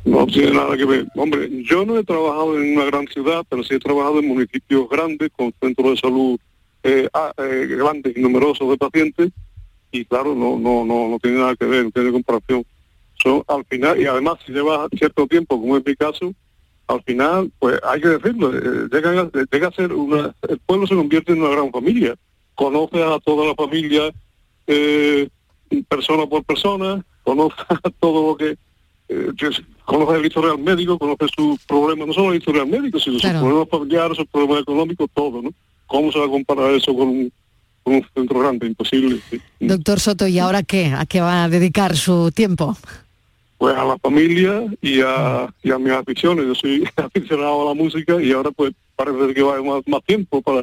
No 0.05 0.25
tiene 0.27 0.53
nada 0.53 0.77
que 0.77 0.85
ver. 0.85 1.07
Hombre, 1.17 1.51
yo 1.65 1.85
no 1.85 1.99
he 1.99 2.05
trabajado 2.05 2.57
en 2.57 2.77
una 2.77 2.85
gran 2.85 3.09
ciudad, 3.09 3.45
pero 3.49 3.65
sí 3.65 3.75
he 3.75 3.81
trabajado 3.81 4.21
en 4.21 4.29
municipios 4.29 4.89
grandes, 4.89 5.31
con 5.37 5.53
centros 5.61 5.91
de 5.91 5.97
salud 5.97 6.39
eh, 6.85 7.09
ah, 7.13 7.33
eh, 7.39 7.67
grandes 7.69 8.17
y 8.17 8.21
numerosos 8.21 8.71
de 8.71 8.77
pacientes, 8.77 9.31
y 9.91 10.05
claro, 10.05 10.35
no, 10.37 10.57
no, 10.59 10.85
no, 10.85 11.09
no 11.09 11.19
tiene 11.19 11.39
nada 11.39 11.57
que 11.57 11.65
ver, 11.65 11.85
no 11.85 11.91
tiene 11.91 12.13
comparación. 12.13 12.65
Son, 13.21 13.43
al 13.49 13.65
final, 13.65 14.01
y 14.01 14.07
además 14.07 14.37
si 14.47 14.53
lleva 14.53 14.87
cierto 14.97 15.27
tiempo, 15.27 15.61
como 15.61 15.77
es 15.77 15.85
mi 15.85 15.97
caso, 15.97 16.33
al 16.89 17.03
final, 17.03 17.51
pues 17.59 17.81
hay 17.85 18.01
que 18.01 18.09
decirlo, 18.09 18.57
eh, 18.57 18.89
llega, 18.93 19.21
a, 19.23 19.31
llega 19.51 19.69
a 19.69 19.73
ser 19.73 19.93
una, 19.93 20.35
el 20.49 20.59
pueblo 20.59 20.87
se 20.87 20.95
convierte 20.95 21.33
en 21.33 21.43
una 21.43 21.51
gran 21.51 21.71
familia. 21.71 22.15
Conoce 22.55 23.03
a 23.03 23.19
toda 23.21 23.47
la 23.47 23.55
familia, 23.55 24.13
eh, 24.67 25.29
persona 25.89 26.27
por 26.27 26.45
persona, 26.45 27.05
conoce 27.25 27.57
a 27.69 27.91
todo 28.01 28.31
lo 28.31 28.37
que 28.37 28.57
eh, 29.09 29.31
que 29.37 29.51
conoce 29.85 30.19
el 30.19 30.27
historial 30.27 30.59
médico, 30.59 30.99
conoce 30.99 31.27
sus 31.37 31.63
problemas, 31.65 32.09
no 32.09 32.13
solo 32.13 32.33
el 32.33 32.39
historial 32.39 32.67
médico, 32.67 32.99
sino 32.99 33.19
Claro. 33.19 33.39
sus 33.39 33.45
problemas 33.47 33.69
familiares, 33.71 34.17
sus 34.17 34.27
problemas 34.27 34.63
económicos, 34.63 35.09
todo, 35.15 35.43
¿no? 35.43 35.51
¿Cómo 35.87 36.11
se 36.11 36.19
va 36.19 36.25
a 36.27 36.29
comparar 36.29 36.73
eso 36.73 36.93
con 36.93 37.09
un, 37.09 37.33
con 37.85 37.95
un 37.95 38.07
centro 38.15 38.41
grande? 38.41 38.67
Imposible. 38.67 39.21
Doctor 39.61 40.01
Soto, 40.01 40.27
¿y 40.27 40.41
ahora 40.41 40.65
qué? 40.65 40.87
¿A 40.87 41.07
qué 41.07 41.21
va 41.21 41.45
a 41.45 41.49
dedicar 41.49 41.97
su 41.97 42.33
tiempo? 42.33 42.77
Pues 43.59 43.75
a 43.77 43.85
la 43.85 43.97
familia 43.99 44.65
y 44.83 45.01
a, 45.01 45.53
y 45.63 45.71
a 45.71 45.79
mis 45.79 45.93
aficiones. 45.93 46.47
Yo 46.47 46.55
soy 46.55 46.89
aficionado 46.97 47.63
a 47.63 47.75
la 47.75 47.75
música 47.75 48.21
y 48.23 48.33
ahora 48.33 48.51
pues 48.51 48.73
parece 48.97 49.33
que 49.35 49.43
va 49.43 49.57
a 49.57 49.63
más, 49.63 49.83
más 49.87 50.03
tiempo 50.05 50.43
para 50.43 50.63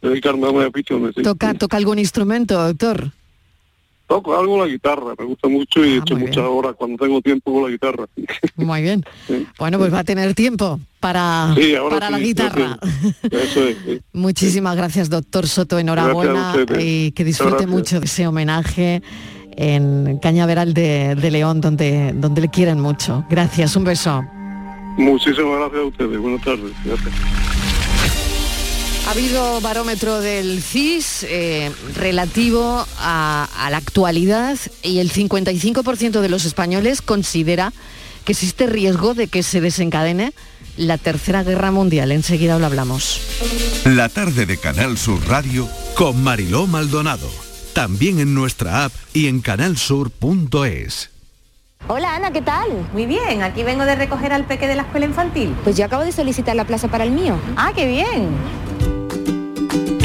dedicarme 0.00 0.48
a 0.48 0.52
mis 0.52 0.62
aficiones. 0.66 1.12
sí. 1.16 1.22
¿Toca, 1.22 1.54
¿Toca 1.54 1.76
algún 1.76 1.98
instrumento, 1.98 2.54
doctor? 2.62 3.10
Toco 4.06 4.36
algo 4.36 4.58
la 4.58 4.66
guitarra, 4.68 5.14
me 5.16 5.24
gusta 5.24 5.46
mucho 5.46 5.84
y 5.84 5.90
he 5.92 5.96
hecho 5.98 6.14
Ah, 6.14 6.18
muy 6.18 6.26
muchas 6.26 6.44
horas 6.44 6.74
cuando 6.76 7.04
tengo 7.04 7.20
tiempo 7.20 7.52
con 7.52 7.62
la 7.62 7.70
guitarra. 7.70 8.06
Muy 8.56 8.82
bien. 8.82 9.04
Bueno, 9.56 9.78
pues 9.78 9.94
va 9.94 10.00
a 10.00 10.04
tener 10.04 10.34
tiempo 10.34 10.80
para, 10.98 11.54
Sí, 11.56 11.74
para 11.88 12.10
la 12.10 12.18
guitarra. 12.18 12.76
Eso 13.30 13.68
es. 13.68 13.76
Muchísimas 14.12 14.74
gracias, 14.76 15.10
doctor 15.10 15.46
Soto. 15.46 15.78
Enhorabuena 15.78 16.56
ustedes. 16.56 16.84
y 16.84 17.12
que 17.12 17.22
disfrute 17.22 17.68
mucho 17.68 18.00
de 18.00 18.06
ese 18.06 18.26
homenaje 18.26 19.00
en 19.56 20.18
Cañaveral 20.18 20.74
de, 20.74 21.14
de 21.14 21.30
León, 21.30 21.60
donde, 21.60 22.12
donde 22.14 22.40
le 22.40 22.48
quieren 22.48 22.80
mucho. 22.80 23.24
Gracias, 23.28 23.76
un 23.76 23.84
beso. 23.84 24.24
Muchísimas 24.96 25.58
gracias 25.58 25.80
a 25.80 25.84
ustedes. 25.84 26.18
Buenas 26.18 26.42
tardes. 26.42 26.72
Gracias. 26.84 27.14
Ha 29.06 29.12
habido 29.12 29.60
barómetro 29.60 30.20
del 30.20 30.62
CIS 30.62 31.24
eh, 31.28 31.72
relativo 31.96 32.86
a, 32.98 33.48
a 33.56 33.70
la 33.70 33.76
actualidad 33.78 34.56
y 34.84 35.00
el 35.00 35.10
55% 35.10 36.20
de 36.20 36.28
los 36.28 36.44
españoles 36.44 37.02
considera 37.02 37.72
que 38.24 38.32
existe 38.32 38.66
riesgo 38.66 39.14
de 39.14 39.26
que 39.26 39.42
se 39.42 39.60
desencadene 39.60 40.32
la 40.76 40.96
tercera 40.96 41.42
guerra 41.42 41.72
mundial. 41.72 42.12
Enseguida 42.12 42.58
lo 42.58 42.66
hablamos. 42.66 43.20
La 43.84 44.08
tarde 44.08 44.46
de 44.46 44.58
Canal 44.58 44.96
Sur 44.96 45.26
Radio 45.26 45.68
con 45.94 46.22
Mariló 46.22 46.66
Maldonado. 46.66 47.49
También 47.72 48.18
en 48.18 48.34
nuestra 48.34 48.84
app 48.84 48.92
y 49.12 49.28
en 49.28 49.40
canalsur.es. 49.40 51.10
Hola 51.88 52.14
Ana, 52.14 52.30
¿qué 52.30 52.42
tal? 52.42 52.68
Muy 52.92 53.06
bien, 53.06 53.42
aquí 53.42 53.62
vengo 53.62 53.84
de 53.84 53.94
recoger 53.94 54.32
al 54.32 54.44
peque 54.44 54.66
de 54.68 54.74
la 54.74 54.82
escuela 54.82 55.06
infantil. 55.06 55.54
Pues 55.64 55.76
yo 55.76 55.86
acabo 55.86 56.04
de 56.04 56.12
solicitar 56.12 56.54
la 56.54 56.64
plaza 56.64 56.88
para 56.88 57.04
el 57.04 57.10
mío. 57.10 57.38
Ah, 57.56 57.72
qué 57.74 57.86
bien. 57.86 58.28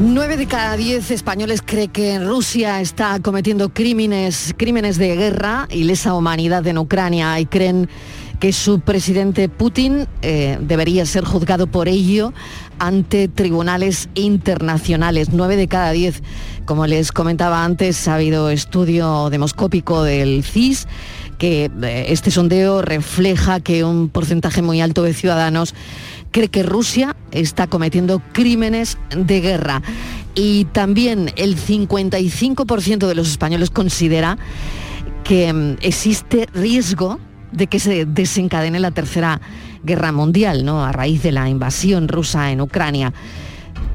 Nueve 0.00 0.36
de 0.36 0.46
cada 0.46 0.76
diez 0.76 1.12
españoles 1.12 1.62
cree 1.64 1.86
que 1.86 2.18
Rusia 2.18 2.80
está 2.80 3.20
cometiendo 3.20 3.68
crímenes, 3.68 4.52
crímenes 4.56 4.98
de 4.98 5.14
guerra 5.14 5.68
y 5.70 5.84
lesa 5.84 6.14
humanidad 6.14 6.66
en 6.66 6.78
Ucrania 6.78 7.38
y 7.38 7.46
creen 7.46 7.88
que 8.40 8.52
su 8.52 8.80
presidente 8.80 9.48
Putin 9.48 10.08
eh, 10.20 10.58
debería 10.60 11.06
ser 11.06 11.24
juzgado 11.24 11.68
por 11.68 11.86
ello 11.86 12.32
ante 12.80 13.28
tribunales 13.28 14.08
internacionales. 14.14 15.28
Nueve 15.32 15.56
de 15.56 15.68
cada 15.68 15.92
diez, 15.92 16.24
como 16.64 16.88
les 16.88 17.12
comentaba 17.12 17.64
antes, 17.64 18.08
ha 18.08 18.16
habido 18.16 18.50
estudio 18.50 19.30
demoscópico 19.30 20.02
del 20.02 20.42
CIS 20.42 20.88
que 21.38 21.70
eh, 21.82 22.06
este 22.08 22.30
sondeo 22.30 22.82
refleja 22.82 23.60
que 23.60 23.84
un 23.84 24.08
porcentaje 24.08 24.62
muy 24.62 24.80
alto 24.80 25.02
de 25.02 25.14
ciudadanos 25.14 25.74
cree 26.34 26.48
que 26.48 26.64
Rusia 26.64 27.14
está 27.30 27.68
cometiendo 27.68 28.20
crímenes 28.32 28.98
de 29.16 29.40
guerra. 29.40 29.82
Y 30.34 30.64
también 30.66 31.30
el 31.36 31.56
55% 31.56 33.06
de 33.06 33.14
los 33.14 33.28
españoles 33.28 33.70
considera 33.70 34.36
que 35.22 35.52
mm, 35.52 35.76
existe 35.80 36.48
riesgo 36.52 37.20
de 37.52 37.68
que 37.68 37.78
se 37.78 38.04
desencadene 38.04 38.80
la 38.80 38.90
tercera 38.90 39.40
guerra 39.84 40.10
mundial, 40.10 40.64
¿no? 40.64 40.84
A 40.84 40.90
raíz 40.90 41.22
de 41.22 41.30
la 41.30 41.48
invasión 41.48 42.08
rusa 42.08 42.50
en 42.50 42.60
Ucrania. 42.60 43.12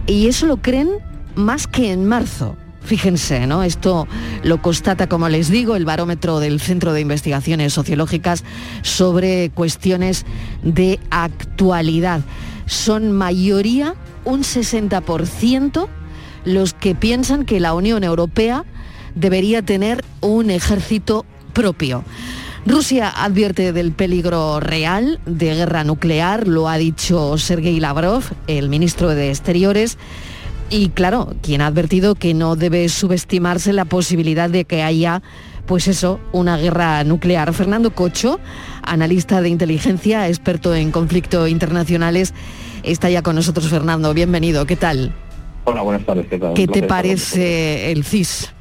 Y 0.07 0.27
eso 0.27 0.45
lo 0.45 0.61
creen 0.61 0.89
más 1.35 1.67
que 1.67 1.91
en 1.91 2.05
marzo. 2.05 2.55
Fíjense, 2.89 3.45
¿no? 3.45 3.61
Esto 3.61 4.07
lo 4.41 4.63
constata, 4.63 5.07
como 5.07 5.29
les 5.29 5.51
digo, 5.51 5.75
el 5.75 5.85
barómetro 5.85 6.39
del 6.39 6.59
Centro 6.59 6.91
de 6.91 7.01
Investigaciones 7.01 7.71
Sociológicas 7.71 8.43
sobre 8.81 9.51
cuestiones 9.51 10.25
de 10.63 10.99
actualidad. 11.11 12.21
Son 12.65 13.11
mayoría, 13.11 13.93
un 14.25 14.41
60%, 14.41 15.87
los 16.45 16.73
que 16.73 16.95
piensan 16.95 17.45
que 17.45 17.59
la 17.59 17.75
Unión 17.75 18.03
Europea 18.03 18.65
debería 19.13 19.61
tener 19.61 20.03
un 20.21 20.49
ejército 20.49 21.27
propio. 21.53 22.03
Rusia 22.65 23.07
advierte 23.07 23.71
del 23.71 23.91
peligro 23.91 24.59
real 24.59 25.19
de 25.27 25.53
guerra 25.53 25.83
nuclear, 25.83 26.47
lo 26.47 26.67
ha 26.67 26.79
dicho 26.79 27.37
Sergei 27.37 27.79
Lavrov, 27.79 28.23
el 28.47 28.67
ministro 28.67 29.09
de 29.09 29.29
Exteriores, 29.29 29.99
y 30.69 30.89
claro, 30.89 31.33
quien 31.41 31.61
ha 31.61 31.67
advertido 31.67 32.15
que 32.15 32.33
no 32.33 32.55
debe 32.55 32.89
subestimarse 32.89 33.73
la 33.73 33.85
posibilidad 33.85 34.49
de 34.49 34.65
que 34.65 34.83
haya, 34.83 35.21
pues 35.65 35.87
eso, 35.87 36.19
una 36.31 36.57
guerra 36.57 37.03
nuclear. 37.03 37.53
Fernando 37.53 37.91
Cocho, 37.91 38.39
analista 38.83 39.41
de 39.41 39.49
inteligencia, 39.49 40.27
experto 40.27 40.75
en 40.75 40.91
conflictos 40.91 41.49
internacionales, 41.49 42.33
está 42.83 43.09
ya 43.09 43.21
con 43.21 43.35
nosotros. 43.35 43.67
Fernando, 43.69 44.13
bienvenido, 44.13 44.65
¿qué 44.65 44.75
tal? 44.75 45.13
Hola, 45.65 45.81
buenas 45.81 46.05
tardes, 46.05 46.27
¿qué 46.27 46.37
tal? 46.37 46.53
¿Qué 46.53 46.67
te 46.67 46.83
parece 46.83 47.91
el 47.91 48.03
CIS? 48.03 48.53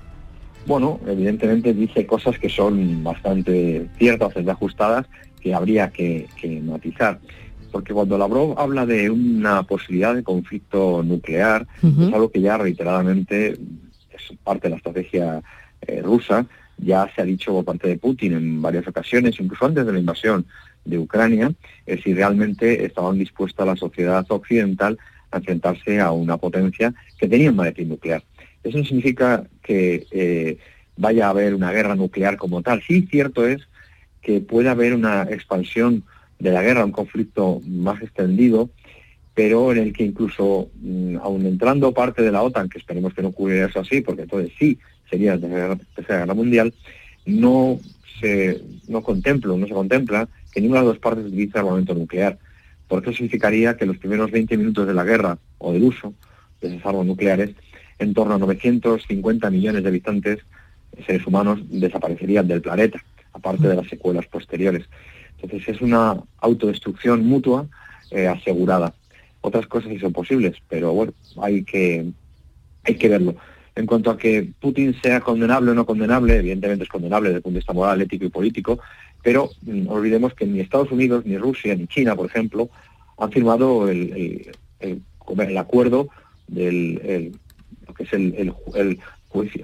Bueno, 0.67 1.01
evidentemente 1.07 1.73
dice 1.73 2.07
cosas 2.07 2.39
que 2.39 2.49
son 2.49 3.03
bastante 3.03 3.87
ciertas, 3.99 4.37
ajustadas, 4.49 5.07
que 5.41 5.55
habría 5.55 5.89
que, 5.91 6.27
que 6.41 6.61
matizar 6.61 7.19
porque 7.71 7.93
cuando 7.93 8.19
Lavrov 8.19 8.59
habla 8.59 8.87
de 8.87 9.11
una 9.11 9.63
posibilidad 9.63 10.15
de 10.15 10.23
conflicto 10.23 11.03
nuclear, 11.03 11.67
es 11.83 12.13
algo 12.13 12.31
que 12.31 12.41
ya 12.41 12.57
reiteradamente 12.59 13.53
es 13.53 14.37
parte 14.43 14.67
de 14.67 14.71
la 14.71 14.77
estrategia 14.77 15.43
eh, 15.83 16.03
rusa, 16.03 16.47
ya 16.79 17.11
se 17.15 17.23
ha 17.23 17.25
dicho 17.25 17.53
por 17.53 17.65
parte 17.65 17.89
de 17.89 17.99
Putin 17.99 18.35
en 18.35 18.63
varias 18.63 18.87
ocasiones, 18.87 19.39
incluso 19.41 19.67
antes 19.67 19.85
de 19.85 19.93
la 19.93 19.99
invasión 19.99 20.47
de 20.85 20.99
Ucrania, 20.99 21.53
es 21.87 22.03
si 22.03 22.15
realmente 22.15 22.85
estaban 22.85 23.19
dispuestas 23.19 23.67
la 23.67 23.77
sociedad 23.77 24.25
occidental 24.29 24.99
a 25.31 25.39
enfrentarse 25.39 26.01
a 26.01 26.13
una 26.13 26.37
potencia 26.37 26.95
que 27.19 27.29
tenía 27.29 27.51
un 27.51 27.57
maletín 27.57 27.89
nuclear. 27.89 28.23
Eso 28.63 28.79
no 28.79 28.85
significa 28.85 29.45
que 29.63 30.07
eh, 30.11 30.59
vaya 30.97 31.27
a 31.27 31.31
haber 31.31 31.55
una 31.55 31.73
guerra 31.73 31.95
nuclear 31.95 32.37
como 32.37 32.63
tal. 32.63 32.83
Sí, 32.83 33.07
cierto 33.11 33.47
es 33.47 33.69
que 34.23 34.41
puede 34.41 34.69
haber 34.69 34.95
una 34.95 35.23
expansión 35.23 36.05
de 36.39 36.53
la 36.53 36.63
guerra, 36.63 36.85
un 36.85 36.93
conflicto 36.93 37.61
más 37.67 38.03
extendido, 38.03 38.71
pero 39.35 39.73
en 39.73 39.79
el 39.79 39.93
que 39.93 40.05
incluso, 40.05 40.71
mm, 40.81 41.17
aun 41.23 41.47
entrando 41.47 41.93
parte 41.93 42.23
de 42.23 42.33
la 42.33 42.43
OTAN, 42.43 42.69
que 42.69 42.79
esperemos 42.79 43.15
que 43.15 43.23
no 43.23 43.29
ocurriera 43.29 43.67
eso 43.67 43.81
así, 43.81 44.01
porque 44.01 44.23
entonces 44.23 44.53
sí 44.59 44.79
sería 45.09 45.37
la 45.37 45.77
Tercera 45.95 46.21
Guerra 46.21 46.35
Mundial, 46.35 46.75
no 47.25 47.79
se 48.21 48.61
no 48.89 49.03
contemplo, 49.03 49.57
no 49.57 49.67
se 49.67 49.75
contempla 49.75 50.29
que 50.53 50.61
ninguna 50.61 50.81
de 50.81 50.87
las 50.87 50.95
dos 50.95 51.03
partes 51.03 51.27
utilice 51.27 51.59
armamento 51.59 51.95
nuclear, 51.95 52.39
porque 52.89 53.11
eso 53.11 53.17
significaría 53.17 53.77
que 53.77 53.87
los 53.87 53.99
primeros 53.99 54.31
20 54.31 54.57
minutos 54.57 54.87
de 54.87 54.95
la 54.95 55.05
guerra 55.05 55.39
o 55.59 55.73
del 55.73 55.85
uso 55.85 56.15
de 56.61 56.69
esas 56.69 56.87
armas 56.87 57.07
nucleares, 57.07 57.51
en 57.99 58.15
torno 58.15 58.35
a 58.35 58.39
950 58.39 59.51
millones 59.51 59.83
de 59.83 59.89
habitantes, 59.89 60.39
seres 61.07 61.27
humanos, 61.27 61.61
desaparecerían 61.69 62.49
del 62.49 62.63
planeta, 62.63 63.03
aparte 63.33 63.69
de 63.69 63.77
las 63.77 63.89
secuelas 63.89 64.27
posteriores. 64.27 64.89
Entonces 65.41 65.69
es 65.69 65.81
una 65.81 66.17
autodestrucción 66.39 67.27
mutua 67.27 67.67
eh, 68.11 68.27
asegurada. 68.27 68.95
Otras 69.41 69.67
cosas 69.67 69.91
sí 69.91 69.99
son 69.99 70.13
posibles, 70.13 70.57
pero 70.69 70.93
bueno, 70.93 71.13
hay 71.41 71.65
que, 71.65 72.07
hay 72.85 72.95
que 72.97 73.09
verlo. 73.09 73.37
En 73.75 73.87
cuanto 73.87 74.11
a 74.11 74.19
que 74.19 74.51
Putin 74.61 75.01
sea 75.01 75.21
condenable 75.21 75.71
o 75.71 75.75
no 75.75 75.87
condenable, 75.87 76.37
evidentemente 76.37 76.85
es 76.85 76.91
condenable 76.91 77.29
desde 77.29 77.37
el 77.37 77.43
punto 77.43 77.55
de 77.55 77.61
vista 77.61 77.73
moral, 77.73 78.03
ético 78.03 78.25
y 78.25 78.31
político, 78.31 78.81
pero 79.23 79.51
mm, 79.63 79.85
no 79.85 79.93
olvidemos 79.93 80.35
que 80.35 80.47
ni 80.47 80.61
Estados 80.61 80.91
Unidos, 80.91 81.25
ni 81.25 81.39
Rusia, 81.39 81.77
ni 81.77 81.87
China, 81.87 82.17
por 82.17 82.27
ejemplo, 82.27 82.71
han 83.19 83.31
firmado 83.31 83.89
el, 83.89 84.51
el, 84.81 85.59
acuerdo 85.59 86.09
del 86.47 87.33
lo 87.87 87.95
que 87.95 88.05
es 88.05 88.13
el, 88.13 88.53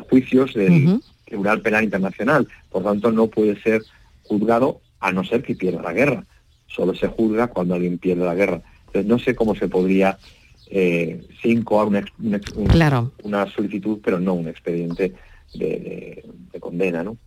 juicios 0.09 0.55
del 0.55 1.01
Tribunal 1.25 1.63
Penal 1.63 1.85
Internacional. 1.85 2.49
Por 2.71 2.85
tanto, 2.85 3.11
no 3.13 3.29
puede 3.29 3.61
ser 3.63 3.83
juzgado 4.25 4.81
a 5.05 5.13
no 5.13 5.23
ser 5.23 5.43
que 5.43 5.55
pierda 5.55 5.83
la 5.83 5.93
guerra. 5.93 6.25
Solo 6.67 6.95
se 6.95 7.09
juzga 7.09 7.49
cuando 7.49 7.75
alguien 7.75 7.99
pierde 7.99 8.25
la 8.25 8.35
guerra. 8.35 8.63
Entonces 8.87 9.07
no 9.07 9.19
sé 9.19 9.35
cómo 9.35 9.55
se 9.55 9.69
podría 9.69 10.19
eh, 10.71 11.23
sin 11.43 11.63
coar 11.63 11.89
una, 11.89 12.03
una 13.23 13.47
solicitud, 13.51 13.99
pero 14.03 14.19
no 14.19 14.33
un 14.33 14.49
expediente 14.49 15.13
de, 15.55 16.23
condena, 16.61 17.03
¿no? 17.03 17.19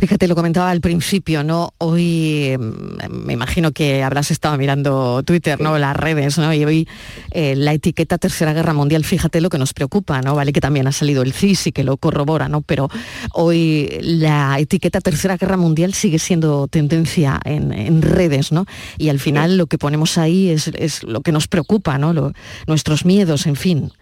Fíjate, 0.00 0.26
lo 0.26 0.34
comentaba 0.34 0.68
al 0.70 0.80
principio, 0.80 1.44
¿no? 1.44 1.72
Hoy 1.78 2.56
mm, 2.58 3.24
me 3.24 3.32
imagino 3.32 3.70
que 3.70 4.02
habrás 4.02 4.32
estado 4.32 4.58
mirando 4.58 5.22
Twitter, 5.22 5.60
¿no? 5.60 5.78
Las 5.78 5.96
redes, 5.96 6.36
¿no? 6.36 6.52
Y 6.52 6.64
hoy 6.64 6.88
eh, 7.30 7.54
la 7.54 7.72
etiqueta 7.72 8.18
Tercera 8.18 8.52
Guerra 8.52 8.74
Mundial, 8.74 9.04
fíjate 9.04 9.40
lo 9.40 9.50
que 9.50 9.58
nos 9.58 9.72
preocupa, 9.72 10.20
¿no? 10.20 10.34
Vale 10.34 10.52
que 10.52 10.60
también 10.60 10.88
ha 10.88 10.92
salido 10.92 11.22
el 11.22 11.32
CIS 11.32 11.68
y 11.68 11.72
que 11.72 11.84
lo 11.84 11.96
corrobora, 11.96 12.48
¿no? 12.48 12.60
Pero 12.62 12.88
hoy 13.32 13.88
la 14.02 14.58
etiqueta 14.58 15.00
Tercera 15.00 15.36
Guerra 15.36 15.56
Mundial 15.56 15.94
sigue 15.94 16.18
siendo 16.18 16.66
tendencia 16.66 17.40
en, 17.44 18.02
redes, 18.02 18.50
¿no? 18.50 18.66
Y 18.98 19.10
al 19.10 19.20
final 19.20 19.56
lo 19.56 19.68
que 19.68 19.78
ponemos 19.78 20.18
ahí 20.18 20.50
es, 20.50 21.04
lo 21.04 21.20
que 21.20 21.30
nos 21.30 21.46
preocupa, 21.46 21.98
¿no? 21.98 22.32
nuestros 22.66 23.04
miedos, 23.04 23.46
en 23.46 23.56
fin. 23.56 23.92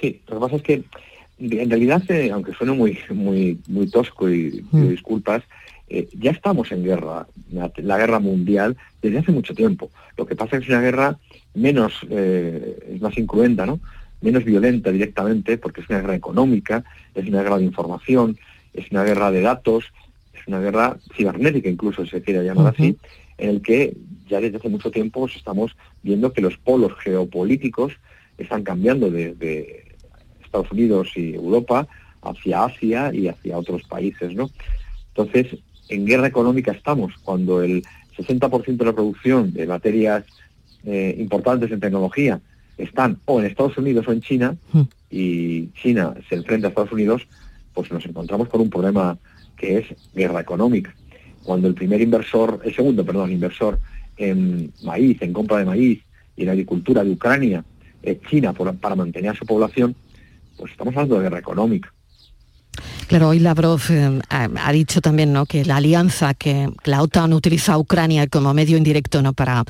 Sí, 0.00 0.22
lo 0.28 0.36
que 0.36 0.40
pasa 0.40 0.56
es 0.56 0.62
que 0.62 0.84
en 1.38 1.70
realidad, 1.70 2.02
eh, 2.10 2.30
aunque 2.32 2.52
suene 2.52 2.72
muy, 2.72 2.98
muy, 3.10 3.58
muy 3.68 3.88
tosco 3.88 4.28
y, 4.30 4.64
Mm. 4.72 4.88
disculpas, 4.88 5.42
eh, 5.88 6.08
ya 6.18 6.30
estamos 6.32 6.70
en 6.72 6.84
guerra, 6.84 7.26
la, 7.52 7.70
la 7.76 7.98
guerra 7.98 8.18
mundial, 8.18 8.76
desde 9.00 9.18
hace 9.18 9.32
mucho 9.32 9.54
tiempo. 9.54 9.90
Lo 10.16 10.26
que 10.26 10.36
pasa 10.36 10.56
es 10.56 10.60
que 10.60 10.64
es 10.64 10.70
una 10.70 10.82
guerra 10.82 11.18
menos, 11.54 11.94
eh, 12.10 12.78
es 12.94 13.00
más 13.00 13.16
incruenta, 13.16 13.64
¿no? 13.66 13.80
Menos 14.20 14.44
violenta 14.44 14.90
directamente, 14.90 15.58
porque 15.58 15.80
es 15.80 15.88
una 15.88 16.00
guerra 16.00 16.16
económica, 16.16 16.84
es 17.14 17.26
una 17.26 17.42
guerra 17.42 17.58
de 17.58 17.64
información, 17.64 18.36
es 18.74 18.90
una 18.90 19.04
guerra 19.04 19.30
de 19.30 19.40
datos, 19.40 19.84
es 20.34 20.46
una 20.46 20.60
guerra 20.60 20.98
cibernética 21.16 21.68
incluso, 21.68 22.04
si 22.04 22.10
se 22.10 22.22
quiere 22.22 22.44
llamar 22.44 22.74
así, 22.74 22.96
en 23.38 23.50
el 23.50 23.62
que 23.62 23.96
ya 24.28 24.40
desde 24.40 24.58
hace 24.58 24.68
mucho 24.68 24.90
tiempo 24.90 25.26
estamos 25.26 25.74
viendo 26.02 26.32
que 26.32 26.42
los 26.42 26.58
polos 26.58 26.92
geopolíticos 26.98 27.92
están 28.36 28.62
cambiando 28.62 29.10
desde 29.10 29.84
Estados 30.60 30.72
Unidos 30.72 31.08
y 31.16 31.34
Europa 31.34 31.86
hacia 32.22 32.64
Asia 32.64 33.10
y 33.14 33.28
hacia 33.28 33.56
otros 33.58 33.82
países, 33.84 34.34
¿no? 34.34 34.50
Entonces, 35.14 35.58
en 35.88 36.04
guerra 36.06 36.26
económica 36.26 36.72
estamos, 36.72 37.12
cuando 37.22 37.62
el 37.62 37.82
60% 38.16 38.76
de 38.76 38.84
la 38.84 38.92
producción 38.92 39.52
de 39.52 39.66
materias 39.66 40.24
eh, 40.84 41.14
importantes 41.18 41.70
en 41.70 41.80
tecnología 41.80 42.40
están 42.76 43.18
o 43.24 43.40
en 43.40 43.46
Estados 43.46 43.76
Unidos 43.78 44.06
o 44.08 44.12
en 44.12 44.20
China, 44.20 44.56
y 45.10 45.68
China 45.80 46.14
se 46.28 46.34
enfrenta 46.36 46.66
a 46.66 46.70
Estados 46.70 46.92
Unidos, 46.92 47.22
pues 47.74 47.90
nos 47.90 48.04
encontramos 48.04 48.48
con 48.48 48.60
un 48.60 48.70
problema 48.70 49.16
que 49.56 49.78
es 49.78 49.86
guerra 50.14 50.40
económica. 50.40 50.94
Cuando 51.44 51.66
el 51.68 51.74
primer 51.74 52.00
inversor, 52.00 52.60
el 52.64 52.74
segundo, 52.74 53.04
perdón, 53.04 53.32
inversor 53.32 53.78
en 54.16 54.72
maíz, 54.82 55.20
en 55.22 55.32
compra 55.32 55.58
de 55.58 55.64
maíz 55.64 56.00
y 56.36 56.42
en 56.42 56.50
agricultura 56.50 57.02
de 57.04 57.10
Ucrania, 57.12 57.64
es 58.02 58.20
China 58.28 58.52
por- 58.52 58.76
para 58.76 58.94
mantener 58.94 59.30
a 59.30 59.34
su 59.34 59.46
población, 59.46 59.94
pues 60.58 60.72
estamos 60.72 60.94
hablando 60.94 61.16
de 61.16 61.22
guerra 61.22 61.38
económica. 61.38 61.92
Claro, 63.08 63.30
hoy 63.30 63.38
Lavrov 63.38 63.80
eh, 63.90 64.20
ha, 64.28 64.72
dicho 64.72 65.00
también 65.00 65.32
¿no? 65.32 65.46
que 65.46 65.64
la 65.64 65.76
alianza 65.76 66.34
que 66.34 66.68
la 66.84 67.02
OTAN 67.02 67.32
utiliza 67.32 67.72
a 67.72 67.78
Ucrania 67.78 68.26
como 68.28 68.52
medio 68.54 68.76
indirecto 68.76 69.22
¿no? 69.22 69.32
para 69.32 69.64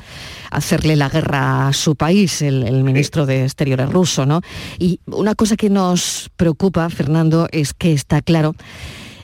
hacerle 0.51 0.95
la 0.95 1.09
guerra 1.09 1.69
a 1.69 1.73
su 1.73 1.95
país, 1.95 2.41
el, 2.41 2.63
el 2.63 2.83
ministro 2.83 3.25
de 3.25 3.45
Exteriores 3.45 3.89
ruso. 3.89 4.25
¿no? 4.25 4.41
Y 4.77 4.99
una 5.05 5.35
cosa 5.35 5.55
que 5.55 5.69
nos 5.69 6.29
preocupa, 6.35 6.89
Fernando, 6.89 7.47
es 7.51 7.73
que 7.73 7.93
está 7.93 8.21
claro 8.21 8.55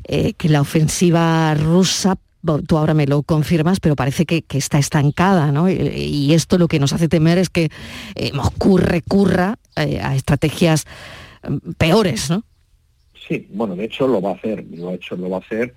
eh, 0.05 0.33
que 0.33 0.49
la 0.49 0.61
ofensiva 0.61 1.53
rusa 1.55 2.15
tú 2.67 2.77
ahora 2.77 2.93
me 2.93 3.07
lo 3.07 3.23
confirmas, 3.23 3.79
pero 3.79 3.95
parece 3.95 4.27
que, 4.27 4.43
que 4.43 4.59
está 4.59 4.77
estancada, 4.77 5.51
¿no? 5.51 5.67
Y, 5.67 5.73
y 5.73 6.33
esto 6.35 6.59
lo 6.59 6.67
que 6.67 6.79
nos 6.79 6.93
hace 6.93 7.07
temer 7.07 7.39
es 7.39 7.49
que 7.49 7.71
eh, 8.13 8.31
Moscú 8.33 8.77
recurra 8.77 9.57
eh, 9.75 9.99
a 9.99 10.15
estrategias 10.15 10.85
peores, 11.77 12.29
¿no? 12.29 12.43
Sí, 13.27 13.47
bueno, 13.51 13.75
de 13.75 13.85
hecho 13.85 14.07
lo 14.07 14.21
va 14.21 14.31
a 14.31 14.35
hacer, 14.35 14.63
lo 14.71 14.89
ha 14.89 14.93
hecho, 14.93 15.15
lo 15.15 15.29
va 15.29 15.37
a 15.37 15.39
hacer 15.39 15.73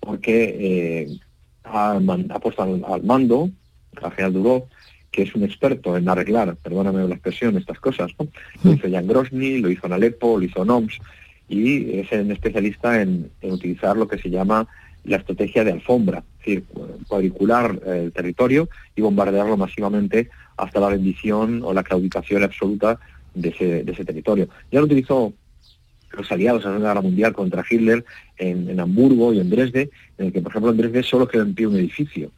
porque 0.00 0.56
eh, 0.58 1.18
ha, 1.64 1.98
puesto 2.42 2.62
al, 2.62 2.84
al 2.88 3.02
mando 3.02 3.50
al 4.02 4.12
general 4.12 4.64
que 5.10 5.22
es 5.22 5.34
un 5.34 5.42
experto 5.42 5.96
en 5.96 6.08
arreglar, 6.08 6.56
perdóname 6.56 7.06
la 7.06 7.14
expresión, 7.14 7.56
estas 7.56 7.80
cosas, 7.80 8.12
¿no? 8.18 8.28
Lo 8.62 8.72
hizo 8.72 8.86
ya 8.86 9.00
en 9.00 9.08
Grozny, 9.08 9.58
lo 9.58 9.68
hizo 9.68 9.86
en 9.86 9.92
Alepo, 9.92 10.38
lo 10.38 10.44
hizo 10.44 10.62
en 10.62 10.70
Oms, 10.70 10.98
y 11.48 11.98
es 11.98 12.12
un 12.12 12.30
especialista 12.30 13.02
en, 13.02 13.30
en 13.40 13.52
utilizar 13.52 13.96
lo 13.96 14.06
que 14.06 14.18
se 14.18 14.30
llama 14.30 14.68
la 15.02 15.16
estrategia 15.16 15.64
de 15.64 15.72
alfombra, 15.72 16.18
es 16.18 16.46
decir, 16.46 16.64
cu- 16.64 16.86
cuadricular 17.08 17.80
eh, 17.84 18.02
el 18.04 18.12
territorio 18.12 18.68
y 18.94 19.02
bombardearlo 19.02 19.56
masivamente 19.56 20.30
hasta 20.56 20.78
la 20.78 20.90
rendición 20.90 21.62
o 21.64 21.72
la 21.72 21.82
claudicación 21.82 22.44
absoluta 22.44 23.00
de 23.34 23.48
ese, 23.50 23.84
de 23.84 23.92
ese 23.92 24.04
territorio. 24.04 24.48
Ya 24.70 24.80
lo 24.80 24.86
utilizó 24.86 25.32
los 26.12 26.32
aliados 26.32 26.64
en 26.64 26.72
la 26.72 26.88
Guerra 26.88 27.02
Mundial 27.02 27.32
contra 27.32 27.64
Hitler 27.68 28.04
en, 28.36 28.68
en 28.68 28.80
Hamburgo 28.80 29.32
y 29.32 29.40
en 29.40 29.50
Dresde, 29.50 29.90
en 30.18 30.26
el 30.26 30.32
que, 30.32 30.40
por 30.40 30.50
ejemplo, 30.50 30.70
en 30.72 30.76
Dresde 30.76 31.02
solo 31.02 31.28
quedó 31.28 31.42
en 31.42 31.54
pie 31.54 31.66
un 31.66 31.76
edificio. 31.76 32.32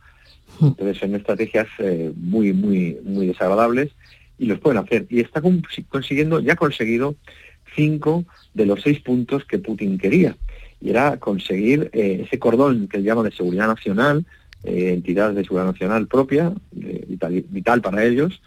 Entonces 0.61 0.99
son 0.99 1.15
estrategias 1.15 1.67
eh, 1.79 2.13
muy, 2.15 2.53
muy, 2.53 2.99
muy 3.03 3.27
desagradables 3.27 3.91
y 4.39 4.47
los 4.47 4.59
pueden 4.61 4.79
hacer. 4.79 5.07
Y 5.09 5.21
está 5.21 5.41
con- 5.41 5.63
consiguiendo, 5.89 6.41
ya 6.41 6.53
ha 6.53 6.57
conseguido 6.57 7.17
cinco 7.75 8.25
de 8.53 8.67
los 8.67 8.83
seis 8.83 9.01
puntos 9.01 9.45
que 9.47 9.59
Putin 9.59 9.97
quería. 9.97 10.37
Y 10.81 10.91
era 10.91 11.17
conseguir 11.17 11.89
eh, 11.95 12.25
ese 12.27 12.39
cordón 12.39 12.89
que 12.89 12.99
él 12.99 13.05
llama 13.05 13.23
de 13.23 13.33
seguridad 13.33 13.69
nacional, 13.69 14.27
eh, 14.65 14.93
entidad 14.93 15.33
de 15.33 15.43
seguridad 15.43 15.73
nacional 15.73 16.07
propia, 16.07 16.53
eh, 16.79 17.05
vital, 17.09 17.45
vital 17.49 17.81
para 17.81 18.05
ellos, 18.05 18.43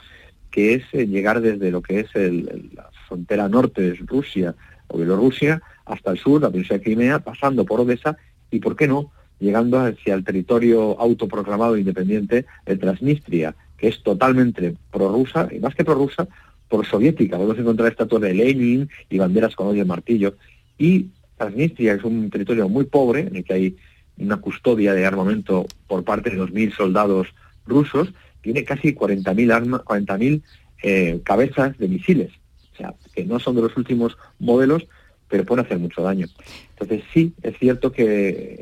que 0.56 0.74
es 0.76 0.84
eh, 0.94 1.06
llegar 1.06 1.42
desde 1.42 1.70
lo 1.70 1.82
que 1.82 2.00
es 2.00 2.08
el- 2.16 2.70
la 2.74 2.90
frontera 3.08 3.50
norte 3.50 3.82
de 3.82 3.94
Rusia 3.96 4.56
o 4.88 4.98
Bielorrusia 4.98 5.62
hasta 5.84 6.12
el 6.12 6.18
sur, 6.18 6.42
la 6.42 6.50
península 6.50 6.78
de 6.78 6.84
Crimea, 6.86 7.20
pasando 7.20 7.66
por 7.66 7.82
Odessa 7.82 8.16
y, 8.50 8.60
¿por 8.60 8.78
qué 8.78 8.88
no?, 8.88 9.12
llegando 9.38 9.78
hacia 9.82 10.14
el 10.14 10.24
territorio 10.24 10.98
autoproclamado 10.98 11.76
independiente 11.78 12.46
de 12.66 12.78
Transnistria, 12.78 13.54
que 13.78 13.90
es 13.90 14.02
totalmente 14.02 14.78
prorrusa, 14.94 15.50
y 15.52 15.60
más 15.60 15.76
que 15.76 15.84
prorrusa, 15.84 16.26
prosoviética. 16.70 17.36
Podemos 17.36 17.60
encontrar 17.60 17.92
estatuas 17.92 18.22
de 18.22 18.34
Lenin 18.34 18.90
y 19.10 19.18
banderas 19.18 19.54
con 19.58 19.68
hoyo 19.68 19.82
y 19.84 19.86
martillo. 19.86 20.36
Y 20.78 21.08
Transnistria 21.38 21.96
es 21.96 22.04
un 22.06 22.30
territorio 22.30 22.70
muy 22.70 22.86
pobre, 22.86 23.28
en 23.28 23.36
el 23.36 23.44
que 23.44 23.54
hay 23.54 23.76
una 24.18 24.38
custodia 24.38 24.94
de 24.94 25.06
armamento 25.06 25.66
por 25.86 26.06
parte 26.06 26.30
de 26.30 26.38
2.000 26.38 26.72
soldados 26.72 27.28
rusos, 27.68 28.14
tiene 28.46 28.64
casi 28.64 28.94
40.000 28.94 29.52
arma- 29.52 29.84
40.000 29.84 30.44
eh, 30.84 31.20
cabezas 31.24 31.76
de 31.80 31.88
misiles, 31.88 32.32
o 32.74 32.78
sea, 32.78 32.94
que 33.12 33.26
no 33.26 33.40
son 33.40 33.56
de 33.56 33.64
los 33.64 33.76
últimos 33.76 34.16
modelos, 34.38 34.86
pero 35.28 35.44
pueden 35.46 35.66
hacer 35.66 35.80
mucho 35.80 36.04
daño. 36.04 36.28
Entonces 36.70 37.04
sí, 37.12 37.34
es 37.42 37.58
cierto 37.58 37.92
que 37.92 38.06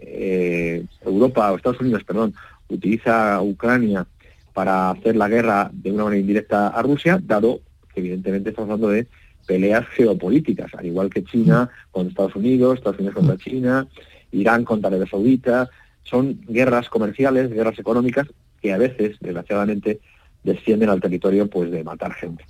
eh, 0.01 0.85
Europa, 1.01 1.51
o 1.51 1.57
Estados 1.57 1.81
Unidos, 1.81 2.05
perdón, 2.05 2.33
utiliza 2.69 3.35
a 3.35 3.41
Ucrania 3.41 4.07
para 4.53 4.91
hacer 4.91 5.17
la 5.17 5.27
guerra 5.27 5.69
de 5.73 5.91
una 5.91 6.05
manera 6.05 6.21
indirecta 6.21 6.69
a 6.69 6.81
Rusia, 6.81 7.19
dado 7.21 7.59
que 7.93 7.99
evidentemente 7.99 8.51
estamos 8.51 8.69
hablando 8.69 8.87
de 8.87 9.07
peleas 9.45 9.85
geopolíticas, 9.89 10.73
al 10.75 10.85
igual 10.85 11.09
que 11.09 11.25
China 11.25 11.69
con 11.91 12.07
Estados 12.07 12.37
Unidos, 12.37 12.77
Estados 12.77 12.99
Unidos 12.99 13.15
contra 13.15 13.35
China, 13.35 13.85
Irán 14.31 14.63
contra 14.63 14.87
Arabia 14.87 15.07
Saudita, 15.11 15.69
son 16.03 16.39
guerras 16.47 16.87
comerciales, 16.87 17.51
guerras 17.51 17.77
económicas 17.77 18.27
que 18.63 18.73
a 18.73 18.77
veces, 18.77 19.17
desgraciadamente, 19.19 19.99
descienden 20.43 20.89
al 20.89 21.01
territorio 21.01 21.49
pues 21.49 21.69
de 21.69 21.83
matar 21.83 22.13
gente. 22.13 22.45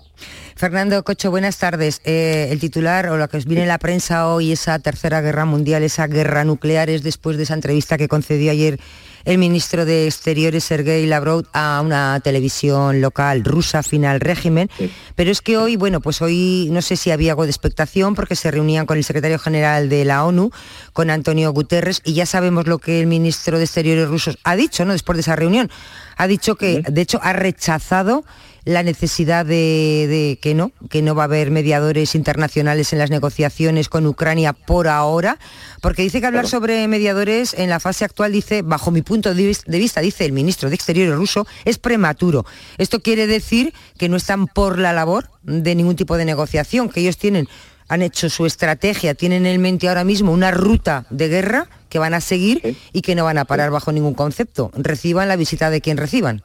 Fernando 0.56 1.04
Cocho, 1.04 1.32
buenas 1.32 1.58
tardes. 1.58 2.02
Eh, 2.06 2.48
el 2.52 2.60
titular 2.60 3.08
o 3.10 3.18
lo 3.18 3.28
que 3.28 3.38
os 3.38 3.46
viene 3.46 3.64
en 3.64 3.68
la 3.68 3.80
prensa 3.80 4.28
hoy, 4.28 4.52
esa 4.52 4.78
tercera 4.80 5.22
guerra 5.22 5.46
mundial, 5.46 5.84
esa 5.84 6.08
guerra 6.08 6.44
nuclear, 6.44 6.90
es 6.90 7.04
después 7.04 7.38
de 7.38 7.44
esa 7.44 7.56
entrevista 7.56 7.98
que 7.98 8.08
concedió 8.08 8.52
ayer 8.52 8.80
el 9.26 9.38
ministro 9.38 9.86
de 9.86 10.06
Exteriores, 10.06 10.66
Sergei 10.66 11.06
Lavrov, 11.06 11.46
a 11.54 11.82
una 11.84 12.20
televisión 12.22 13.00
local 13.00 13.44
rusa, 13.44 13.82
final 13.82 14.20
régimen. 14.20 14.70
Pero 15.16 15.32
es 15.32 15.42
que 15.42 15.58
hoy, 15.58 15.78
bueno, 15.78 16.02
pues 16.02 16.22
hoy 16.22 16.68
no 16.72 16.82
sé 16.82 16.98
si 16.98 17.10
había 17.10 17.32
algo 17.32 17.46
de 17.46 17.52
expectación 17.52 18.16
porque 18.16 18.36
se 18.36 18.52
reunían 18.52 18.86
con 18.86 18.98
el 18.98 19.04
secretario 19.04 19.40
general 19.40 19.88
de 19.88 20.04
la 20.04 20.26
ONU, 20.26 20.52
con 20.92 21.10
Antonio 21.10 21.52
Guterres, 21.54 22.02
y 22.04 22.14
ya 22.14 22.26
sabemos 22.26 22.68
lo 22.68 22.80
que 22.80 23.00
el 23.00 23.08
ministro 23.08 23.58
de 23.58 23.64
Exteriores 23.64 24.10
ruso 24.10 24.34
ha 24.44 24.56
dicho, 24.56 24.84
¿no? 24.84 24.92
Después 24.92 25.16
de 25.16 25.22
esa 25.22 25.36
reunión. 25.38 25.72
Ha 26.18 26.28
dicho 26.28 26.56
que, 26.56 26.84
de 26.88 27.02
hecho, 27.02 27.20
ha 27.22 27.34
rechazado 27.34 28.24
la 28.66 28.82
necesidad 28.82 29.46
de, 29.46 30.08
de 30.08 30.40
que 30.42 30.54
no, 30.54 30.72
que 30.90 31.02
no 31.02 31.16
va 31.16 31.24
a 31.24 31.26
haber 31.26 31.52
mediadores 31.52 32.16
internacionales 32.16 32.94
en 32.94 33.00
las 33.00 33.10
negociaciones 33.10 33.90
con 33.90 34.08
Ucrania 34.08 34.54
por 34.54 34.88
ahora, 34.88 35.38
porque 35.82 36.02
dice 36.02 36.22
que 36.22 36.28
hablar 36.28 36.48
sobre 36.48 36.88
mediadores 36.88 37.54
en 37.54 37.70
la 37.70 37.82
fase 37.82 38.06
actual, 38.06 38.32
dice, 38.32 38.62
bajo 38.62 38.90
mi 38.90 39.02
punto 39.02 39.34
de 39.34 39.46
vista, 39.46 40.02
dice 40.02 40.26
el 40.26 40.32
ministro 40.32 40.70
de 40.70 40.76
Exteriores 40.76 41.16
ruso, 41.16 41.46
es 41.66 41.78
prematuro. 41.78 42.46
Esto 42.78 43.02
quiere 43.02 43.28
decir 43.28 43.74
que 43.98 44.08
no 44.08 44.16
están 44.16 44.48
por 44.48 44.80
la 44.80 44.94
labor 44.94 45.30
de 45.44 45.76
ningún 45.76 45.98
tipo 45.98 46.16
de 46.16 46.24
negociación, 46.24 46.88
que 46.88 47.02
ellos 47.02 47.18
tienen 47.18 47.50
han 47.94 48.02
hecho 48.02 48.28
su 48.28 48.48
estrategia, 48.48 49.14
tienen 49.14 49.46
en 49.46 49.62
mente 49.62 49.88
ahora 49.88 50.04
mismo 50.04 50.32
una 50.32 50.50
ruta 50.50 51.06
de 51.12 51.28
guerra 51.28 51.68
que 51.90 52.00
van 52.00 52.16
a 52.16 52.22
seguir 52.22 52.76
y 52.92 53.02
que 53.02 53.14
no 53.14 53.24
van 53.24 53.38
a 53.38 53.46
parar 53.46 53.70
bajo 53.70 53.92
ningún 53.92 54.16
concepto. 54.16 54.72
Reciban 54.76 55.28
la 55.28 55.36
visita 55.36 55.70
de 55.70 55.80
quien 55.80 55.98
reciban. 55.98 56.42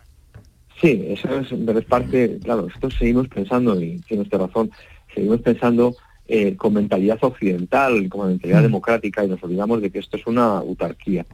Sí, 0.78 1.06
eso 1.08 1.40
es, 1.40 1.50
es 1.50 1.84
parte, 1.86 2.38
claro, 2.44 2.62
nosotros 2.62 2.94
seguimos 2.98 3.28
pensando, 3.28 3.80
y 3.80 3.98
tiene 4.06 4.24
usted 4.24 4.38
razón, 4.38 4.70
seguimos 5.14 5.40
pensando 5.40 5.96
eh, 6.28 6.54
con 6.54 6.74
mentalidad 6.74 7.18
occidental, 7.22 8.06
con 8.10 8.28
mentalidad 8.28 8.60
democrática, 8.60 9.24
y 9.24 9.28
nos 9.28 9.42
olvidamos 9.42 9.80
de 9.80 9.90
que 9.90 10.00
esto 10.00 10.18
es 10.18 10.26
una 10.26 10.58
autarquía. 10.58 11.24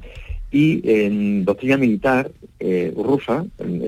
Y 0.52 0.80
en 0.88 1.44
doctrina 1.44 1.76
militar 1.76 2.30
eh, 2.60 2.94
rusa 2.96 3.44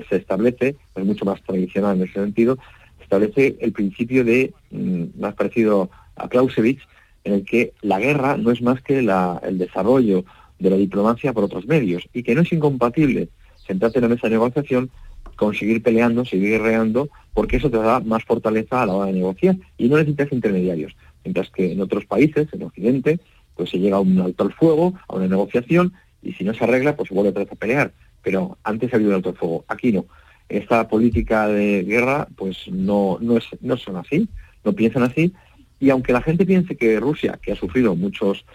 se 0.09 0.17
establece, 0.17 0.75
es 0.93 1.05
mucho 1.05 1.23
más 1.23 1.41
tradicional 1.41 1.95
en 1.95 2.03
ese 2.03 2.15
sentido, 2.15 2.57
establece 3.01 3.55
el 3.61 3.71
principio 3.71 4.25
de, 4.25 4.53
mm, 4.71 5.21
más 5.21 5.33
parecido 5.33 5.89
a 6.17 6.27
Clausewitz, 6.29 6.81
en 7.23 7.33
el 7.33 7.43
que 7.45 7.73
la 7.81 7.99
guerra 7.99 8.37
no 8.37 8.51
es 8.51 8.61
más 8.61 8.81
que 8.81 9.01
la- 9.01 9.41
el 9.43 9.57
desarrollo 9.57 10.23
de 10.59 10.69
la 10.69 10.77
diplomacia 10.77 11.33
por 11.33 11.43
otros 11.43 11.67
medios 11.67 12.07
y 12.13 12.23
que 12.23 12.33
no 12.35 12.41
es 12.41 12.51
incompatible 12.51 13.29
sentarte 13.67 13.99
en 13.99 14.03
la 14.03 14.09
mesa 14.09 14.27
de 14.27 14.31
negociación, 14.31 14.89
conseguir 15.35 15.83
peleando, 15.83 16.25
seguir 16.25 16.51
guerreando, 16.51 17.09
porque 17.33 17.57
eso 17.57 17.69
te 17.69 17.77
da 17.77 17.99
más 17.99 18.23
fortaleza 18.23 18.81
a 18.81 18.85
la 18.85 18.93
hora 18.93 19.07
de 19.07 19.13
negociar 19.13 19.57
y 19.77 19.87
no 19.87 19.97
necesitas 19.97 20.31
intermediarios. 20.31 20.95
Mientras 21.23 21.49
que 21.51 21.73
en 21.73 21.81
otros 21.81 22.05
países, 22.05 22.47
en 22.53 22.63
Occidente, 22.63 23.19
pues 23.55 23.69
se 23.69 23.77
llega 23.77 23.97
a 23.97 23.99
un 23.99 24.19
alto 24.19 24.43
al 24.45 24.53
fuego, 24.53 24.93
a 25.07 25.15
una 25.15 25.27
negociación, 25.27 25.93
y 26.23 26.33
si 26.33 26.43
no 26.43 26.53
se 26.53 26.63
arregla, 26.63 26.95
pues 26.95 27.09
vuelve 27.09 27.29
otra 27.29 27.43
vez 27.43 27.51
a 27.51 27.55
pelear. 27.55 27.91
Pero 28.23 28.57
antes 28.63 28.91
ha 28.91 28.95
habido 28.95 29.11
un 29.11 29.17
alto 29.17 29.29
al 29.29 29.35
fuego. 29.35 29.65
Aquí 29.67 29.91
no. 29.91 30.05
Esta 30.49 30.87
política 30.87 31.47
de 31.47 31.83
guerra, 31.83 32.27
pues 32.35 32.67
no, 32.69 33.17
no, 33.19 33.37
es, 33.37 33.45
no 33.61 33.77
son 33.77 33.97
así, 33.97 34.27
no 34.63 34.73
piensan 34.73 35.03
así. 35.03 35.33
Y 35.79 35.89
aunque 35.89 36.13
la 36.13 36.21
gente 36.21 36.45
piense 36.45 36.75
que 36.75 36.99
Rusia, 36.99 37.39
que 37.41 37.51
ha 37.51 37.55
sufrido 37.55 37.95
muchos, 37.95 38.45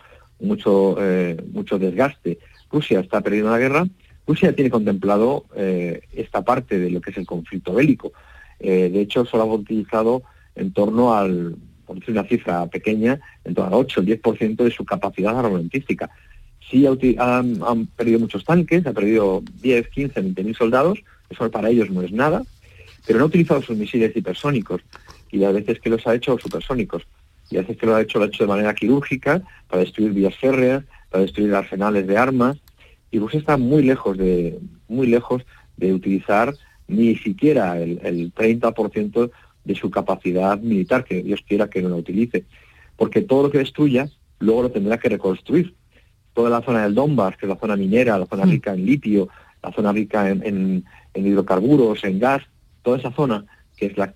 mucho, 0.41 0.97
eh, 1.01 1.37
mucho 1.53 1.79
desgaste, 1.79 2.39
Rusia 2.71 3.01
está 3.01 3.21
perdiendo 3.21 3.51
la 3.51 3.59
guerra, 3.59 3.87
Rusia 4.27 4.55
tiene 4.55 4.71
contemplado 4.71 5.47
eh, 5.57 6.03
esta 6.13 6.43
parte 6.43 6.79
de 6.79 6.91
lo 6.91 7.01
que 7.01 7.11
es 7.11 7.17
el 7.17 7.27
conflicto 7.27 7.75
bélico. 7.75 8.13
Eh, 8.61 8.91
de 8.93 9.01
hecho, 9.01 9.25
solo 9.25 9.43
ha 9.43 9.47
utilizado 9.47 10.23
en 10.55 10.73
torno 10.73 11.15
al, 11.15 11.57
por 11.85 11.99
decir 11.99 12.13
una 12.13 12.25
cifra 12.25 12.67
pequeña, 12.67 13.21
en 13.45 13.55
torno 13.55 13.77
al 13.77 13.85
8 13.85 14.01
o 14.01 14.05
10% 14.05 14.57
de 14.65 14.71
su 14.71 14.85
capacidad 14.85 15.39
armamentística. 15.39 16.11
Sí 16.71 16.87
han, 16.87 17.87
perdido 17.97 18.21
muchos 18.21 18.45
tanques, 18.45 18.87
ha 18.87 18.93
perdido 18.93 19.43
10, 19.61 19.89
15, 19.89 20.21
20 20.21 20.45
mil 20.45 20.55
soldados, 20.55 21.03
eso 21.29 21.51
para 21.51 21.71
ellos 21.71 21.91
no 21.91 22.03
es 22.03 22.13
nada, 22.13 22.45
pero 23.07 23.19
no 23.19 23.25
ha 23.25 23.29
utilizado 23.29 23.61
sus 23.63 23.77
misiles 23.77 24.17
hipersónicos 24.17 24.81
y 25.33 25.43
a 25.43 25.51
veces 25.51 25.81
que 25.81 25.91
los 25.91 26.07
ha 26.07 26.15
hecho 26.15 26.39
supersónicos 26.39 27.03
y 27.51 27.57
a 27.57 27.63
veces 27.63 27.77
que 27.77 27.87
lo 27.87 27.97
ha 27.97 28.01
hecho 28.01 28.19
lo 28.19 28.27
ha 28.27 28.29
hecho 28.29 28.45
de 28.45 28.49
manera 28.49 28.75
quirúrgica 28.75 29.43
para 29.67 29.83
destruir 29.83 30.13
vías 30.13 30.37
férreas, 30.37 30.85
para 31.11 31.23
destruir 31.23 31.53
arsenales 31.55 32.07
de 32.07 32.17
armas 32.17 32.59
y 33.11 33.19
Rusia 33.19 33.41
está 33.41 33.57
muy 33.57 33.83
lejos 33.83 34.17
de 34.17 34.61
muy 34.89 35.09
lejos 35.09 35.43
de 35.77 35.93
utilizar 35.93 36.55
ni 36.87 37.17
siquiera 37.17 37.81
el, 37.81 37.99
el 38.05 38.33
30% 38.33 39.31
de 39.65 39.75
su 39.75 39.91
capacidad 39.91 40.59
militar, 40.59 41.05
que 41.05 41.23
Dios 41.23 41.41
quiera 41.47 41.69
que 41.69 41.83
no 41.83 41.89
la 41.89 41.97
utilice, 41.97 42.45
porque 42.97 43.23
todo 43.23 43.45
lo 43.45 43.51
que 43.51 43.59
destruya 43.59 44.09
luego 44.39 44.63
lo 44.63 44.71
tendrá 44.71 44.99
que 44.99 45.09
reconstruir. 45.09 45.75
Toda 46.35 46.51
la 46.51 46.63
zona 46.63 46.83
del 46.83 46.95
Donbass, 46.95 47.37
que 47.37 47.47
es 47.47 47.51
la 47.51 47.59
zona 47.59 47.77
minera, 47.77 48.19
la 48.19 48.27
zona 48.27 48.47
mm. 48.47 48.51
rica 48.51 48.73
en 48.73 48.87
litio, 48.87 49.29
la 49.63 49.73
zona 49.73 49.93
rica 49.93 50.29
en, 50.29 50.85
hidrocarburos, 51.15 52.03
en 52.05 52.19
gas, 52.19 52.43
toda 52.83 52.99
esa 52.99 53.13
zona, 53.13 53.45
que 53.77 53.87
es 53.87 53.97
la, 53.97 54.15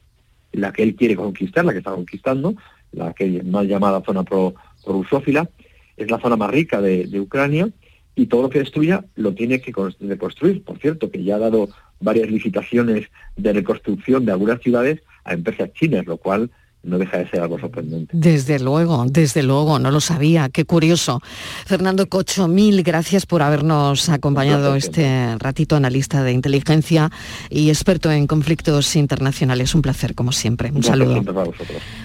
la, 0.56 0.72
que 0.72 0.82
él 0.82 0.94
quiere 0.94 1.16
conquistar, 1.16 1.64
la 1.64 1.72
que 1.72 1.78
está 1.78 1.92
conquistando, 1.92 2.54
la 2.92 3.12
que 3.12 3.42
más 3.42 3.66
llamada 3.66 4.02
zona 4.04 4.24
pro, 4.24 4.54
rusófila, 4.84 5.48
es 5.96 6.10
la 6.10 6.18
zona 6.18 6.36
más 6.36 6.50
rica 6.50 6.80
de, 6.80 7.06
de 7.06 7.20
Ucrania, 7.20 7.68
y 8.14 8.26
todo 8.26 8.42
lo 8.42 8.50
que 8.50 8.60
destruya 8.60 9.04
lo 9.14 9.34
tiene 9.34 9.60
que 9.60 9.72
reconstruir. 10.00 10.64
Por 10.64 10.78
cierto, 10.78 11.10
que 11.10 11.22
ya 11.22 11.36
ha 11.36 11.38
dado 11.38 11.68
varias 12.00 12.30
licitaciones 12.30 13.08
de 13.36 13.52
reconstrucción 13.52 14.24
de 14.24 14.32
algunas 14.32 14.60
ciudades 14.62 15.02
a 15.24 15.34
empresas 15.34 15.72
chinas, 15.74 16.06
lo 16.06 16.16
cual 16.16 16.50
no 16.86 16.98
deja 16.98 17.18
de 17.18 17.28
ser 17.28 17.40
algo 17.40 17.58
sorprendente. 17.58 18.16
Desde 18.16 18.58
luego, 18.58 19.04
desde 19.08 19.42
luego, 19.42 19.78
no 19.78 19.90
lo 19.90 20.00
sabía, 20.00 20.48
qué 20.48 20.64
curioso. 20.64 21.20
Fernando 21.66 22.06
Cocho, 22.08 22.48
mil 22.48 22.82
gracias 22.82 23.26
por 23.26 23.42
habernos 23.42 24.08
acompañado 24.08 24.76
este 24.76 25.36
ratito, 25.38 25.76
analista 25.76 26.22
de 26.22 26.32
inteligencia 26.32 27.10
y 27.50 27.68
experto 27.68 28.10
en 28.10 28.26
conflictos 28.26 28.94
internacionales. 28.96 29.74
Un 29.74 29.82
placer, 29.82 30.14
como 30.14 30.32
siempre. 30.32 30.70
Un 30.72 30.82
saludo. 30.82 31.22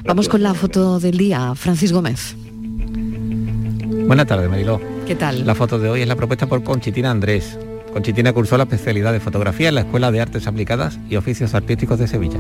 Vamos 0.04 0.28
con 0.28 0.44
la 0.44 0.54
foto 0.54 1.00
del 1.00 1.18
día, 1.18 1.54
Francis 1.56 1.94
Gómez. 1.94 2.36
Buenas 4.08 4.28
tardes, 4.28 4.50
Mariló. 4.50 4.82
¿Qué 5.06 5.16
tal? 5.16 5.46
La 5.46 5.56
foto 5.56 5.80
de 5.80 5.90
hoy 5.90 6.02
es 6.02 6.08
la 6.08 6.16
propuesta 6.16 6.48
por 6.48 6.64
Conchitina 6.64 7.12
Andrés. 7.12 7.58
Conchitina 7.94 8.34
cursó 8.34 8.58
la 8.58 8.64
especialidad 8.64 9.12
de 9.12 9.20
fotografía 9.20 9.70
en 9.70 9.76
la 9.76 9.82
Escuela 9.82 10.12
de 10.12 10.22
Artes 10.22 10.48
Aplicadas 10.48 10.98
y 11.10 11.18
Oficios 11.18 11.54
Artísticos 11.54 12.00
de 12.00 12.08
Sevilla. 12.08 12.40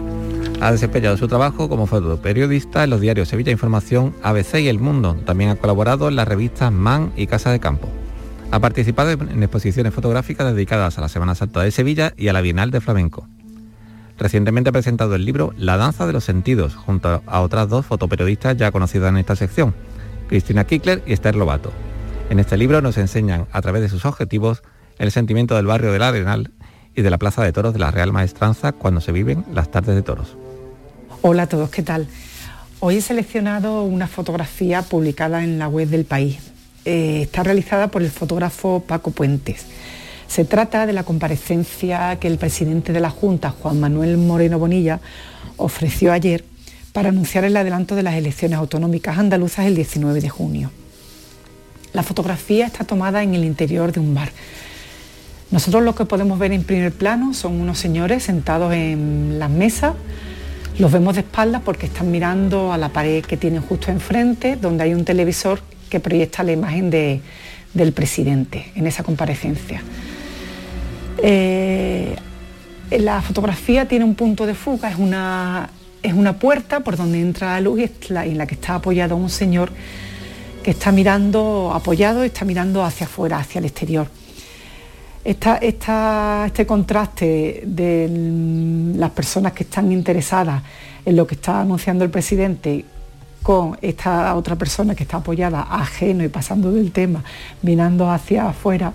Ha 0.61 0.71
desempeñado 0.71 1.17
su 1.17 1.27
trabajo 1.27 1.67
como 1.69 1.87
fotoperiodista 1.87 2.83
en 2.83 2.91
los 2.91 3.01
diarios 3.01 3.27
Sevilla 3.27 3.51
Información, 3.51 4.13
ABC 4.21 4.59
y 4.59 4.67
El 4.67 4.77
Mundo. 4.77 5.17
También 5.25 5.49
ha 5.49 5.55
colaborado 5.55 6.07
en 6.07 6.15
las 6.15 6.27
revistas 6.27 6.71
Man 6.71 7.11
y 7.15 7.25
Casa 7.25 7.49
de 7.49 7.59
Campo. 7.59 7.89
Ha 8.51 8.59
participado 8.59 9.09
en 9.09 9.41
exposiciones 9.41 9.91
fotográficas 9.91 10.53
dedicadas 10.53 10.99
a 10.99 11.01
la 11.01 11.09
Semana 11.09 11.33
Santa 11.33 11.61
de 11.61 11.71
Sevilla 11.71 12.13
y 12.15 12.27
a 12.27 12.33
la 12.33 12.41
Bienal 12.41 12.69
de 12.69 12.79
Flamenco. 12.79 13.27
Recientemente 14.19 14.69
ha 14.69 14.71
presentado 14.71 15.15
el 15.15 15.25
libro 15.25 15.51
La 15.57 15.77
danza 15.77 16.05
de 16.05 16.13
los 16.13 16.25
sentidos, 16.25 16.75
junto 16.75 17.23
a 17.25 17.41
otras 17.41 17.67
dos 17.67 17.87
fotoperiodistas 17.87 18.55
ya 18.55 18.71
conocidas 18.71 19.09
en 19.09 19.17
esta 19.17 19.35
sección, 19.35 19.73
Cristina 20.29 20.65
Kickler 20.65 21.01
y 21.07 21.13
Esther 21.13 21.35
Lobato. 21.35 21.71
En 22.29 22.39
este 22.39 22.55
libro 22.55 22.83
nos 22.83 22.99
enseñan, 22.99 23.47
a 23.51 23.63
través 23.63 23.81
de 23.81 23.89
sus 23.89 24.05
objetivos, 24.05 24.61
el 24.99 25.09
sentimiento 25.09 25.55
del 25.55 25.65
barrio 25.65 25.91
del 25.91 26.03
Arenal 26.03 26.51
y 26.95 27.01
de 27.01 27.09
la 27.09 27.17
Plaza 27.17 27.43
de 27.43 27.51
Toros 27.51 27.73
de 27.73 27.79
la 27.79 27.89
Real 27.89 28.13
Maestranza 28.13 28.73
cuando 28.73 29.01
se 29.01 29.11
viven 29.11 29.43
las 29.51 29.71
tardes 29.71 29.95
de 29.95 30.03
toros. 30.03 30.37
Hola 31.23 31.43
a 31.43 31.47
todos, 31.47 31.69
¿qué 31.69 31.83
tal? 31.83 32.07
Hoy 32.79 32.95
he 32.97 33.01
seleccionado 33.01 33.83
una 33.83 34.07
fotografía 34.07 34.81
publicada 34.81 35.43
en 35.43 35.59
la 35.59 35.67
web 35.67 35.87
del 35.87 36.03
país. 36.03 36.39
Eh, 36.83 37.21
está 37.21 37.43
realizada 37.43 37.89
por 37.89 38.01
el 38.01 38.09
fotógrafo 38.09 38.83
Paco 38.87 39.11
Puentes. 39.11 39.67
Se 40.27 40.45
trata 40.45 40.87
de 40.87 40.93
la 40.93 41.03
comparecencia 41.03 42.17
que 42.19 42.27
el 42.27 42.39
presidente 42.39 42.91
de 42.91 43.01
la 43.01 43.11
Junta, 43.11 43.51
Juan 43.51 43.79
Manuel 43.79 44.17
Moreno 44.17 44.57
Bonilla, 44.57 44.99
ofreció 45.57 46.11
ayer 46.11 46.43
para 46.91 47.09
anunciar 47.09 47.43
el 47.43 47.55
adelanto 47.55 47.93
de 47.95 48.01
las 48.01 48.15
elecciones 48.15 48.57
autonómicas 48.57 49.19
andaluzas 49.19 49.67
el 49.67 49.75
19 49.75 50.21
de 50.21 50.29
junio. 50.29 50.71
La 51.93 52.01
fotografía 52.01 52.65
está 52.65 52.83
tomada 52.83 53.21
en 53.21 53.35
el 53.35 53.45
interior 53.45 53.91
de 53.91 53.99
un 53.99 54.15
bar. 54.15 54.31
Nosotros 55.51 55.83
lo 55.83 55.93
que 55.93 56.05
podemos 56.05 56.39
ver 56.39 56.51
en 56.51 56.63
primer 56.63 56.91
plano 56.91 57.35
son 57.35 57.61
unos 57.61 57.77
señores 57.77 58.23
sentados 58.23 58.73
en 58.73 59.37
las 59.37 59.51
mesas 59.51 59.93
los 60.81 60.91
vemos 60.91 61.13
de 61.13 61.21
espaldas 61.21 61.61
porque 61.63 61.85
están 61.85 62.09
mirando 62.09 62.73
a 62.73 62.77
la 62.77 62.89
pared 62.89 63.23
que 63.23 63.37
tienen 63.37 63.61
justo 63.61 63.91
enfrente, 63.91 64.55
donde 64.55 64.83
hay 64.83 64.95
un 64.95 65.05
televisor 65.05 65.61
que 65.91 65.99
proyecta 65.99 66.41
la 66.41 66.53
imagen 66.53 66.89
del 66.89 67.93
presidente 67.93 68.71
en 68.73 68.87
esa 68.87 69.03
comparecencia. 69.03 69.83
Eh, 71.21 72.15
la 72.97 73.21
fotografía 73.21 73.87
tiene 73.87 74.05
un 74.05 74.15
punto 74.15 74.47
de 74.47 74.55
fuga, 74.55 74.89
es 74.89 74.97
una, 74.97 75.69
es 76.01 76.13
una 76.13 76.39
puerta 76.39 76.79
por 76.79 76.97
donde 76.97 77.21
entra 77.21 77.53
la 77.53 77.61
luz 77.61 77.79
y 77.79 77.91
en 78.15 78.37
la 78.39 78.47
que 78.47 78.55
está 78.55 78.73
apoyado 78.73 79.15
un 79.15 79.29
señor 79.29 79.71
que 80.63 80.71
está 80.71 80.91
mirando, 80.91 81.71
apoyado, 81.75 82.23
está 82.23 82.43
mirando 82.43 82.83
hacia 82.83 83.05
afuera, 83.05 83.37
hacia 83.37 83.59
el 83.59 83.65
exterior 83.65 84.07
este 85.23 86.65
contraste 86.65 87.63
de 87.65 88.93
las 88.95 89.11
personas 89.11 89.53
que 89.53 89.63
están 89.63 89.91
interesadas 89.91 90.63
en 91.05 91.15
lo 91.15 91.27
que 91.27 91.35
está 91.35 91.61
anunciando 91.61 92.03
el 92.03 92.09
presidente 92.09 92.85
con 93.41 93.77
esta 93.81 94.35
otra 94.35 94.55
persona 94.55 94.95
que 94.95 95.03
está 95.03 95.17
apoyada 95.17 95.61
ajeno 95.69 96.23
y 96.23 96.27
pasando 96.27 96.71
del 96.71 96.91
tema, 96.91 97.23
mirando 97.61 98.09
hacia 98.09 98.49
afuera, 98.49 98.93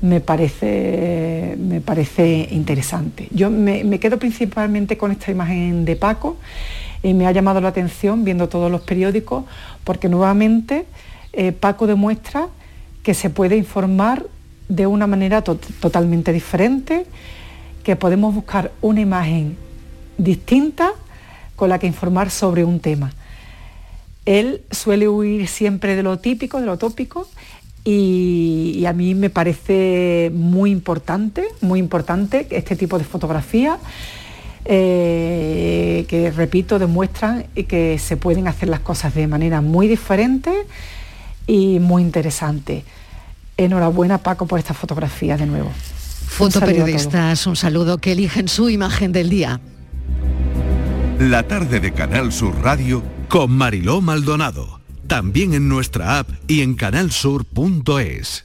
me 0.00 0.20
parece, 0.20 1.56
me 1.58 1.80
parece 1.80 2.48
interesante. 2.50 3.28
Yo 3.30 3.50
me, 3.50 3.98
quedo 3.98 4.18
principalmente 4.18 4.96
con 4.96 5.10
esta 5.10 5.30
imagen 5.30 5.84
de 5.84 5.96
Paco 5.96 6.36
y 7.02 7.14
me 7.14 7.26
ha 7.26 7.32
llamado 7.32 7.60
la 7.60 7.68
atención 7.68 8.24
viendo 8.24 8.48
todos 8.48 8.70
los 8.70 8.82
periódicos 8.82 9.44
porque 9.84 10.08
nuevamente 10.08 10.86
eh, 11.32 11.52
Paco 11.52 11.86
demuestra 11.86 12.48
que 13.02 13.14
se 13.14 13.30
puede 13.30 13.56
informar 13.56 14.26
de 14.68 14.86
una 14.86 15.06
manera 15.06 15.42
totalmente 15.42 16.32
diferente, 16.32 17.06
que 17.84 17.96
podemos 17.96 18.34
buscar 18.34 18.72
una 18.80 19.00
imagen 19.00 19.56
distinta 20.18 20.92
con 21.54 21.68
la 21.68 21.78
que 21.78 21.86
informar 21.86 22.30
sobre 22.30 22.64
un 22.64 22.80
tema. 22.80 23.12
Él 24.24 24.62
suele 24.70 25.08
huir 25.08 25.46
siempre 25.46 25.94
de 25.94 26.02
lo 26.02 26.18
típico, 26.18 26.60
de 26.60 26.66
lo 26.66 26.78
tópico, 26.78 27.28
y, 27.84 28.84
a 28.84 28.92
mí 28.92 29.14
me 29.14 29.30
parece 29.30 30.32
muy 30.34 30.72
importante, 30.72 31.44
muy 31.60 31.78
importante 31.78 32.48
este 32.50 32.74
tipo 32.74 32.98
de 32.98 33.04
fotografía, 33.04 33.78
eh, 34.64 36.04
que 36.08 36.32
repito, 36.32 36.80
demuestran 36.80 37.46
que 37.68 38.00
se 38.00 38.16
pueden 38.16 38.48
hacer 38.48 38.68
las 38.68 38.80
cosas 38.80 39.14
de 39.14 39.28
manera 39.28 39.60
muy 39.60 39.86
diferente 39.86 40.52
y 41.46 41.78
muy 41.78 42.02
interesante. 42.02 42.82
Enhorabuena 43.56 44.18
Paco 44.18 44.46
por 44.46 44.58
esta 44.58 44.74
fotografía 44.74 45.36
de 45.36 45.46
nuevo. 45.46 45.72
Fotoperiodistas, 46.28 47.46
un 47.46 47.56
saludo 47.56 47.98
que 47.98 48.12
eligen 48.12 48.48
su 48.48 48.68
imagen 48.68 49.12
del 49.12 49.30
día. 49.30 49.60
La 51.18 51.44
tarde 51.44 51.80
de 51.80 51.92
Canal 51.92 52.32
Sur 52.32 52.60
Radio 52.62 53.02
con 53.28 53.50
Mariló 53.52 54.00
Maldonado. 54.00 54.80
También 55.06 55.54
en 55.54 55.68
nuestra 55.68 56.18
app 56.18 56.28
y 56.46 56.62
en 56.62 56.74
canalsur.es. 56.74 58.44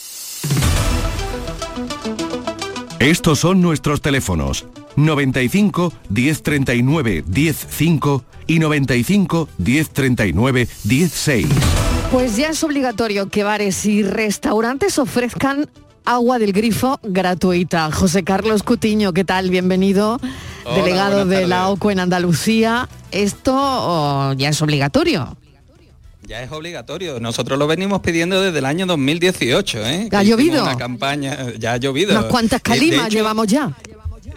Estos 3.01 3.39
son 3.39 3.61
nuestros 3.61 3.99
teléfonos 3.99 4.67
95 4.95 5.91
1039 6.09 7.23
105 7.33 8.23
y 8.45 8.59
95 8.59 9.49
1039 9.57 10.67
16. 10.83 11.47
Pues 12.11 12.37
ya 12.37 12.49
es 12.49 12.63
obligatorio 12.63 13.27
que 13.27 13.43
bares 13.43 13.87
y 13.87 14.03
restaurantes 14.03 14.99
ofrezcan 14.99 15.67
agua 16.05 16.37
del 16.37 16.53
grifo 16.53 16.99
gratuita. 17.01 17.91
José 17.91 18.23
Carlos 18.23 18.61
Cutiño, 18.61 19.13
¿qué 19.13 19.23
tal? 19.23 19.49
Bienvenido, 19.49 20.19
Hola, 20.63 20.75
delegado 20.75 21.25
de 21.25 21.47
la 21.47 21.61
tardes. 21.61 21.77
OCO 21.77 21.89
en 21.89 21.99
Andalucía. 22.01 22.87
Esto 23.09 23.55
oh, 23.55 24.33
ya 24.33 24.49
es 24.49 24.61
obligatorio. 24.61 25.35
Ya 26.27 26.43
es 26.43 26.51
obligatorio. 26.51 27.19
Nosotros 27.19 27.57
lo 27.57 27.67
venimos 27.67 28.01
pidiendo 28.01 28.41
desde 28.41 28.59
el 28.59 28.65
año 28.65 28.85
2018. 28.85 29.85
¿eh? 29.85 30.09
¿Ha 30.11 30.23
llovido? 30.23 30.63
Una 30.63 30.77
campaña, 30.77 31.51
ya 31.57 31.73
ha 31.73 31.77
llovido. 31.77 32.13
De 32.21 32.59
calimas 32.61 33.07
hecho, 33.07 33.17
llevamos 33.17 33.47
ya. 33.47 33.75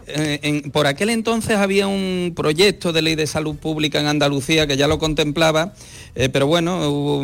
Eh, 0.07 0.63
por 0.73 0.87
aquel 0.87 1.11
entonces 1.11 1.57
había 1.57 1.87
un 1.87 2.33
proyecto 2.37 2.93
de 2.93 3.03
ley 3.03 3.15
de 3.15 3.27
salud 3.27 3.57
pública 3.57 4.01
en 4.01 4.07
Andalucía 4.07 4.67
que 4.67 4.77
ya 4.77 4.87
lo 4.89 4.99
contemplaba, 4.99 5.75
eh, 6.15 6.29
pero 6.29 6.47
bueno, 6.47 7.23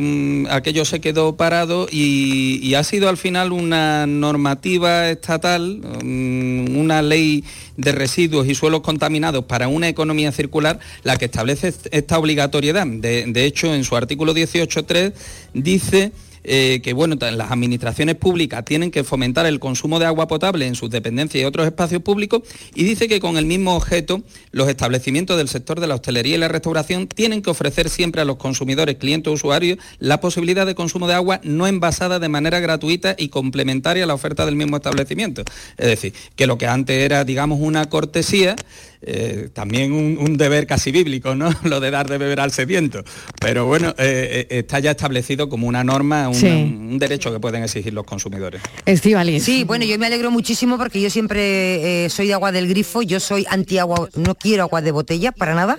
aquello 0.50 0.84
se 0.84 1.00
quedó 1.00 1.36
parado 1.36 1.86
y, 1.90 2.74
ha 2.74 2.84
sido 2.84 3.08
al 3.08 3.16
final 3.16 3.52
una 3.52 4.06
normativa 4.06 5.10
estatal, 5.10 5.80
mm, 6.02 6.76
una 6.78 7.02
ley 7.02 7.44
de 7.76 7.92
residuos 7.92 8.46
y 8.48 8.54
suelos 8.54 8.80
contaminados 8.80 9.44
para 9.44 9.68
una 9.68 9.88
economía 9.88 10.32
circular 10.32 10.78
la 11.02 11.16
que 11.16 11.26
establece 11.26 11.68
est- 11.68 11.86
esta 11.90 12.18
obligatoriedad. 12.18 12.86
De 12.86 13.44
hecho, 13.44 13.74
en 13.74 13.84
su 13.84 13.96
artículo 13.96 14.32
18.3 14.34 15.12
dice 15.54 16.12
eh, 16.44 16.80
que 16.82 16.92
bueno, 16.92 17.16
las 17.20 17.50
administraciones 17.50 18.16
públicas 18.16 18.64
tienen 18.64 18.90
que 18.90 19.04
fomentar 19.04 19.46
el 19.46 19.60
consumo 19.60 19.98
de 19.98 20.06
agua 20.06 20.28
potable 20.28 20.66
en 20.66 20.74
sus 20.74 20.90
dependencias 20.90 21.42
y 21.42 21.44
otros 21.44 21.66
espacios 21.66 22.02
públicos 22.02 22.42
y 22.74 22.84
dice 22.84 23.08
que 23.08 23.20
con 23.20 23.36
el 23.36 23.46
mismo 23.46 23.76
objeto 23.76 24.22
los 24.52 24.68
establecimientos 24.68 25.36
del 25.36 25.48
sector 25.48 25.80
de 25.80 25.86
la 25.86 25.96
hostelería 25.96 26.36
y 26.36 26.38
la 26.38 26.48
restauración 26.48 27.06
tienen 27.06 27.42
que 27.42 27.50
ofrecer 27.50 27.88
siempre 27.88 28.22
a 28.22 28.24
los 28.24 28.36
consumidores, 28.36 28.96
clientes 28.96 29.32
usuarios 29.32 29.78
la 29.98 30.20
posibilidad 30.20 30.66
de 30.66 30.74
consumo 30.74 31.06
de 31.06 31.14
agua 31.14 31.40
no 31.42 31.66
envasada 31.66 32.18
de 32.18 32.28
manera 32.28 32.60
gratuita 32.60 33.14
y 33.18 33.28
complementaria 33.28 34.04
a 34.04 34.06
la 34.06 34.14
oferta 34.14 34.46
del 34.46 34.56
mismo 34.56 34.76
establecimiento. 34.76 35.42
Es 35.76 35.86
decir, 35.86 36.14
que 36.36 36.46
lo 36.46 36.58
que 36.58 36.66
antes 36.66 37.02
era, 37.02 37.24
digamos, 37.24 37.60
una 37.60 37.88
cortesía, 37.88 38.56
eh, 39.02 39.48
también 39.52 39.92
un, 39.92 40.18
un 40.18 40.36
deber 40.36 40.66
casi 40.66 40.90
bíblico, 40.92 41.34
¿no? 41.34 41.50
Lo 41.64 41.80
de 41.80 41.90
dar 41.90 42.08
de 42.08 42.18
beber 42.18 42.40
al 42.40 42.52
sediento. 42.52 43.02
Pero 43.40 43.66
bueno, 43.66 43.90
eh, 43.98 44.46
eh, 44.50 44.58
está 44.58 44.78
ya 44.78 44.90
establecido 44.92 45.48
como 45.48 45.66
una 45.66 45.82
norma, 45.84 46.28
un, 46.28 46.34
Sí. 46.34 46.46
un 46.46 46.98
derecho 46.98 47.32
que 47.32 47.40
pueden 47.40 47.62
exigir 47.62 47.92
los 47.94 48.04
consumidores. 48.04 48.60
Estivaliz. 48.86 49.42
Sí, 49.44 49.64
bueno, 49.64 49.84
yo 49.84 49.98
me 49.98 50.06
alegro 50.06 50.30
muchísimo 50.30 50.76
porque 50.78 51.00
yo 51.00 51.10
siempre 51.10 52.04
eh, 52.04 52.10
soy 52.10 52.26
de 52.28 52.34
agua 52.34 52.52
del 52.52 52.68
grifo, 52.68 53.02
yo 53.02 53.20
soy 53.20 53.46
anti 53.48 53.78
agua, 53.78 54.08
no 54.16 54.34
quiero 54.34 54.64
agua 54.64 54.82
de 54.82 54.92
botella 54.92 55.32
para 55.32 55.54
nada 55.54 55.78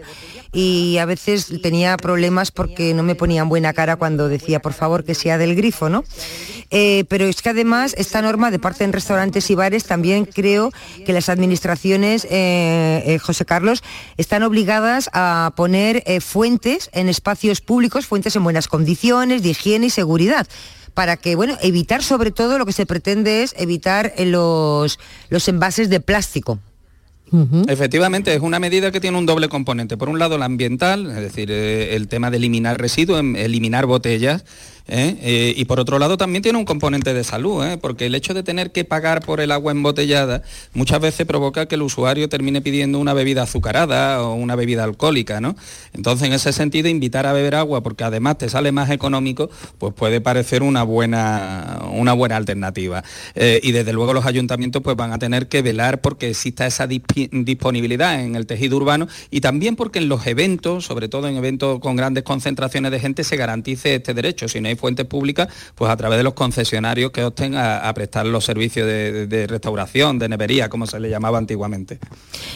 y 0.54 0.98
a 0.98 1.06
veces 1.06 1.48
tenía 1.62 1.96
problemas 1.98 2.52
porque 2.52 2.94
no 2.94 3.04
me 3.04 3.16
ponían 3.16 3.48
buena 3.48 3.72
cara 3.74 3.96
cuando 3.96 4.28
decía 4.28 4.60
por 4.62 4.74
favor 4.74 5.04
que 5.06 5.16
sea 5.16 5.38
del 5.38 5.56
grifo, 5.56 5.88
¿no? 5.90 6.04
Eh, 6.72 7.06
pero 7.10 7.26
es 7.26 7.42
que 7.42 7.50
además 7.50 7.94
esta 7.98 8.22
norma 8.22 8.52
de 8.52 8.60
parte 8.60 8.84
en 8.84 8.92
restaurantes 8.94 9.50
y 9.50 9.56
bares 9.56 9.86
también 9.86 10.26
creo 10.26 10.72
que 11.06 11.14
las 11.14 11.30
administraciones, 11.30 12.26
eh, 13.12 13.20
José 13.20 13.46
Carlos, 13.46 13.84
están 14.18 14.44
obligadas 14.44 15.10
a 15.14 15.54
poner 15.56 16.04
eh, 16.06 16.22
fuentes 16.22 16.90
en 16.94 17.10
espacios 17.10 17.62
públicos, 17.62 18.06
fuentes 18.06 18.36
en 18.36 18.44
buenas 18.44 18.68
condiciones 18.68 19.44
de 19.44 19.50
higiene 19.50 19.88
y 19.88 19.90
seguridad 19.90 20.48
para 20.94 21.16
que, 21.18 21.36
bueno, 21.36 21.58
evitar 21.62 22.04
sobre 22.04 22.32
todo 22.32 22.58
lo 22.58 22.66
que 22.66 22.74
se 22.74 22.86
pretende 22.86 23.44
es 23.44 23.54
evitar 23.58 24.14
eh, 24.18 24.26
los, 24.26 25.00
los 25.30 25.48
envases 25.48 25.90
de 25.90 26.00
plástico. 26.00 26.60
Efectivamente, 27.70 28.34
es 28.36 28.42
una 28.42 28.60
medida 28.60 28.92
que 28.92 29.00
tiene 29.00 29.18
un 29.18 29.26
doble 29.26 29.48
componente. 29.48 29.96
Por 29.96 30.10
un 30.10 30.20
lado, 30.20 30.38
la 30.38 30.44
ambiental, 30.44 31.10
es 31.10 31.16
decir, 31.16 31.50
eh, 31.50 31.96
el 31.96 32.10
tema 32.10 32.30
de 32.30 32.36
eliminar 32.36 32.78
residuos, 32.78 33.22
em- 33.22 33.38
eliminar 33.38 33.86
botellas, 33.86 34.44
¿eh? 34.92 35.18
Eh, 35.22 35.54
y 35.56 35.66
por 35.66 35.80
otro 35.80 35.98
lado 35.98 36.18
también 36.18 36.44
tiene 36.44 36.60
un 36.60 36.66
componente 36.66 37.14
de 37.14 37.24
salud, 37.24 37.66
¿eh? 37.66 37.78
porque 37.78 38.06
el 38.06 38.16
hecho 38.16 38.34
de 38.34 38.44
tener 38.44 38.72
que 38.72 38.84
pagar 38.84 39.22
por 39.22 39.40
el 39.40 39.52
agua 39.52 39.72
embotellada 39.72 40.44
muchas 40.74 41.00
veces 41.00 41.26
provoca 41.26 41.66
que 41.66 41.76
el 41.76 41.82
usuario 41.82 42.28
termine 42.28 42.62
pidiendo 42.62 43.00
una 43.00 43.14
bebida 43.14 43.44
azucarada 43.44 44.22
o 44.22 44.36
una 44.36 44.56
bebida 44.56 44.84
alcohólica, 44.84 45.40
¿no? 45.40 45.56
Entonces, 45.94 46.28
en 46.28 46.34
ese 46.34 46.52
sentido, 46.52 46.90
invitar 46.90 47.26
a 47.26 47.34
beber 47.34 47.56
agua, 47.56 47.82
porque 47.82 48.04
además 48.04 48.38
te 48.38 48.50
sale 48.50 48.72
más 48.72 48.90
económico, 48.90 49.50
pues 49.78 49.94
puede 49.94 50.20
parecer 50.20 50.62
una 50.62 50.84
buena, 50.84 51.80
una 51.92 52.14
buena 52.14 52.36
alternativa. 52.36 53.04
Y 53.36 53.72
desde 53.72 53.94
luego 53.94 54.14
los 54.14 54.26
ayuntamientos 54.26 54.82
pues 54.82 54.98
van 54.98 55.14
a 55.14 55.20
tener 55.20 55.48
que 55.48 55.62
velar 55.62 56.02
porque 56.02 56.30
exista 56.30 56.68
esa 56.68 56.88
disponibilidad 56.88 58.22
en 58.22 58.36
el 58.36 58.46
tejido 58.46 58.78
urbano 58.78 59.08
y 59.30 59.42
también 59.42 59.76
porque 59.76 60.00
en 60.00 60.10
los 60.10 60.28
eventos, 60.28 60.86
sobre 60.86 61.08
todo 61.08 61.28
en 61.28 61.38
eventos 61.38 61.80
con 61.80 61.96
grandes 61.96 62.24
concentraciones 62.24 62.92
de 62.92 63.00
gente, 63.00 63.24
se 63.24 63.38
garantice 63.38 63.96
este 63.96 64.14
derecho. 64.14 64.48
Si 64.48 64.60
no 64.60 64.70
fuentes 64.82 65.06
públicas, 65.06 65.48
pues 65.76 65.90
a 65.90 65.96
través 65.96 66.18
de 66.18 66.24
los 66.24 66.34
concesionarios 66.34 67.12
que 67.12 67.24
opten 67.24 67.56
a, 67.56 67.88
a 67.88 67.94
prestar 67.94 68.26
los 68.26 68.44
servicios 68.44 68.88
de, 68.88 69.46
restauración, 69.48 70.20
de 70.20 70.28
nevería, 70.28 70.68
como 70.68 70.88
se 70.88 71.00
le 71.00 71.10
llamaba 71.10 71.38
antiguamente. 71.38 72.00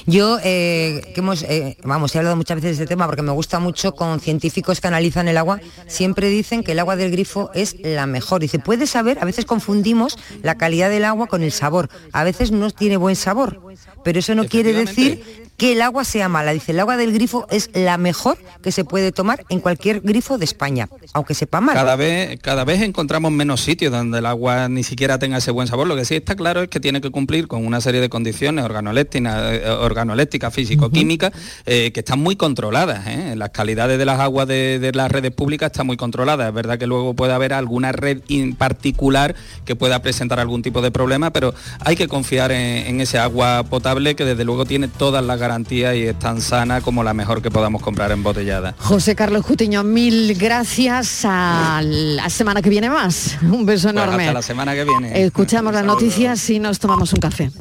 Yo, 0.05 0.39
eh, 0.43 1.11
que 1.13 1.21
hemos, 1.21 1.43
eh, 1.43 1.77
vamos, 1.83 2.13
he 2.15 2.17
hablado 2.17 2.35
muchas 2.35 2.55
veces 2.55 2.77
de 2.77 2.83
este 2.83 2.93
tema 2.93 3.05
porque 3.05 3.21
me 3.21 3.31
gusta 3.31 3.59
mucho 3.59 3.93
con 3.93 4.19
científicos 4.19 4.81
que 4.81 4.87
analizan 4.87 5.27
el 5.27 5.37
agua, 5.37 5.61
siempre 5.87 6.29
dicen 6.29 6.63
que 6.63 6.73
el 6.73 6.79
agua 6.79 6.95
del 6.95 7.11
grifo 7.11 7.51
es 7.53 7.75
la 7.81 8.07
mejor. 8.07 8.41
Dice, 8.41 8.59
puedes 8.59 8.89
saber, 8.89 9.19
a 9.21 9.25
veces 9.25 9.45
confundimos 9.45 10.17
la 10.41 10.55
calidad 10.55 10.89
del 10.89 11.05
agua 11.05 11.27
con 11.27 11.43
el 11.43 11.51
sabor. 11.51 11.89
A 12.11 12.23
veces 12.23 12.51
no 12.51 12.71
tiene 12.71 12.97
buen 12.97 13.15
sabor, 13.15 13.61
pero 14.03 14.19
eso 14.19 14.33
no 14.35 14.45
quiere 14.45 14.73
decir 14.73 15.44
que 15.57 15.71
el 15.71 15.81
agua 15.81 16.03
sea 16.03 16.29
mala. 16.29 16.53
Dice, 16.53 16.71
el 16.71 16.79
agua 16.79 16.97
del 16.97 17.13
grifo 17.13 17.47
es 17.49 17.69
la 17.73 17.97
mejor 17.97 18.37
que 18.61 18.71
se 18.71 18.83
puede 18.83 19.11
tomar 19.11 19.45
en 19.49 19.59
cualquier 19.59 20.01
grifo 20.01 20.37
de 20.37 20.45
España, 20.45 20.89
aunque 21.13 21.33
sepa 21.33 21.61
mal. 21.61 21.75
Cada 21.75 21.95
vez, 21.95 22.39
cada 22.41 22.65
vez 22.65 22.81
encontramos 22.81 23.31
menos 23.31 23.61
sitios 23.61 23.91
donde 23.91 24.19
el 24.19 24.25
agua 24.25 24.67
ni 24.69 24.83
siquiera 24.83 25.17
tenga 25.17 25.37
ese 25.37 25.51
buen 25.51 25.67
sabor. 25.67 25.87
Lo 25.87 25.95
que 25.95 26.05
sí 26.05 26.15
está 26.15 26.35
claro 26.35 26.63
es 26.63 26.69
que 26.69 26.79
tiene 26.79 27.01
que 27.01 27.09
cumplir 27.09 27.47
con 27.47 27.65
una 27.65 27.79
serie 27.81 28.01
de 28.01 28.09
condiciones 28.09 28.65
organolécticas, 28.65 29.53
eh, 29.53 29.69
organolécticas 29.69 30.53
físico-químicas, 30.53 31.31
eh, 31.65 31.91
que 31.93 32.01
están 32.01 32.19
muy 32.19 32.35
controladas. 32.35 33.07
¿eh? 33.07 33.35
Las 33.35 33.51
calidades 33.51 33.97
de 33.97 34.05
las 34.05 34.19
aguas 34.19 34.47
de, 34.47 34.91
las 34.93 35.11
redes 35.11 35.31
públicas 35.31 35.71
están 35.71 35.87
muy 35.87 35.97
controladas. 35.97 36.47
Es 36.47 36.53
verdad 36.53 36.77
que 36.77 36.87
luego 36.87 37.13
puede 37.13 37.33
haber 37.33 37.53
alguna 37.53 37.91
red 37.91 38.21
en 38.29 38.55
particular 38.55 39.35
que 39.63 39.75
pueda 39.75 40.01
presentar 40.01 40.39
algún 40.39 40.61
tipo 40.61 40.81
de 40.81 40.91
problema, 40.91 41.31
pero 41.31 41.53
hay 41.79 41.95
que 41.95 42.07
confiar 42.07 42.51
en, 42.51 42.87
en 42.87 43.01
ese 43.01 43.17
agua 43.19 43.63
potable 43.63 44.15
que 44.15 44.25
desde 44.25 44.43
luego 44.43 44.65
tiene 44.65 44.87
todas 44.87 45.23
las 45.23 45.39
garantías 45.45 45.95
y 45.95 46.03
es 46.07 46.17
tan 46.17 46.41
sana 46.41 46.81
como 46.81 47.03
la 47.03 47.13
mejor 47.13 47.41
que 47.41 47.51
podamos 47.51 47.81
comprar 47.83 48.11
embotellada. 48.11 48.73
José 48.79 49.15
Carlos 49.15 49.45
Cutiño, 49.45 49.83
mil 49.83 50.33
gracias. 50.35 51.21
A 51.25 51.81
la 51.83 52.29
semana 52.31 52.61
que 52.63 52.69
viene 52.71 52.89
más. 52.89 53.37
Un 53.43 53.65
beso 53.65 53.89
Pues 53.91 53.93
enorme. 54.03 54.23
hasta 54.23 54.33
la 54.33 54.41
semana 54.41 54.73
que 54.73 54.83
viene. 54.85 55.23
Escuchamos 55.23 55.71
las 55.73 55.85
noticias 55.85 56.49
y 56.49 56.59
nos 56.59 56.79
tomamos 56.79 57.13
un 57.13 57.19
café. 57.19 57.51